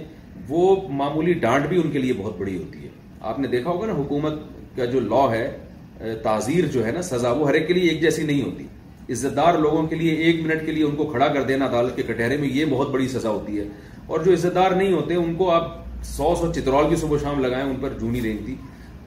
وہ 0.50 0.76
معمولی 1.00 1.34
ڈانٹ 1.44 1.66
بھی 1.68 1.82
ان 1.84 1.92
کے 1.92 2.00
لیے 2.00 2.14
بہت 2.20 2.38
بڑی 2.38 2.56
ہوتی 2.58 2.84
ہے 2.84 2.90
آپ 3.30 3.40
نے 3.40 3.48
دیکھا 3.48 3.70
ہوگا 3.70 3.88
نا 3.88 3.94
حکومت 3.98 4.34
کا 4.76 4.86
جو 4.86 5.00
لا 5.00 5.26
ہے 5.32 6.16
تعزیر 6.24 6.66
جو 6.72 6.86
ہے 6.86 6.92
نا 6.92 7.02
سزا 7.10 7.32
وہ 7.32 7.48
ہر 7.48 7.54
ایک 7.54 7.68
کے 7.68 7.74
لیے 7.74 7.90
ایک 7.90 8.02
جیسی 8.02 8.24
نہیں 8.24 8.42
ہوتی 8.42 8.68
عزت 9.14 9.36
دار 9.36 9.58
لوگوں 9.60 9.86
کے 9.88 9.96
لیے 9.96 10.14
ایک 10.26 10.46
منٹ 10.46 10.66
کے 10.66 10.72
لیے 10.72 10.84
ان 10.84 10.96
کو 10.96 11.06
کھڑا 11.12 11.28
کر 11.34 11.42
دینا 11.48 11.66
عدالت 11.66 11.96
کے 11.96 12.04
کٹہرے 12.04 12.38
میں 12.38 12.48
یہ 12.54 12.66
بہت 12.70 12.90
بڑی 12.92 13.08
سزا 13.08 13.30
ہوتی 13.30 13.60
ہے 13.60 13.66
اور 14.08 14.20
جو 14.26 14.34
عزت 14.34 14.56
دار 14.56 14.72
نہیں 14.72 14.92
ہوتے 14.94 15.16
ان 15.16 15.36
کو 15.38 15.50
آپ 15.52 15.74
سو 16.16 16.34
سو 16.40 16.52
چترول 16.54 16.90
کی 16.90 16.96
صبح 17.02 17.18
شام 17.22 17.40
لگائیں 17.46 17.66
ان 17.66 17.76
پر 17.82 17.94
جونی 18.00 18.22
رینگتی 18.22 18.46
تھی 18.46 18.56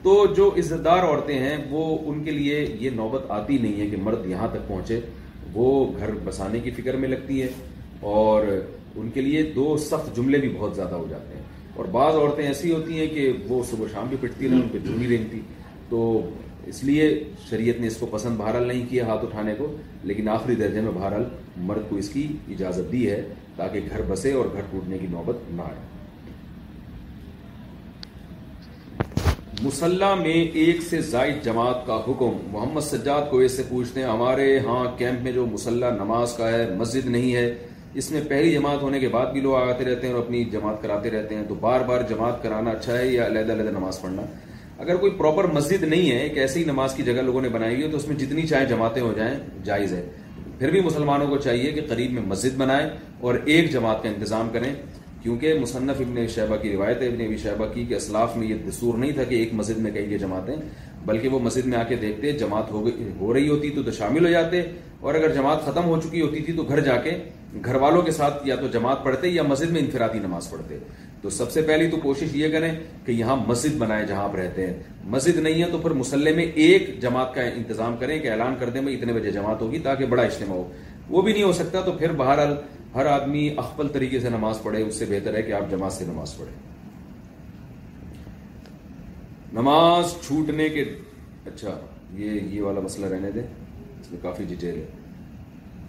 تو 0.03 0.25
جو 0.37 0.49
عزت 0.59 0.83
دار 0.85 1.03
عورتیں 1.03 1.37
ہیں 1.39 1.55
وہ 1.69 1.85
ان 2.11 2.23
کے 2.23 2.31
لیے 2.31 2.65
یہ 2.79 2.89
نوبت 2.95 3.31
آتی 3.31 3.57
نہیں 3.61 3.79
ہے 3.79 3.87
کہ 3.89 3.97
مرد 4.03 4.25
یہاں 4.29 4.47
تک 4.51 4.67
پہنچے 4.67 4.99
وہ 5.53 5.69
گھر 5.99 6.09
بسانے 6.23 6.59
کی 6.63 6.71
فکر 6.75 6.95
میں 6.97 7.07
لگتی 7.09 7.41
ہے 7.41 7.47
اور 8.15 8.43
ان 8.95 9.09
کے 9.13 9.21
لیے 9.21 9.43
دو 9.55 9.75
سخت 9.89 10.15
جملے 10.15 10.37
بھی 10.39 10.49
بہت 10.57 10.75
زیادہ 10.75 10.95
ہو 10.95 11.05
جاتے 11.09 11.37
ہیں 11.37 11.43
اور 11.77 11.85
بعض 11.91 12.15
عورتیں 12.15 12.45
ایسی 12.45 12.71
ہوتی 12.73 12.99
ہیں 12.99 13.07
کہ 13.13 13.31
وہ 13.47 13.61
صبح 13.69 13.85
شام 13.91 14.07
بھی 14.09 14.17
پٹتی 14.21 14.47
رہیں 14.49 14.61
ان 14.61 14.67
پہ 14.71 14.77
دھونی 14.85 15.07
رہتی 15.15 15.39
تو 15.89 16.03
اس 16.69 16.83
لیے 16.83 17.07
شریعت 17.49 17.79
نے 17.81 17.87
اس 17.87 17.97
کو 17.99 18.05
پسند 18.11 18.37
بہرحال 18.37 18.67
نہیں 18.67 18.85
کیا 18.89 19.05
ہاتھ 19.07 19.23
اٹھانے 19.25 19.53
کو 19.57 19.75
لیکن 20.09 20.29
آخری 20.29 20.55
درجے 20.55 20.81
میں 20.81 20.91
بہرحال 20.95 21.23
مرد 21.69 21.89
کو 21.89 21.95
اس 22.01 22.09
کی 22.09 22.27
اجازت 22.57 22.91
دی 22.91 23.09
ہے 23.11 23.21
تاکہ 23.55 23.87
گھر 23.89 24.01
بسے 24.09 24.33
اور 24.39 24.45
گھر 24.53 24.61
ٹوٹنے 24.71 24.97
کی 24.97 25.07
نوبت 25.11 25.51
نہ 25.55 25.61
آئے 25.61 25.87
مسلح 29.63 30.13
میں 30.15 30.33
ایک 30.63 30.81
سے 30.89 30.99
زائد 31.11 31.43
جماعت 31.45 31.85
کا 31.85 31.95
حکم 32.07 32.37
محمد 32.51 32.81
سجاد 32.81 33.21
کو 33.29 33.37
اس 33.45 33.55
سے 33.57 33.63
پوچھتے 33.69 34.01
ہیں 34.01 34.07
ہمارے 34.07 34.45
ہاں 34.65 34.83
کیمپ 34.97 35.23
میں 35.23 35.31
جو 35.31 35.45
مسلح 35.45 35.89
نماز 35.95 36.33
کا 36.33 36.51
ہے 36.51 36.67
مسجد 36.77 37.05
نہیں 37.15 37.33
ہے 37.35 37.43
اس 38.01 38.09
میں 38.11 38.21
پہلی 38.29 38.51
جماعت 38.51 38.81
ہونے 38.81 38.99
کے 38.99 39.07
بعد 39.15 39.25
بھی 39.31 39.41
لوگ 39.41 39.55
آتے 39.55 39.85
رہتے 39.85 40.07
ہیں 40.07 40.13
اور 40.13 40.21
اپنی 40.23 40.43
جماعت 40.51 40.81
کراتے 40.81 41.09
رہتے 41.11 41.35
ہیں 41.35 41.43
تو 41.47 41.55
بار 41.61 41.79
بار 41.87 42.01
جماعت 42.09 42.41
کرانا 42.43 42.71
اچھا 42.71 42.97
ہے 42.97 43.05
یا 43.07 43.25
علیحدہ 43.25 43.51
علیحدہ 43.53 43.71
نماز 43.77 44.01
پڑھنا 44.01 44.25
اگر 44.83 44.95
کوئی 45.01 45.11
پراپر 45.17 45.47
مسجد 45.53 45.83
نہیں 45.83 46.09
ہے 46.11 46.17
ایک 46.19 46.37
ایسی 46.45 46.63
نماز 46.67 46.93
کی 46.97 47.03
جگہ 47.03 47.21
لوگوں 47.29 47.41
نے 47.41 47.49
بنائی 47.57 47.75
ہوئی 47.75 47.85
ہے 47.85 47.91
تو 47.91 47.97
اس 47.97 48.07
میں 48.07 48.15
جتنی 48.19 48.47
چاہے 48.47 48.65
جماعتیں 48.69 49.01
ہو 49.01 49.11
جائیں 49.17 49.33
جائز 49.65 49.93
ہے 49.93 50.03
پھر 50.59 50.69
بھی 50.71 50.81
مسلمانوں 50.85 51.27
کو 51.29 51.37
چاہیے 51.43 51.71
کہ 51.71 51.81
قریب 51.89 52.13
میں 52.13 52.21
مسجد 52.27 52.55
بنائیں 52.57 52.87
اور 53.23 53.35
ایک 53.43 53.71
جماعت 53.71 54.03
کا 54.03 54.09
انتظام 54.09 54.49
کریں 54.53 54.73
کیونکہ 55.23 55.53
مصنف 55.61 55.99
ابن 56.01 56.25
شہبہ 56.35 56.55
کی 56.61 56.71
روایت 56.73 57.01
ابن 57.07 57.21
ابی 57.25 57.37
شہبہ 57.37 57.65
کی 57.73 57.83
کہ 57.85 57.93
اسلاف 57.95 58.35
میں 58.37 58.47
یہ 58.47 58.55
دسور 58.67 58.97
نہیں 58.97 59.11
تھا 59.15 59.23
کہ 59.29 59.35
ایک 59.35 59.53
مسجد 59.53 59.77
میں 59.83 59.91
کہیں 59.91 60.09
گے 60.09 60.17
جماعتیں 60.17 60.55
بلکہ 61.05 61.27
وہ 61.29 61.39
مسجد 61.39 61.65
میں 61.67 61.77
آ 61.77 61.83
کے 61.89 61.95
دیکھتے 62.01 62.31
جماعت 62.37 62.71
ہو 62.71 62.85
گئی 62.85 63.09
ہو 63.19 63.33
رہی 63.33 63.49
ہوتی 63.49 63.69
تو, 63.75 63.83
تو 63.83 63.91
شامل 63.97 64.25
ہو 64.25 64.31
جاتے 64.31 64.61
اور 65.01 65.13
اگر 65.15 65.33
جماعت 65.35 65.65
ختم 65.65 65.85
ہو 65.85 65.99
چکی 66.03 66.21
ہوتی 66.21 66.41
تھی 66.45 66.53
تو 66.53 66.63
گھر 66.69 66.79
جا 66.85 66.95
کے 67.03 67.17
گھر 67.65 67.75
والوں 67.81 68.01
کے 68.01 68.11
ساتھ 68.11 68.47
یا 68.47 68.55
تو 68.61 68.67
جماعت 68.73 69.03
پڑھتے 69.03 69.27
یا 69.29 69.43
مسجد 69.43 69.71
میں 69.71 69.81
انفرادی 69.81 70.19
نماز 70.23 70.49
پڑھتے 70.49 70.77
تو 71.21 71.29
سب 71.37 71.51
سے 71.51 71.61
پہلی 71.67 71.89
تو 71.91 71.97
کوشش 72.03 72.35
یہ 72.35 72.51
کریں 72.51 72.69
کہ 73.05 73.11
یہاں 73.11 73.35
مسجد 73.47 73.75
بنائے 73.77 74.05
جہاں 74.07 74.23
آپ 74.23 74.35
رہتے 74.35 74.67
ہیں 74.67 74.73
مسجد 75.15 75.37
نہیں 75.39 75.61
ہے 75.63 75.69
تو 75.71 75.77
پھر 75.77 75.91
مسلح 76.01 76.35
میں 76.35 76.45
ایک 76.65 76.89
جماعت 77.01 77.33
کا 77.35 77.41
انتظام 77.55 77.95
کریں 77.99 78.17
کہ 78.19 78.31
اعلان 78.31 78.55
کر 78.59 78.69
دیں 78.69 78.81
میں 78.81 78.93
اتنے 78.93 79.13
بجے 79.13 79.31
جماعت 79.31 79.61
ہوگی 79.61 79.79
تاکہ 79.83 80.05
بڑا 80.13 80.23
اجتماع 80.23 80.57
ہو 80.57 80.67
وہ 81.09 81.21
بھی 81.21 81.33
نہیں 81.33 81.43
ہو 81.43 81.51
سکتا 81.57 81.81
تو 81.85 81.91
پھر 81.99 82.11
بہرحال 82.17 82.53
ہر 82.95 83.05
آدمی 83.05 83.47
اخبل 83.57 83.87
طریقے 83.93 84.19
سے 84.19 84.29
نماز 84.29 84.61
پڑھے 84.63 84.81
اس 84.83 84.95
سے 84.99 85.05
بہتر 85.09 85.33
ہے 85.35 85.41
کہ 85.43 85.51
آپ 85.53 85.69
جماعت 85.71 85.93
سے 85.93 86.05
نماز 86.07 86.35
پڑھیں 86.37 86.57
نماز 89.61 90.13
چھوٹنے 90.27 90.67
کے 90.69 90.83
اچھا 91.47 91.77
یہ 92.17 92.31
یہ 92.53 92.61
والا 92.61 92.79
مسئلہ 92.83 93.05
رہنے 93.13 93.31
دیں 93.31 93.43
اس 94.01 94.11
میں 94.11 94.19
کافی 94.21 94.43
ڈیٹیل 94.49 94.77
ہے 94.79 94.85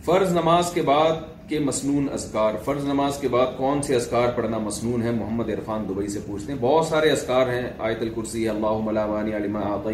فرض 0.04 0.32
نماز 0.36 0.70
کے 0.74 0.82
بعد 0.82 1.12
کے 1.48 1.58
مسنون 1.58 2.06
اذکار 2.12 2.54
فرض 2.64 2.84
نماز 2.86 3.18
کے 3.20 3.28
بعد 3.28 3.56
کون 3.56 3.82
سے 3.82 3.94
اذکار 3.96 4.28
پڑھنا 4.36 4.58
مسنون 4.68 5.02
ہے 5.02 5.10
محمد 5.18 5.48
عرفان 5.54 5.88
دبئی 5.88 6.08
سے 6.08 6.20
پوچھتے 6.26 6.52
ہیں 6.52 6.58
بہت 6.60 6.86
سارے 6.86 7.10
اذکار 7.10 7.48
ہیں 7.52 7.68
آیت 7.88 8.02
الکرسی 8.02 8.48
اللہ 8.48 8.80
ملا 8.84 9.04
علی 9.20 9.34
علمات 9.36 9.86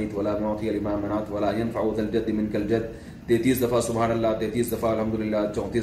من 2.34 2.48
کل 2.52 2.66
جد 2.68 2.84
تینتیس 3.26 3.60
دفعہ 3.62 3.80
سبحان 3.86 4.10
اللہ 4.10 4.34
تینتیس 4.40 4.70
دفعہ 4.72 4.90
الحمد 4.94 5.14
للہ 5.20 5.36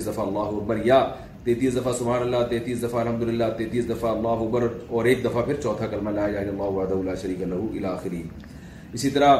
دفعہ 0.08 0.26
اللہ 0.26 0.48
اکبر 0.58 0.78
یا 0.86 1.04
تینتیس 1.44 1.76
دفعہ 1.76 1.94
سبحان 1.98 2.22
اللہ 2.22 2.44
تینتیس 2.50 2.82
دفعہ 2.84 3.00
الحمد 3.02 3.24
للہ 3.28 3.44
تینتیس 3.58 3.88
دفعہ 3.90 4.10
اللہ 4.16 4.44
اکبر 4.44 4.68
اور 4.88 5.06
ایک 5.06 5.24
دفعہ 5.26 5.42
پھر 5.46 5.56
چوتھا 5.64 5.88
کلمہ 5.94 6.10
لا 6.10 6.26
الہ 6.26 6.80
اللہ 6.90 8.08
اسی 8.94 9.10
طرح 9.10 9.36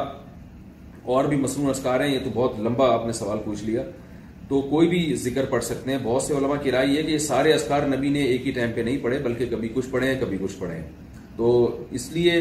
اور 1.14 1.24
بھی 1.28 1.36
مصنوع 1.36 1.70
اسکار 1.70 2.00
ہیں 2.00 2.12
یہ 2.12 2.18
تو 2.24 2.30
بہت 2.34 2.58
لمبا 2.66 2.92
آپ 2.92 3.06
نے 3.06 3.12
سوال 3.12 3.38
پوچھ 3.44 3.64
لیا 3.64 3.82
تو 4.48 4.60
کوئی 4.70 4.88
بھی 4.88 5.00
ذکر 5.22 5.44
پڑھ 5.50 5.64
سکتے 5.64 5.90
ہیں 5.90 5.98
بہت 6.02 6.22
سے 6.22 6.34
علماء 6.36 6.56
کی 6.62 6.70
رائے 6.70 6.86
یہ 6.88 7.02
کہ 7.06 7.18
سارے 7.26 7.52
اسکار 7.54 7.82
نبی 7.96 8.08
نے 8.16 8.22
ایک 8.32 8.46
ہی 8.46 8.52
ٹائم 8.58 8.72
پہ 8.74 8.80
نہیں 8.80 8.98
پڑھے 9.02 9.18
بلکہ 9.24 9.46
کبھی 9.50 9.68
کچھ 9.74 9.88
پڑھے 9.90 10.12
ہیں 10.12 10.20
کبھی 10.20 10.36
کچھ 10.42 10.56
پڑھے 10.58 10.74
ہیں 10.74 10.82
تو 11.36 11.52
اس 12.00 12.10
لیے 12.12 12.38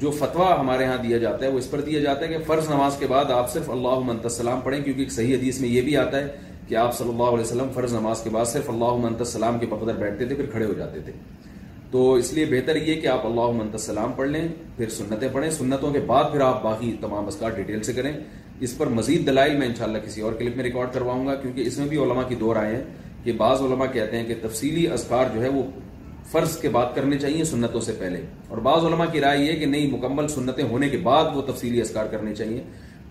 جو 0.00 0.10
فتویٰ 0.18 0.46
ہمارے 0.58 0.84
ہاں 0.86 0.96
دیا 1.02 1.16
جاتا 1.22 1.44
ہے 1.44 1.50
وہ 1.50 1.58
اس 1.58 1.70
پر 1.70 1.80
دیا 1.86 2.00
جاتا 2.00 2.22
ہے 2.24 2.28
کہ 2.28 2.36
فرض 2.46 2.68
نماز 2.70 2.96
کے 2.98 3.06
بعد 3.06 3.30
آپ 3.38 3.50
صرف 3.52 3.68
اللہ 3.70 3.98
منت 4.06 4.24
السلام 4.24 4.60
پڑھیں 4.64 4.80
کیونکہ 4.84 5.00
ایک 5.00 5.10
صحیح 5.12 5.34
حدیث 5.36 5.60
میں 5.60 5.68
یہ 5.68 5.80
بھی 5.88 5.96
آتا 6.02 6.18
ہے 6.18 6.28
کہ 6.68 6.74
آپ 6.82 6.94
صلی 6.98 7.08
اللہ 7.08 7.28
علیہ 7.34 7.44
وسلم 7.44 7.68
فرض 7.74 7.92
نماز 7.94 8.22
کے 8.24 8.30
بعد 8.36 8.44
صرف 8.52 8.70
اللہ 8.70 8.94
منت 9.02 9.20
السلام 9.20 9.58
کے 9.58 9.66
بقدر 9.70 9.96
بیٹھتے 10.04 10.24
تھے 10.26 10.34
پھر 10.36 10.46
کھڑے 10.52 10.64
ہو 10.64 10.72
جاتے 10.78 11.00
تھے 11.04 11.12
تو 11.90 12.12
اس 12.22 12.32
لیے 12.32 12.44
بہتر 12.50 12.76
یہ 12.86 13.00
کہ 13.00 13.06
آپ 13.16 13.26
اللہ 13.26 13.50
منت 13.58 13.74
السلام 13.80 14.12
پڑھ 14.16 14.28
لیں 14.30 14.46
پھر 14.76 14.88
سنتیں 14.96 15.28
پڑھیں 15.32 15.50
سنتوں 15.58 15.92
کے 15.92 16.00
بعد 16.12 16.30
پھر 16.32 16.40
آپ 16.48 16.62
باقی 16.62 16.92
تمام 17.00 17.26
اسکار 17.34 17.50
ڈیٹیل 17.56 17.82
سے 17.82 17.92
کریں 17.92 18.12
اس 18.68 18.76
پر 18.78 18.86
مزید 19.00 19.26
دلائل 19.26 19.56
میں 19.58 19.66
انشاءاللہ 19.66 19.98
کسی 20.06 20.20
اور 20.28 20.32
کلپ 20.38 20.56
میں 20.56 20.64
ریکارڈ 20.64 20.92
کرواؤں 20.94 21.26
گا 21.26 21.34
کیونکہ 21.42 21.66
اس 21.66 21.78
میں 21.78 21.86
بھی 21.88 21.98
علماء 22.02 22.22
کی 22.28 22.34
دور 22.40 22.56
آئے 22.62 22.74
ہیں 22.74 22.82
کہ 23.24 23.32
بعض 23.36 23.60
علماء 23.62 23.86
کہتے 23.92 24.16
ہیں 24.18 24.24
کہ 24.26 24.34
تفصیلی 24.42 24.86
اسکار 24.92 25.34
جو 25.34 25.42
ہے 25.42 25.48
وہ 25.58 25.62
فرض 26.30 26.56
کے 26.60 26.68
بات 26.74 26.94
کرنے 26.94 27.18
چاہیے 27.18 27.44
سنتوں 27.44 27.80
سے 27.80 27.92
پہلے 27.98 28.20
اور 28.48 28.58
بعض 28.66 28.84
علماء 28.86 29.06
کی 29.12 29.20
رائے 29.20 29.38
یہ 29.38 29.58
کہ 29.60 29.66
نہیں 29.66 29.90
مکمل 29.92 30.28
سنتیں 30.34 30.64
ہونے 30.70 30.88
کے 30.88 30.98
بعد 31.08 31.34
وہ 31.36 31.42
تفصیلی 31.46 31.80
اسکار 31.80 32.06
کرنے 32.10 32.34
چاہیے 32.34 32.62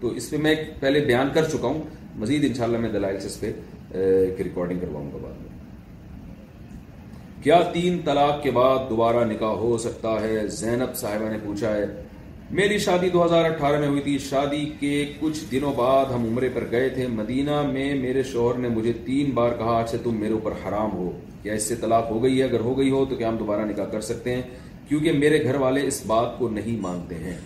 تو 0.01 0.07
اس 0.19 0.29
پہ 0.29 0.37
میں 0.43 0.53
پہلے 0.79 0.99
بیان 1.07 1.29
کر 1.33 1.45
چکا 1.51 1.67
ہوں 1.67 1.81
مزید 2.19 2.43
انشاءاللہ 2.49 2.77
میں 2.83 2.89
دلائل 2.89 3.19
سے 3.19 3.27
اس 3.27 3.39
پہ 3.39 3.51
ریکارڈنگ 4.43 4.79
کرواؤں 4.79 5.11
گا 5.13 5.17
بعد 5.23 5.41
میں 5.41 5.57
کیا 7.43 7.61
تین 7.73 7.99
طلاق 8.05 8.41
کے 8.43 8.51
بعد 8.51 8.89
دوبارہ 8.89 9.25
نکاح 9.25 9.53
ہو 9.65 9.77
سکتا 9.83 10.15
ہے 10.21 10.47
زینب 10.61 10.95
صاحبہ 11.01 11.29
نے 11.31 11.37
پوچھا 11.43 11.75
ہے 11.75 11.85
میری 12.59 12.77
شادی 12.85 13.09
دو 13.09 13.25
ہزار 13.25 13.45
اٹھارہ 13.51 13.79
میں 13.79 13.87
ہوئی 13.87 14.01
تھی 14.01 14.17
شادی 14.29 14.65
کے 14.79 15.03
کچھ 15.19 15.43
دنوں 15.51 15.73
بعد 15.77 16.11
ہم 16.15 16.25
عمرے 16.31 16.49
پر 16.53 16.63
گئے 16.71 16.87
تھے 16.95 17.07
مدینہ 17.21 17.61
میں 17.73 17.93
میرے 18.01 18.23
شوہر 18.31 18.57
نے 18.59 18.69
مجھے 18.77 18.93
تین 19.05 19.31
بار 19.39 19.51
کہا 19.57 19.77
اچھے 19.79 19.97
تم 20.03 20.19
میرے 20.19 20.33
اوپر 20.33 20.53
حرام 20.67 20.93
ہو 20.93 21.11
کیا 21.41 21.53
اس 21.53 21.63
سے 21.67 21.75
طلاق 21.81 22.09
ہو 22.11 22.21
گئی 22.23 22.37
ہے 22.39 22.43
اگر 22.43 22.59
ہو 22.63 22.77
گئی 22.77 22.89
ہو 22.91 23.03
تو 23.09 23.15
کیا 23.15 23.29
ہم 23.29 23.37
دوبارہ 23.37 23.65
نکاح 23.65 23.85
کر 23.91 24.01
سکتے 24.07 24.35
ہیں 24.35 24.41
کیونکہ 24.87 25.11
میرے 25.19 25.43
گھر 25.43 25.55
والے 25.63 25.85
اس 25.87 26.01
بات 26.07 26.37
کو 26.37 26.49
نہیں 26.49 26.79
مانتے 26.81 27.15
ہیں 27.23 27.37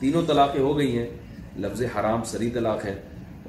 تینوں 0.00 0.22
طلاقیں 0.26 0.60
ہو 0.62 0.76
گئی 0.78 0.96
ہیں 0.96 1.06
لفظ 1.64 1.82
حرام 1.98 2.24
سری 2.32 2.50
طلاق 2.54 2.84
ہے 2.84 2.94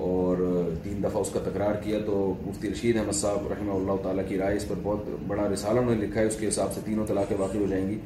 اور 0.07 0.37
تین 0.83 1.03
دفعہ 1.03 1.21
اس 1.21 1.29
کا 1.33 1.39
تکرار 1.45 1.75
کیا 1.83 1.99
تو 2.05 2.21
مفتی 2.45 2.69
رشید 2.71 2.97
احمد 2.97 3.15
صاحب 3.19 3.47
رحمہ 3.51 3.71
اللہ 3.73 4.01
تعالیٰ 4.03 4.23
کی 4.27 4.37
رائے 4.37 4.55
اس 4.57 4.67
پر 4.67 4.75
بہت 4.83 5.07
بڑا 5.27 5.47
رسالہ 5.53 5.79
انہوں 5.79 5.95
نے 5.95 6.05
لکھا 6.05 6.19
ہے 6.21 6.25
اس 6.27 6.35
کے 6.39 6.47
حساب 6.47 6.73
سے 6.73 6.81
تینوں 6.85 7.07
طلاقیں 7.07 7.35
واقع 7.39 7.57
ہو 7.57 7.65
جائیں 7.69 7.89
گی 7.89 7.97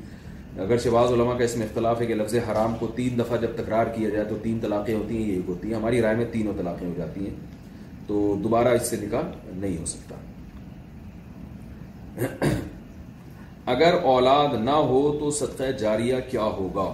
اگر 0.62 0.78
شباز 0.84 1.12
علماء 1.12 1.38
کا 1.38 1.43
اس 1.43 1.55
میں 1.58 1.66
اختلاف 1.68 2.01
ہے 2.01 2.05
کہ 2.05 2.16
لفظ 2.16 2.36
حرام 2.49 2.76
کو 2.80 2.88
تین 2.95 3.20
دفعہ 3.20 3.38
جب 3.41 3.55
تکرار 3.58 3.86
کیا 3.95 4.10
جائے 4.16 4.26
تو 4.30 4.36
تین 4.43 4.60
طلاقیں 4.62 4.93
ہوتی 4.93 5.24
ہیں 5.24 5.32
ایک 5.36 5.49
ہوتی 5.49 5.68
ہیں 5.68 5.76
ہماری 5.76 6.01
رائے 6.01 6.16
میں 6.16 6.26
تینوں 6.32 6.53
طلاقیں 6.58 6.88
ہو 6.88 6.93
جاتی 6.97 7.26
ہیں 7.28 7.36
تو 8.08 8.34
دوبارہ 8.43 8.76
اس 8.80 8.89
سے 8.89 8.97
نکاح 9.05 9.32
نہیں 9.60 9.78
ہو 9.80 9.86
سکتا 9.95 10.16
اگر 13.74 13.93
اولاد 14.14 14.53
نہ 14.64 14.76
ہو 14.89 15.01
تو 15.20 15.30
صدقہ 15.39 15.72
جاریہ 15.80 16.16
کیا 16.30 16.43
ہوگا 16.57 16.89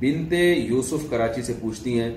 بنتے 0.00 0.40
یوسف 0.52 1.08
کراچی 1.10 1.42
سے 1.42 1.52
پوچھتی 1.60 1.98
ہیں 2.00 2.10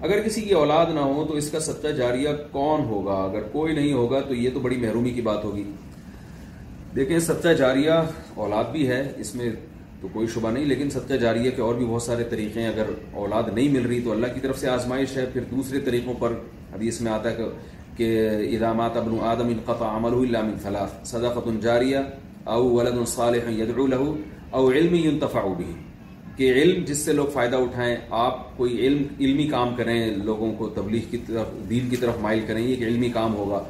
اگر 0.00 0.20
کسی 0.26 0.40
کی 0.40 0.50
اولاد 0.54 0.86
نہ 0.94 1.00
ہو 1.00 1.24
تو 1.28 1.34
اس 1.36 1.50
کا 1.50 1.60
صدقہ 1.66 1.92
جاریہ 1.96 2.28
کون 2.52 2.84
ہوگا 2.88 3.12
اگر 3.24 3.42
کوئی 3.52 3.74
نہیں 3.74 3.92
ہوگا 3.92 4.20
تو 4.28 4.34
یہ 4.34 4.50
تو 4.54 4.60
بڑی 4.60 4.76
محرومی 4.80 5.10
کی 5.14 5.20
بات 5.28 5.44
ہوگی 5.44 5.62
دیکھیں 6.96 7.18
صدقہ 7.18 7.52
جاریہ 7.58 7.92
اولاد 8.34 8.64
بھی 8.72 8.86
ہے 8.88 9.00
اس 9.20 9.34
میں 9.34 9.50
تو 10.00 10.08
کوئی 10.12 10.26
شبہ 10.34 10.50
نہیں 10.50 10.64
لیکن 10.64 10.90
صدقہ 10.90 11.14
جاریہ 11.20 11.50
کے 11.56 11.62
اور 11.62 11.74
بھی 11.74 11.86
بہت 11.86 12.02
سارے 12.02 12.24
طریقے 12.30 12.60
ہیں 12.62 12.68
اگر 12.68 12.90
اولاد 13.22 13.44
نہیں 13.54 13.68
مل 13.72 13.86
رہی 13.86 14.00
تو 14.04 14.12
اللہ 14.12 14.34
کی 14.34 14.40
طرف 14.40 14.58
سے 14.58 14.68
آزمائش 14.68 15.16
ہے 15.16 15.24
پھر 15.32 15.44
دوسرے 15.50 15.80
طریقوں 15.86 16.14
پر 16.18 16.34
ابھی 16.74 16.88
اس 16.88 17.00
میں 17.00 17.12
آتا 17.12 17.30
ہے 17.30 17.34
کہ 17.36 17.44
کہ 17.96 18.08
ادامات 18.56 18.96
ابن 18.96 19.16
آدم 19.32 19.52
من 20.46 21.58
او 22.54 22.64
ولد 22.72 22.98
صالح 23.10 23.46
یدعو 23.52 23.84
له 23.86 24.14
او 24.58 24.66
علم 24.72 25.64
کہ 26.36 26.50
علم 26.62 26.82
جس 26.86 26.98
سے 27.04 27.12
لوگ 27.12 27.26
فائدہ 27.32 27.56
اٹھائیں 27.66 27.94
آپ 28.22 28.36
کوئی 28.56 28.76
علم 28.86 29.02
علمی 29.26 29.46
کام 29.54 29.74
کریں 29.76 29.96
لوگوں 30.28 30.52
کو 30.58 30.68
تبلیغ 30.76 31.08
کی 31.10 31.18
طرف 31.26 31.50
دین 31.70 31.88
کی 31.90 31.96
طرف 32.02 32.18
مائل 32.26 32.40
کریں 32.46 32.62
یہ 32.62 32.74
کہ 32.82 32.86
علمی 32.86 33.08
کام 33.16 33.34
ہوگا 33.36 33.62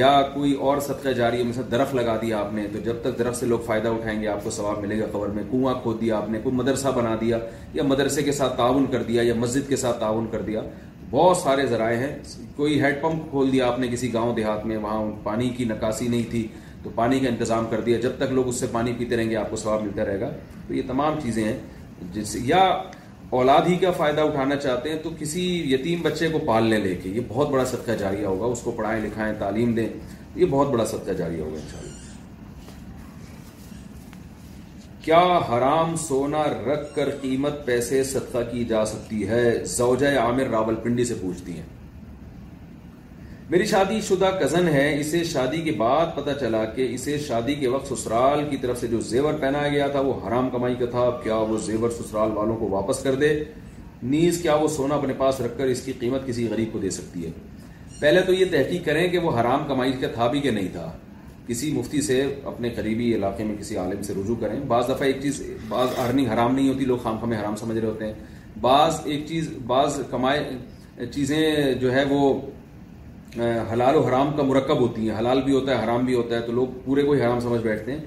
یا 0.00 0.10
کوئی 0.34 0.52
اور 0.68 0.80
صدقہ 0.86 1.08
جاری 1.20 1.38
ہے 1.38 1.42
مثلا 1.50 1.64
درخت 1.70 1.94
لگا 1.94 2.16
دیا 2.22 2.38
آپ 2.38 2.52
نے 2.54 2.66
تو 2.72 2.78
جب 2.88 2.96
تک 3.02 3.18
درخت 3.18 3.36
سے 3.36 3.46
لوگ 3.54 3.58
فائدہ 3.66 3.88
اٹھائیں 3.94 4.20
گے 4.22 4.28
آپ 4.34 4.44
کو 4.44 4.50
ثواب 4.58 4.80
ملے 4.80 4.98
گا 5.00 5.06
قبر 5.12 5.28
میں 5.38 5.42
کنواں 5.50 5.74
کھود 5.82 6.00
دیا 6.00 6.16
آپ 6.16 6.28
نے 6.30 6.38
کوئی 6.42 6.54
مدرسہ 6.56 6.88
بنا 6.96 7.14
دیا 7.20 7.38
یا 7.74 7.82
مدرسے 7.94 8.22
کے 8.22 8.32
ساتھ 8.42 8.56
تعاون 8.56 8.86
کر 8.92 9.02
دیا 9.08 9.22
یا 9.28 9.34
مسجد 9.46 9.68
کے 9.68 9.76
ساتھ 9.84 10.00
تعاون 10.00 10.26
کر 10.32 10.42
دیا 10.50 10.62
بہت 11.10 11.36
سارے 11.36 11.64
ذرائع 11.66 11.96
ہیں 11.98 12.10
کوئی 12.56 12.80
ہیڈ 12.82 13.00
پمپ 13.02 13.22
کھول 13.30 13.50
دیا 13.52 13.66
آپ 13.68 13.78
نے 13.78 13.86
کسی 13.92 14.12
گاؤں 14.14 14.34
دیہات 14.34 14.66
میں 14.66 14.76
وہاں 14.82 15.02
پانی 15.22 15.48
کی 15.56 15.64
نکاسی 15.70 16.08
نہیں 16.08 16.30
تھی 16.30 16.46
تو 16.82 16.90
پانی 16.94 17.18
کا 17.20 17.28
انتظام 17.28 17.66
کر 17.70 17.80
دیا 17.86 17.98
جب 18.00 18.12
تک 18.18 18.32
لوگ 18.32 18.48
اس 18.48 18.60
سے 18.60 18.66
پانی 18.72 18.92
پیتے 18.98 19.16
رہیں 19.16 19.30
گے 19.30 19.36
آپ 19.36 19.50
کو 19.50 19.56
ثواب 19.62 19.82
ملتا 19.82 20.04
رہے 20.04 20.20
گا 20.20 20.30
تو 20.66 20.74
یہ 20.74 20.82
تمام 20.88 21.18
چیزیں 21.22 21.42
ہیں 21.44 21.58
جس 22.12 22.36
یا 22.50 22.60
اولاد 23.38 23.66
ہی 23.68 23.76
کا 23.80 23.90
فائدہ 23.96 24.20
اٹھانا 24.28 24.56
چاہتے 24.56 24.90
ہیں 24.90 24.98
تو 25.02 25.10
کسی 25.18 25.44
یتیم 25.72 26.00
بچے 26.02 26.28
کو 26.32 26.38
پالنے 26.46 26.78
لے 26.84 26.94
کے 27.02 27.08
یہ 27.14 27.20
بہت 27.28 27.50
بڑا 27.50 27.64
صدقہ 27.72 27.96
جاریہ 27.98 28.26
ہوگا 28.26 28.46
اس 28.52 28.60
کو 28.64 28.70
پڑھائیں 28.76 29.00
لکھائیں 29.04 29.32
تعلیم 29.38 29.72
دیں 29.74 29.88
یہ 30.34 30.46
بہت 30.50 30.70
بڑا 30.72 30.84
صدقہ 30.94 31.12
جاریہ 31.18 31.42
ہوگا 31.42 31.58
انشاءاللہ 31.62 31.99
کیا 35.04 35.20
حرام 35.48 35.94
سونا 35.98 36.42
رکھ 36.64 36.94
کر 36.94 37.08
قیمت 37.20 37.64
پیسے 37.66 38.02
صدقہ 38.04 38.38
کی 38.50 38.64
جا 38.68 38.84
سکتی 38.86 39.28
ہے 39.28 39.44
زوجہ 39.76 40.06
عامر 40.20 40.46
راول 40.52 40.74
پنڈی 40.82 41.04
سے 41.10 41.14
پوچھتی 41.20 41.52
ہیں 41.56 41.64
میری 43.50 43.64
شادی 43.66 44.00
شدہ 44.08 44.30
کزن 44.42 44.68
ہے 44.72 44.84
اسے 44.98 45.22
شادی 45.32 45.60
کے 45.62 45.72
بعد 45.78 46.14
پتہ 46.16 46.30
چلا 46.40 46.64
کہ 46.74 46.88
اسے 46.94 47.16
شادی 47.28 47.54
کے 47.62 47.68
وقت 47.68 47.92
سسرال 47.94 48.44
کی 48.50 48.56
طرف 48.62 48.78
سے 48.80 48.86
جو 48.86 49.00
زیور 49.12 49.38
پہنایا 49.40 49.68
گیا 49.72 49.86
تھا 49.94 50.00
وہ 50.00 50.12
حرام 50.26 50.50
کمائی 50.50 50.74
کا 50.80 50.86
تھا 50.90 51.08
کیا 51.22 51.36
وہ 51.48 51.56
زیور 51.66 51.90
سسرال 51.98 52.36
والوں 52.36 52.56
کو 52.56 52.68
واپس 52.70 53.02
کر 53.02 53.14
دے 53.24 53.34
نیز 54.02 54.42
کیا 54.42 54.54
وہ 54.62 54.68
سونا 54.76 54.94
اپنے 54.94 55.12
پاس 55.18 55.40
رکھ 55.40 55.58
کر 55.58 55.68
اس 55.76 55.80
کی 55.84 55.92
قیمت 56.00 56.26
کسی 56.26 56.48
غریب 56.50 56.72
کو 56.72 56.78
دے 56.82 56.90
سکتی 57.00 57.26
ہے 57.26 57.30
پہلے 58.00 58.20
تو 58.26 58.32
یہ 58.32 58.44
تحقیق 58.50 58.84
کریں 58.86 59.06
کہ 59.10 59.18
وہ 59.24 59.38
حرام 59.40 59.66
کمائی 59.68 59.92
کا 60.00 60.08
تھا 60.14 60.26
بھی 60.34 60.40
کہ 60.40 60.50
نہیں 60.50 60.68
تھا 60.72 60.90
کسی 61.50 61.70
مفتی 61.76 62.00
سے 62.06 62.16
اپنے 62.46 62.68
قریبی 62.74 63.14
علاقے 63.14 63.44
میں 63.44 63.54
کسی 63.58 63.76
عالم 63.82 64.02
سے 64.06 64.12
رجوع 64.20 64.34
کریں 64.40 64.58
بعض 64.72 64.88
دفعہ 64.88 65.06
ایک 65.06 65.16
چیز 65.22 65.40
بعض 65.68 65.94
ارننگ 66.00 66.26
حرام 66.32 66.54
نہیں 66.54 66.68
ہوتی 66.68 66.84
لوگ 66.90 66.98
خام 67.02 67.16
خاں 67.20 67.30
حرام 67.40 67.56
سمجھ 67.62 67.76
رہے 67.78 67.88
ہوتے 67.88 68.06
ہیں 68.06 68.12
بعض 68.66 69.00
ایک 69.12 69.24
چیز 69.28 69.48
بعض 69.72 69.98
کمائے 70.10 71.06
چیزیں 71.14 71.38
جو 71.80 71.92
ہے 71.94 72.04
وہ 72.10 72.20
حلال 73.72 73.94
و 73.96 74.02
حرام 74.06 74.30
کا 74.36 74.42
مرکب 74.52 74.80
ہوتی 74.80 75.08
ہیں 75.08 75.18
حلال 75.18 75.40
بھی 75.44 75.52
ہوتا 75.54 75.72
ہے 75.78 75.84
حرام 75.84 76.04
بھی 76.04 76.14
ہوتا 76.14 76.34
ہے 76.36 76.40
تو 76.46 76.52
لوگ 76.60 76.78
پورے 76.84 77.02
کو 77.06 77.12
ہی 77.12 77.20
حرام 77.22 77.40
سمجھ 77.48 77.60
بیٹھتے 77.62 77.92
ہیں 77.92 77.98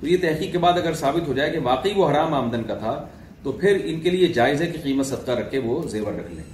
تو 0.00 0.06
یہ 0.08 0.16
تحقیق 0.22 0.52
کے 0.52 0.58
بعد 0.66 0.78
اگر 0.82 0.94
ثابت 1.00 1.28
ہو 1.28 1.32
جائے 1.40 1.50
کہ 1.52 1.58
واقعی 1.70 1.92
وہ 1.96 2.10
حرام 2.10 2.34
آمدن 2.40 2.62
کا 2.68 2.74
تھا 2.84 2.94
تو 3.42 3.52
پھر 3.64 3.78
ان 3.90 4.00
کے 4.00 4.10
لیے 4.10 4.28
جائز 4.42 4.62
ہے 4.62 4.66
کہ 4.74 4.78
قیمت 4.82 5.06
صدقہ 5.06 5.38
رکھ 5.40 5.50
کے 5.50 5.58
وہ 5.70 5.80
زیور 5.96 6.12
رکھ 6.20 6.32
لیں 6.34 6.44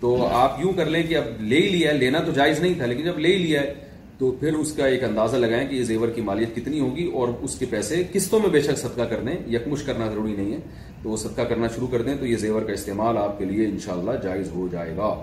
تو 0.00 0.16
آپ 0.40 0.60
یوں 0.62 0.72
کر 0.76 0.90
لیں 0.96 1.02
کہ 1.08 1.16
اب 1.16 1.40
لے 1.52 1.60
لیا 1.68 1.90
ہے 1.92 1.96
لینا 1.98 2.20
تو 2.26 2.32
جائز 2.42 2.60
نہیں 2.60 2.74
تھا 2.78 2.86
لیکن 2.92 3.04
جب 3.04 3.18
لے 3.28 3.36
لیا 3.38 3.60
ہے 3.60 3.88
تو 4.20 4.30
پھر 4.40 4.54
اس 4.54 4.72
کا 4.76 4.86
ایک 4.92 5.04
اندازہ 5.04 5.36
لگائیں 5.36 5.66
کہ 5.68 5.74
یہ 5.74 5.82
زیور 5.90 6.08
کی 6.14 6.20
مالیت 6.22 6.54
کتنی 6.56 6.80
ہوگی 6.80 7.04
اور 7.20 7.28
اس 7.44 7.54
کے 7.58 7.66
پیسے 7.70 8.02
قسطوں 8.12 8.38
میں 8.40 8.48
بے 8.52 8.60
شک 8.62 8.78
صدقہ 8.78 9.02
کر 9.10 9.20
دیں 9.26 9.34
یکمش 9.52 9.82
کرنا 9.82 10.06
ضروری 10.08 10.34
نہیں 10.36 10.52
ہے 10.52 10.58
تو 11.02 11.10
وہ 11.10 11.16
صدقہ 11.22 11.42
کرنا 11.50 11.68
شروع 11.76 11.86
کر 11.92 12.02
دیں 12.08 12.16
تو 12.20 12.26
یہ 12.26 12.36
زیور 12.42 12.62
کا 12.66 12.72
استعمال 12.72 13.18
آپ 13.18 13.38
کے 13.38 13.44
لیے 13.44 13.66
انشاءاللہ 13.68 14.16
جائز 14.22 14.50
ہو 14.54 14.66
جائے 14.72 14.92
گا 14.96 15.14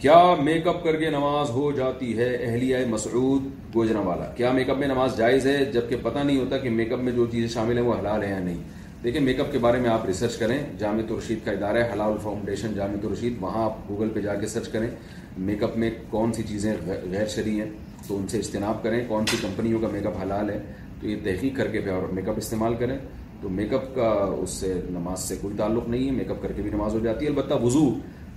کیا 0.00 0.18
میک 0.44 0.68
اپ 0.68 0.82
کر 0.84 0.96
کے 1.00 1.10
نماز 1.10 1.50
ہو 1.50 1.70
جاتی 1.76 2.16
ہے 2.18 2.28
اہلیہ 2.48 2.76
مسعود 2.90 3.48
گوجرا 3.74 4.00
والا 4.10 4.30
کیا 4.36 4.50
میک 4.52 4.70
اپ 4.70 4.78
میں 4.78 4.88
نماز 4.88 5.16
جائز 5.18 5.46
ہے 5.46 5.64
جبکہ 5.74 5.96
پتہ 6.02 6.18
نہیں 6.18 6.38
ہوتا 6.40 6.58
کہ 6.64 6.70
میک 6.70 6.92
اپ 6.92 7.00
میں 7.04 7.12
جو 7.16 7.26
چیزیں 7.32 7.48
شامل 7.54 7.78
ہیں 7.78 7.84
وہ 7.84 7.94
حلال 8.00 8.22
ہیں 8.22 8.30
یا 8.32 8.38
نہیں 8.38 8.62
دیکھیں 9.04 9.20
میک 9.20 9.40
اپ 9.40 9.52
کے 9.52 9.58
بارے 9.64 9.78
میں 9.80 9.90
آپ 9.90 10.06
ریسرچ 10.06 10.36
کریں 10.38 10.58
جامع 10.78 11.02
الرشید 11.08 11.38
کا 11.44 11.50
ادارہ 11.52 11.76
ہے 11.84 11.90
حلال 11.92 12.16
فاؤنڈیشن 12.22 12.72
جامع 12.74 12.98
الرشید 13.06 13.36
وہاں 13.40 13.64
آپ 13.64 13.88
گوگل 13.88 14.08
پہ 14.14 14.20
جا 14.20 14.34
کے 14.40 14.46
سرچ 14.52 14.68
کریں 14.72 14.88
میک 15.36 15.62
اپ 15.64 15.76
میں 15.78 15.90
کون 16.10 16.32
سی 16.32 16.42
چیزیں 16.48 16.72
غیر 17.10 17.26
شرعی 17.28 17.60
ہیں 17.60 17.68
تو 18.06 18.16
ان 18.18 18.26
سے 18.28 18.38
اجتناب 18.38 18.82
کریں 18.82 19.00
کون 19.08 19.26
سی 19.30 19.36
کمپنیوں 19.42 19.80
کا 19.80 19.88
میک 19.92 20.06
اپ 20.06 20.20
حلال 20.22 20.50
ہے 20.50 20.58
تو 21.00 21.06
یہ 21.08 21.16
تحقیق 21.24 21.56
کر 21.56 21.68
کے 21.70 21.80
پھر 21.80 21.92
اور 21.92 22.02
میک 22.14 22.28
اپ 22.28 22.34
استعمال 22.38 22.74
کریں 22.80 22.96
تو 23.40 23.48
میک 23.50 23.72
اپ 23.74 23.94
کا 23.94 24.10
اس 24.42 24.50
سے 24.60 24.72
نماز 24.90 25.22
سے 25.28 25.36
کوئی 25.40 25.56
تعلق 25.58 25.88
نہیں 25.88 26.06
ہے 26.06 26.10
میک 26.18 26.30
اپ 26.30 26.42
کر 26.42 26.52
کے 26.56 26.62
بھی 26.62 26.70
نماز 26.74 26.94
ہو 26.94 26.98
جاتی 27.04 27.24
ہے 27.24 27.30
البتہ 27.30 27.62
وضو 27.62 27.88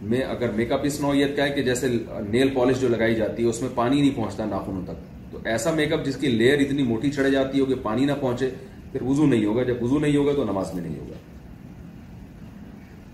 میں 0.10 0.22
اگر 0.30 0.52
میک 0.56 0.72
اپ 0.72 0.86
اس 0.86 1.00
نوعیت 1.02 1.36
کا 1.38 1.44
ہے 1.44 1.50
کہ 1.50 1.62
جیسے 1.70 1.88
نیل 2.32 2.50
پالش 2.56 2.80
جو 2.82 2.88
لگائی 2.90 3.16
جاتی 3.16 3.44
ہے 3.44 3.48
اس 3.50 3.62
میں 3.62 3.70
پانی 3.76 4.02
نہیں 4.02 4.16
پہنچتا 4.16 4.46
ناخنوں 4.46 4.82
تک 4.86 5.32
تو 5.32 5.38
ایسا 5.52 5.72
میک 5.76 5.94
اپ 5.94 6.06
جس 6.06 6.18
کی 6.22 6.30
لیئر 6.32 6.60
اتنی 6.66 6.84
موٹی 6.90 7.12
چڑھے 7.12 7.32
جاتی 7.32 7.60
ہو 7.60 7.66
کہ 7.66 7.76
پانی 7.84 8.06
نہ 8.06 8.12
پہنچے 8.22 8.50
پھر 8.92 9.02
وضو 9.08 9.26
نہیں 9.26 9.46
ہوگا 9.46 9.64
جب 9.68 9.84
وضو 9.84 10.00
نہیں 10.00 10.16
ہوگا 10.18 10.34
تو 10.36 10.44
نماز 10.52 10.74
میں 10.74 10.82
نہیں 10.82 11.00
ہوگا 11.00 11.27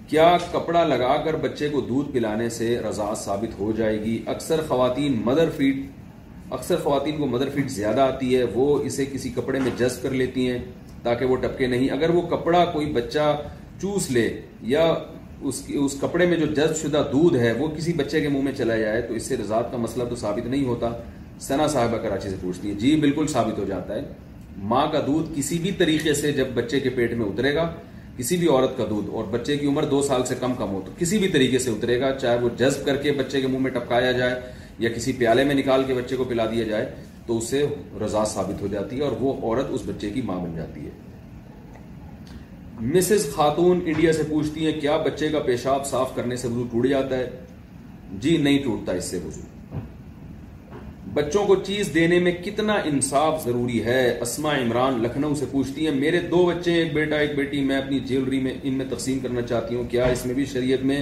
کیا 0.10 0.36
کپڑا 0.52 0.84
لگا 0.88 1.16
کر 1.26 1.36
بچے 1.42 1.68
کو 1.72 1.82
دودھ 1.90 2.12
پلانے 2.14 2.48
سے 2.58 2.76
رضا 2.90 3.14
ثابت 3.18 3.58
ہو 3.60 3.72
جائے 3.78 4.00
گی 4.04 4.18
اکثر 4.34 4.60
خواتین 4.68 5.22
مدر 5.26 5.50
فیڈ 5.58 5.86
اکثر 6.58 6.78
خواتین 6.84 7.18
کو 7.18 7.28
مدر 7.28 7.50
فیڈ 7.54 7.70
زیادہ 7.72 8.02
آتی 8.02 8.36
ہے 8.36 8.44
وہ 8.54 8.68
اسے 8.86 9.06
کسی 9.12 9.30
کپڑے 9.36 9.60
میں 9.60 9.72
جذب 9.78 10.02
کر 10.04 10.12
لیتی 10.22 10.50
ہیں 10.50 10.58
تاکہ 11.04 11.26
وہ 11.26 11.36
ٹپکے 11.42 11.68
نہیں 11.68 11.90
اگر 11.92 12.10
وہ 12.16 12.22
کپڑا 12.36 12.64
کوئی 12.74 12.92
بچہ 12.94 13.36
چوس 13.82 14.10
لے 14.12 14.28
یا 14.74 14.94
اس 15.52 15.96
کپڑے 16.02 16.26
میں 16.26 16.38
جو 16.38 16.46
جذب 16.56 16.76
شدہ 16.82 17.02
دودھ 17.12 17.36
ہے 17.38 17.52
وہ 17.60 17.68
کسی 17.78 17.94
بچے 17.94 18.22
کے 18.22 18.30
منہ 18.34 18.42
میں 18.44 18.52
چلا 18.58 18.78
جائے 18.78 19.02
تو 19.08 19.14
اس 19.14 19.24
سے 19.28 19.38
رضا 19.42 19.62
کا 19.72 19.78
مسئلہ 19.86 20.04
تو 20.10 20.16
ثابت 20.24 20.46
نہیں 20.48 20.66
ہوتا 20.66 20.90
ثنا 21.48 21.68
صاحبہ 21.76 21.98
کراچی 22.04 22.30
سے 22.30 22.36
پوچھتی 22.42 22.70
ہے 22.70 22.74
جی 22.84 22.96
بالکل 23.02 23.28
ثابت 23.32 23.58
ہو 23.60 23.66
جاتا 23.68 23.96
ہے 23.96 24.02
ماں 24.72 24.86
کا 24.92 25.00
دودھ 25.08 25.32
کسی 25.36 25.58
بھی 25.62 25.72
طریقے 25.78 26.14
سے 26.14 26.32
جب 26.34 26.48
بچے 26.54 26.80
کے 26.80 26.90
پیٹ 26.98 27.14
میں 27.18 27.26
اترے 27.26 27.54
گا 27.56 27.72
کسی 28.18 28.38
بھی 28.38 28.48
عورت 28.48 28.78
کا 28.78 28.84
دودھ 28.90 29.10
اور 29.16 29.24
بچے 29.32 29.56
کی 29.58 29.68
عمر 29.68 29.86
دو 29.92 30.02
سال 30.08 30.26
سے 30.26 30.36
کم 30.40 30.54
کم 30.58 30.72
ہو 30.74 30.82
تو 30.86 30.92
کسی 30.98 31.18
بھی 31.20 31.28
طریقے 31.36 31.60
سے 31.60 31.70
اترے 31.72 32.00
گا 32.02 32.12
چاہے 32.18 32.40
وہ 32.40 32.50
جذب 32.58 32.86
کر 32.86 32.98
کے 33.04 33.12
بچے 33.18 33.42
کے 33.42 33.48
منہ 33.48 33.62
میں 33.62 33.72
ٹپکایا 33.72 34.12
جائے 34.18 34.40
یا 34.80 34.90
کسی 34.96 35.14
پیالے 35.18 35.44
میں 35.44 35.56
نکال 35.56 35.84
کے 35.88 35.94
بچے 35.94 36.16
کو 36.16 36.24
پلا 36.30 36.46
دیا 36.52 36.64
جائے 36.70 36.86
تو 37.26 37.38
اس 37.38 37.48
سے 37.50 37.66
رضا 38.04 38.24
ثابت 38.34 38.62
ہو 38.62 38.68
جاتی 38.72 38.98
ہے 39.00 39.04
اور 39.04 39.12
وہ 39.20 39.34
عورت 39.42 39.72
اس 39.74 39.82
بچے 39.86 40.10
کی 40.14 40.22
ماں 40.30 40.40
بن 40.44 40.56
جاتی 40.56 40.86
ہے 40.86 40.92
مسز 42.96 43.28
خاتون 43.36 43.80
انڈیا 43.86 44.14
سے 44.14 44.24
پوچھتی 44.30 44.66
ہیں 44.66 44.80
کیا 44.82 44.98
بچے 45.06 45.30
کا 45.34 45.40
پیشاب 45.46 45.86
صاف 45.88 46.16
کرنے 46.16 46.36
سے 46.38 46.48
وضو 46.48 46.64
ٹوٹ 46.72 46.88
جاتا 46.90 47.18
ہے 47.18 47.30
جی 48.22 48.38
نہیں 48.38 48.64
ٹوٹتا 48.64 48.92
اس 49.02 49.06
سے 49.12 49.20
وضو 49.26 49.52
بچوں 51.14 51.44
کو 51.48 51.56
چیز 51.66 51.90
دینے 51.94 52.18
میں 52.20 52.32
کتنا 52.44 52.74
انصاف 52.92 53.44
ضروری 53.44 53.84
ہے 53.86 54.00
اسما 54.22 54.52
عمران 54.60 54.94
لکھنؤ 55.02 55.34
سے 55.40 55.46
پوچھتی 55.52 55.86
ہیں 55.88 55.94
میرے 55.96 56.20
دو 56.32 56.46
بچے 56.46 56.72
ہیں 56.72 56.80
ایک 56.84 56.94
بیٹا 56.94 57.16
ایک 57.26 57.36
بیٹی 57.38 57.60
میں 57.64 57.76
اپنی 57.78 58.00
جیولری 58.10 58.40
میں 58.44 58.54
ان 58.64 58.74
میں 58.78 58.86
تقسیم 58.90 59.20
کرنا 59.24 59.42
چاہتی 59.50 59.76
ہوں 59.76 59.84
کیا 59.90 60.06
اس 60.16 60.26
میں 60.26 60.34
بھی 60.36 60.46
شریعت 60.54 60.86
میں 60.92 61.02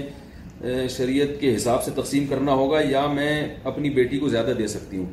شریعت 0.97 1.39
کے 1.41 1.55
حساب 1.55 1.83
سے 1.83 1.91
تقسیم 2.01 2.25
کرنا 2.29 2.53
ہوگا 2.63 2.81
یا 2.89 3.05
میں 3.13 3.35
اپنی 3.73 3.89
بیٹی 3.99 4.17
کو 4.19 4.29
زیادہ 4.35 4.53
دے 4.57 4.67
سکتی 4.75 4.97
ہوں 4.97 5.05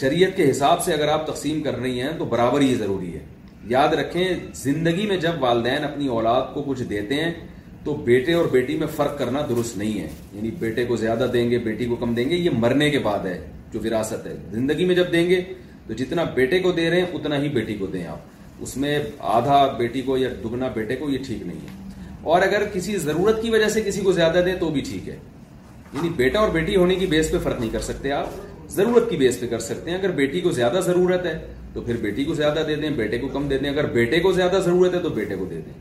شریعت 0.00 0.36
کے 0.36 0.50
حساب 0.50 0.82
سے 0.84 0.92
اگر 0.94 1.08
آپ 1.12 1.26
تقسیم 1.26 1.62
کر 1.62 1.78
رہی 1.80 2.00
ہیں 2.02 2.10
تو 2.18 2.24
برابر 2.34 2.60
ہی 2.60 2.74
ضروری 2.78 3.12
ہے 3.14 3.24
یاد 3.68 3.94
رکھیں 4.00 4.24
زندگی 4.62 5.06
میں 5.06 5.16
جب 5.26 5.42
والدین 5.42 5.84
اپنی 5.84 6.06
اولاد 6.18 6.52
کو 6.54 6.62
کچھ 6.66 6.82
دیتے 6.90 7.24
ہیں 7.24 7.32
تو 7.84 7.94
بیٹے 8.10 8.32
اور 8.34 8.46
بیٹی 8.52 8.76
میں 8.78 8.86
فرق 8.96 9.18
کرنا 9.18 9.42
درست 9.48 9.76
نہیں 9.78 10.00
ہے 10.00 10.08
یعنی 10.32 10.50
بیٹے 10.64 10.84
کو 10.88 10.96
زیادہ 11.06 11.30
دیں 11.32 11.50
گے 11.50 11.58
بیٹی 11.70 11.86
کو 11.86 11.96
کم 12.04 12.14
دیں 12.14 12.28
گے 12.30 12.36
یہ 12.36 12.58
مرنے 12.66 12.90
کے 12.90 12.98
بعد 13.10 13.24
ہے 13.26 13.38
جو 13.72 13.80
وراثت 13.84 14.26
ہے 14.26 14.34
زندگی 14.50 14.84
میں 14.86 14.94
جب 14.94 15.12
دیں 15.12 15.28
گے 15.30 15.40
تو 15.86 15.94
جتنا 15.98 16.24
بیٹے 16.34 16.58
کو 16.60 16.72
دے 16.72 16.88
رہے 16.90 17.00
ہیں 17.00 17.06
اتنا 17.14 17.40
ہی 17.42 17.48
بیٹی 17.52 17.74
کو 17.78 17.86
دیں 17.92 18.06
آپ 18.06 18.62
اس 18.62 18.76
میں 18.82 18.98
آدھا 19.38 19.64
بیٹی 19.78 20.00
کو 20.02 20.16
یا 20.18 20.28
دگنا 20.44 20.68
بیٹے 20.74 20.96
کو 20.96 21.10
یہ 21.10 21.18
ٹھیک 21.26 21.42
نہیں 21.46 21.60
ہے 21.64 22.06
اور 22.32 22.42
اگر 22.42 22.62
کسی 22.72 22.96
ضرورت 23.04 23.42
کی 23.42 23.50
وجہ 23.50 23.68
سے 23.74 23.80
کسی 23.86 24.00
کو 24.04 24.12
زیادہ 24.12 24.42
دیں 24.46 24.54
تو 24.60 24.68
بھی 24.70 24.80
ٹھیک 24.88 25.08
ہے 25.08 25.16
یعنی 25.92 26.08
بیٹا 26.16 26.38
اور 26.40 26.48
بیٹی 26.54 26.76
ہونے 26.76 26.94
کی 26.94 27.06
بیس 27.12 27.30
پہ 27.30 27.38
فرق 27.42 27.60
نہیں 27.60 27.70
کر 27.72 27.80
سکتے 27.90 28.12
آپ 28.12 28.70
ضرورت 28.78 29.08
کی 29.10 29.16
بیس 29.16 29.38
پہ 29.40 29.46
کر 29.50 29.58
سکتے 29.66 29.90
ہیں 29.90 29.96
اگر 29.98 30.10
بیٹی 30.16 30.40
کو 30.40 30.50
زیادہ 30.58 30.80
ضرورت 30.86 31.26
ہے 31.26 31.38
تو 31.72 31.80
پھر 31.82 31.96
بیٹی 32.00 32.24
کو 32.24 32.34
زیادہ 32.34 32.64
دے 32.68 32.74
دیں 32.82 32.90
بیٹے 32.96 33.18
کو 33.18 33.28
کم 33.32 33.46
دے 33.48 33.58
دیں 33.58 33.70
اگر 33.70 33.86
بیٹے 33.92 34.20
کو 34.20 34.32
زیادہ 34.32 34.58
ضرورت 34.64 34.94
ہے 34.94 35.00
تو 35.02 35.08
بیٹے 35.20 35.36
کو 35.36 35.44
دے 35.50 35.60
دیں 35.66 35.72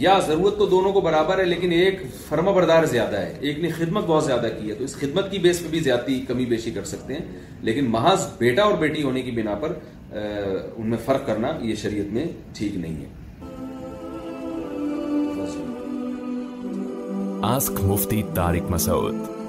یا 0.00 0.18
ضرورت 0.26 0.56
تو 0.58 0.66
دونوں 0.66 0.92
کو 0.92 1.00
برابر 1.04 1.38
ہے 1.38 1.44
لیکن 1.44 1.72
ایک 1.78 1.96
فرما 2.28 2.50
بردار 2.58 2.84
زیادہ 2.92 3.16
ہے 3.20 3.32
ایک 3.48 3.58
نے 3.62 3.68
خدمت 3.78 4.04
بہت 4.06 4.24
زیادہ 4.24 4.48
کی 4.60 4.68
ہے 4.68 4.74
تو 4.74 4.84
اس 4.84 4.94
خدمت 5.00 5.30
کی 5.30 5.38
بیس 5.46 5.60
پہ 5.62 5.68
بھی 5.70 5.80
زیادتی 5.88 6.18
کمی 6.28 6.44
بیشی 6.52 6.70
کر 6.76 6.84
سکتے 6.92 7.14
ہیں 7.14 7.38
لیکن 7.68 7.90
محض 7.96 8.26
بیٹا 8.38 8.62
اور 8.68 8.74
بیٹی 8.84 9.02
ہونے 9.02 9.22
کی 9.22 9.30
بنا 9.40 9.54
پر 9.64 9.72
ان 10.22 10.88
میں 10.90 10.98
فرق 11.06 11.26
کرنا 11.26 11.52
یہ 11.70 11.74
شریعت 11.82 12.12
میں 12.12 12.24
ٹھیک 12.58 12.76
نہیں 12.84 12.96
ہے 13.00 13.18
ask 17.52 17.80
Mufti 17.90 18.22
Masood 18.70 19.39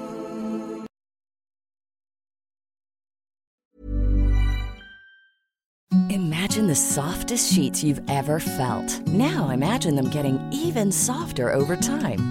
The 6.72 6.76
softest 6.76 7.52
sheets 7.52 7.84
you've 7.84 8.00
ever 8.08 8.40
felt. 8.40 9.06
Now 9.08 9.50
imagine 9.50 9.94
them 9.94 10.08
getting 10.08 10.40
even 10.54 10.90
softer 10.90 11.52
over 11.52 11.76
time. 11.76 12.30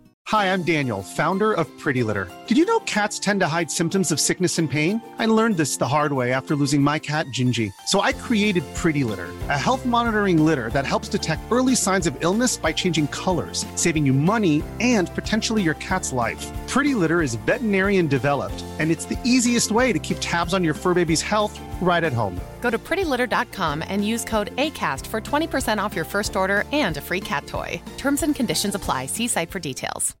Hi, 0.27 0.53
I'm 0.53 0.63
Daniel, 0.63 1.01
founder 1.01 1.51
of 1.51 1.67
Pretty 1.77 2.03
Litter. 2.03 2.27
Did 2.45 2.55
you 2.55 2.63
know 2.63 2.79
cats 2.81 3.17
tend 3.17 3.39
to 3.39 3.47
hide 3.47 3.71
symptoms 3.71 4.11
of 4.11 4.19
sickness 4.19 4.59
and 4.59 4.69
pain? 4.69 5.01
I 5.17 5.25
learned 5.25 5.57
this 5.57 5.77
the 5.77 5.87
hard 5.87 6.13
way 6.13 6.31
after 6.31 6.55
losing 6.55 6.81
my 6.81 6.99
cat, 6.99 7.25
Gingy. 7.27 7.73
So 7.87 8.01
I 8.01 8.13
created 8.13 8.63
Pretty 8.75 9.03
Litter, 9.03 9.29
a 9.49 9.57
health 9.57 9.83
monitoring 9.83 10.45
litter 10.45 10.69
that 10.69 10.85
helps 10.85 11.09
detect 11.09 11.41
early 11.51 11.75
signs 11.75 12.07
of 12.07 12.15
illness 12.23 12.55
by 12.55 12.71
changing 12.71 13.07
colors, 13.07 13.65
saving 13.75 14.05
you 14.05 14.13
money 14.13 14.63
and 14.79 15.13
potentially 15.15 15.63
your 15.63 15.73
cat's 15.75 16.13
life. 16.13 16.47
Pretty 16.67 16.93
Litter 16.93 17.21
is 17.21 17.35
veterinarian 17.35 18.07
developed, 18.07 18.63
and 18.79 18.91
it's 18.91 19.05
the 19.05 19.19
easiest 19.25 19.71
way 19.71 19.91
to 19.91 19.99
keep 19.99 20.17
tabs 20.21 20.53
on 20.53 20.63
your 20.63 20.75
fur 20.75 20.93
baby's 20.93 21.21
health 21.21 21.59
right 21.81 22.03
at 22.03 22.13
home. 22.13 22.37
First 22.61 23.23
aid 26.71 26.97
freight 27.07 27.33
who 27.53 27.63
terms 27.97 28.23
and 28.23 28.37
conditions 28.37 28.75
apply 28.75 29.07
see 29.15 29.27
site 29.35 29.45
details 29.61 30.20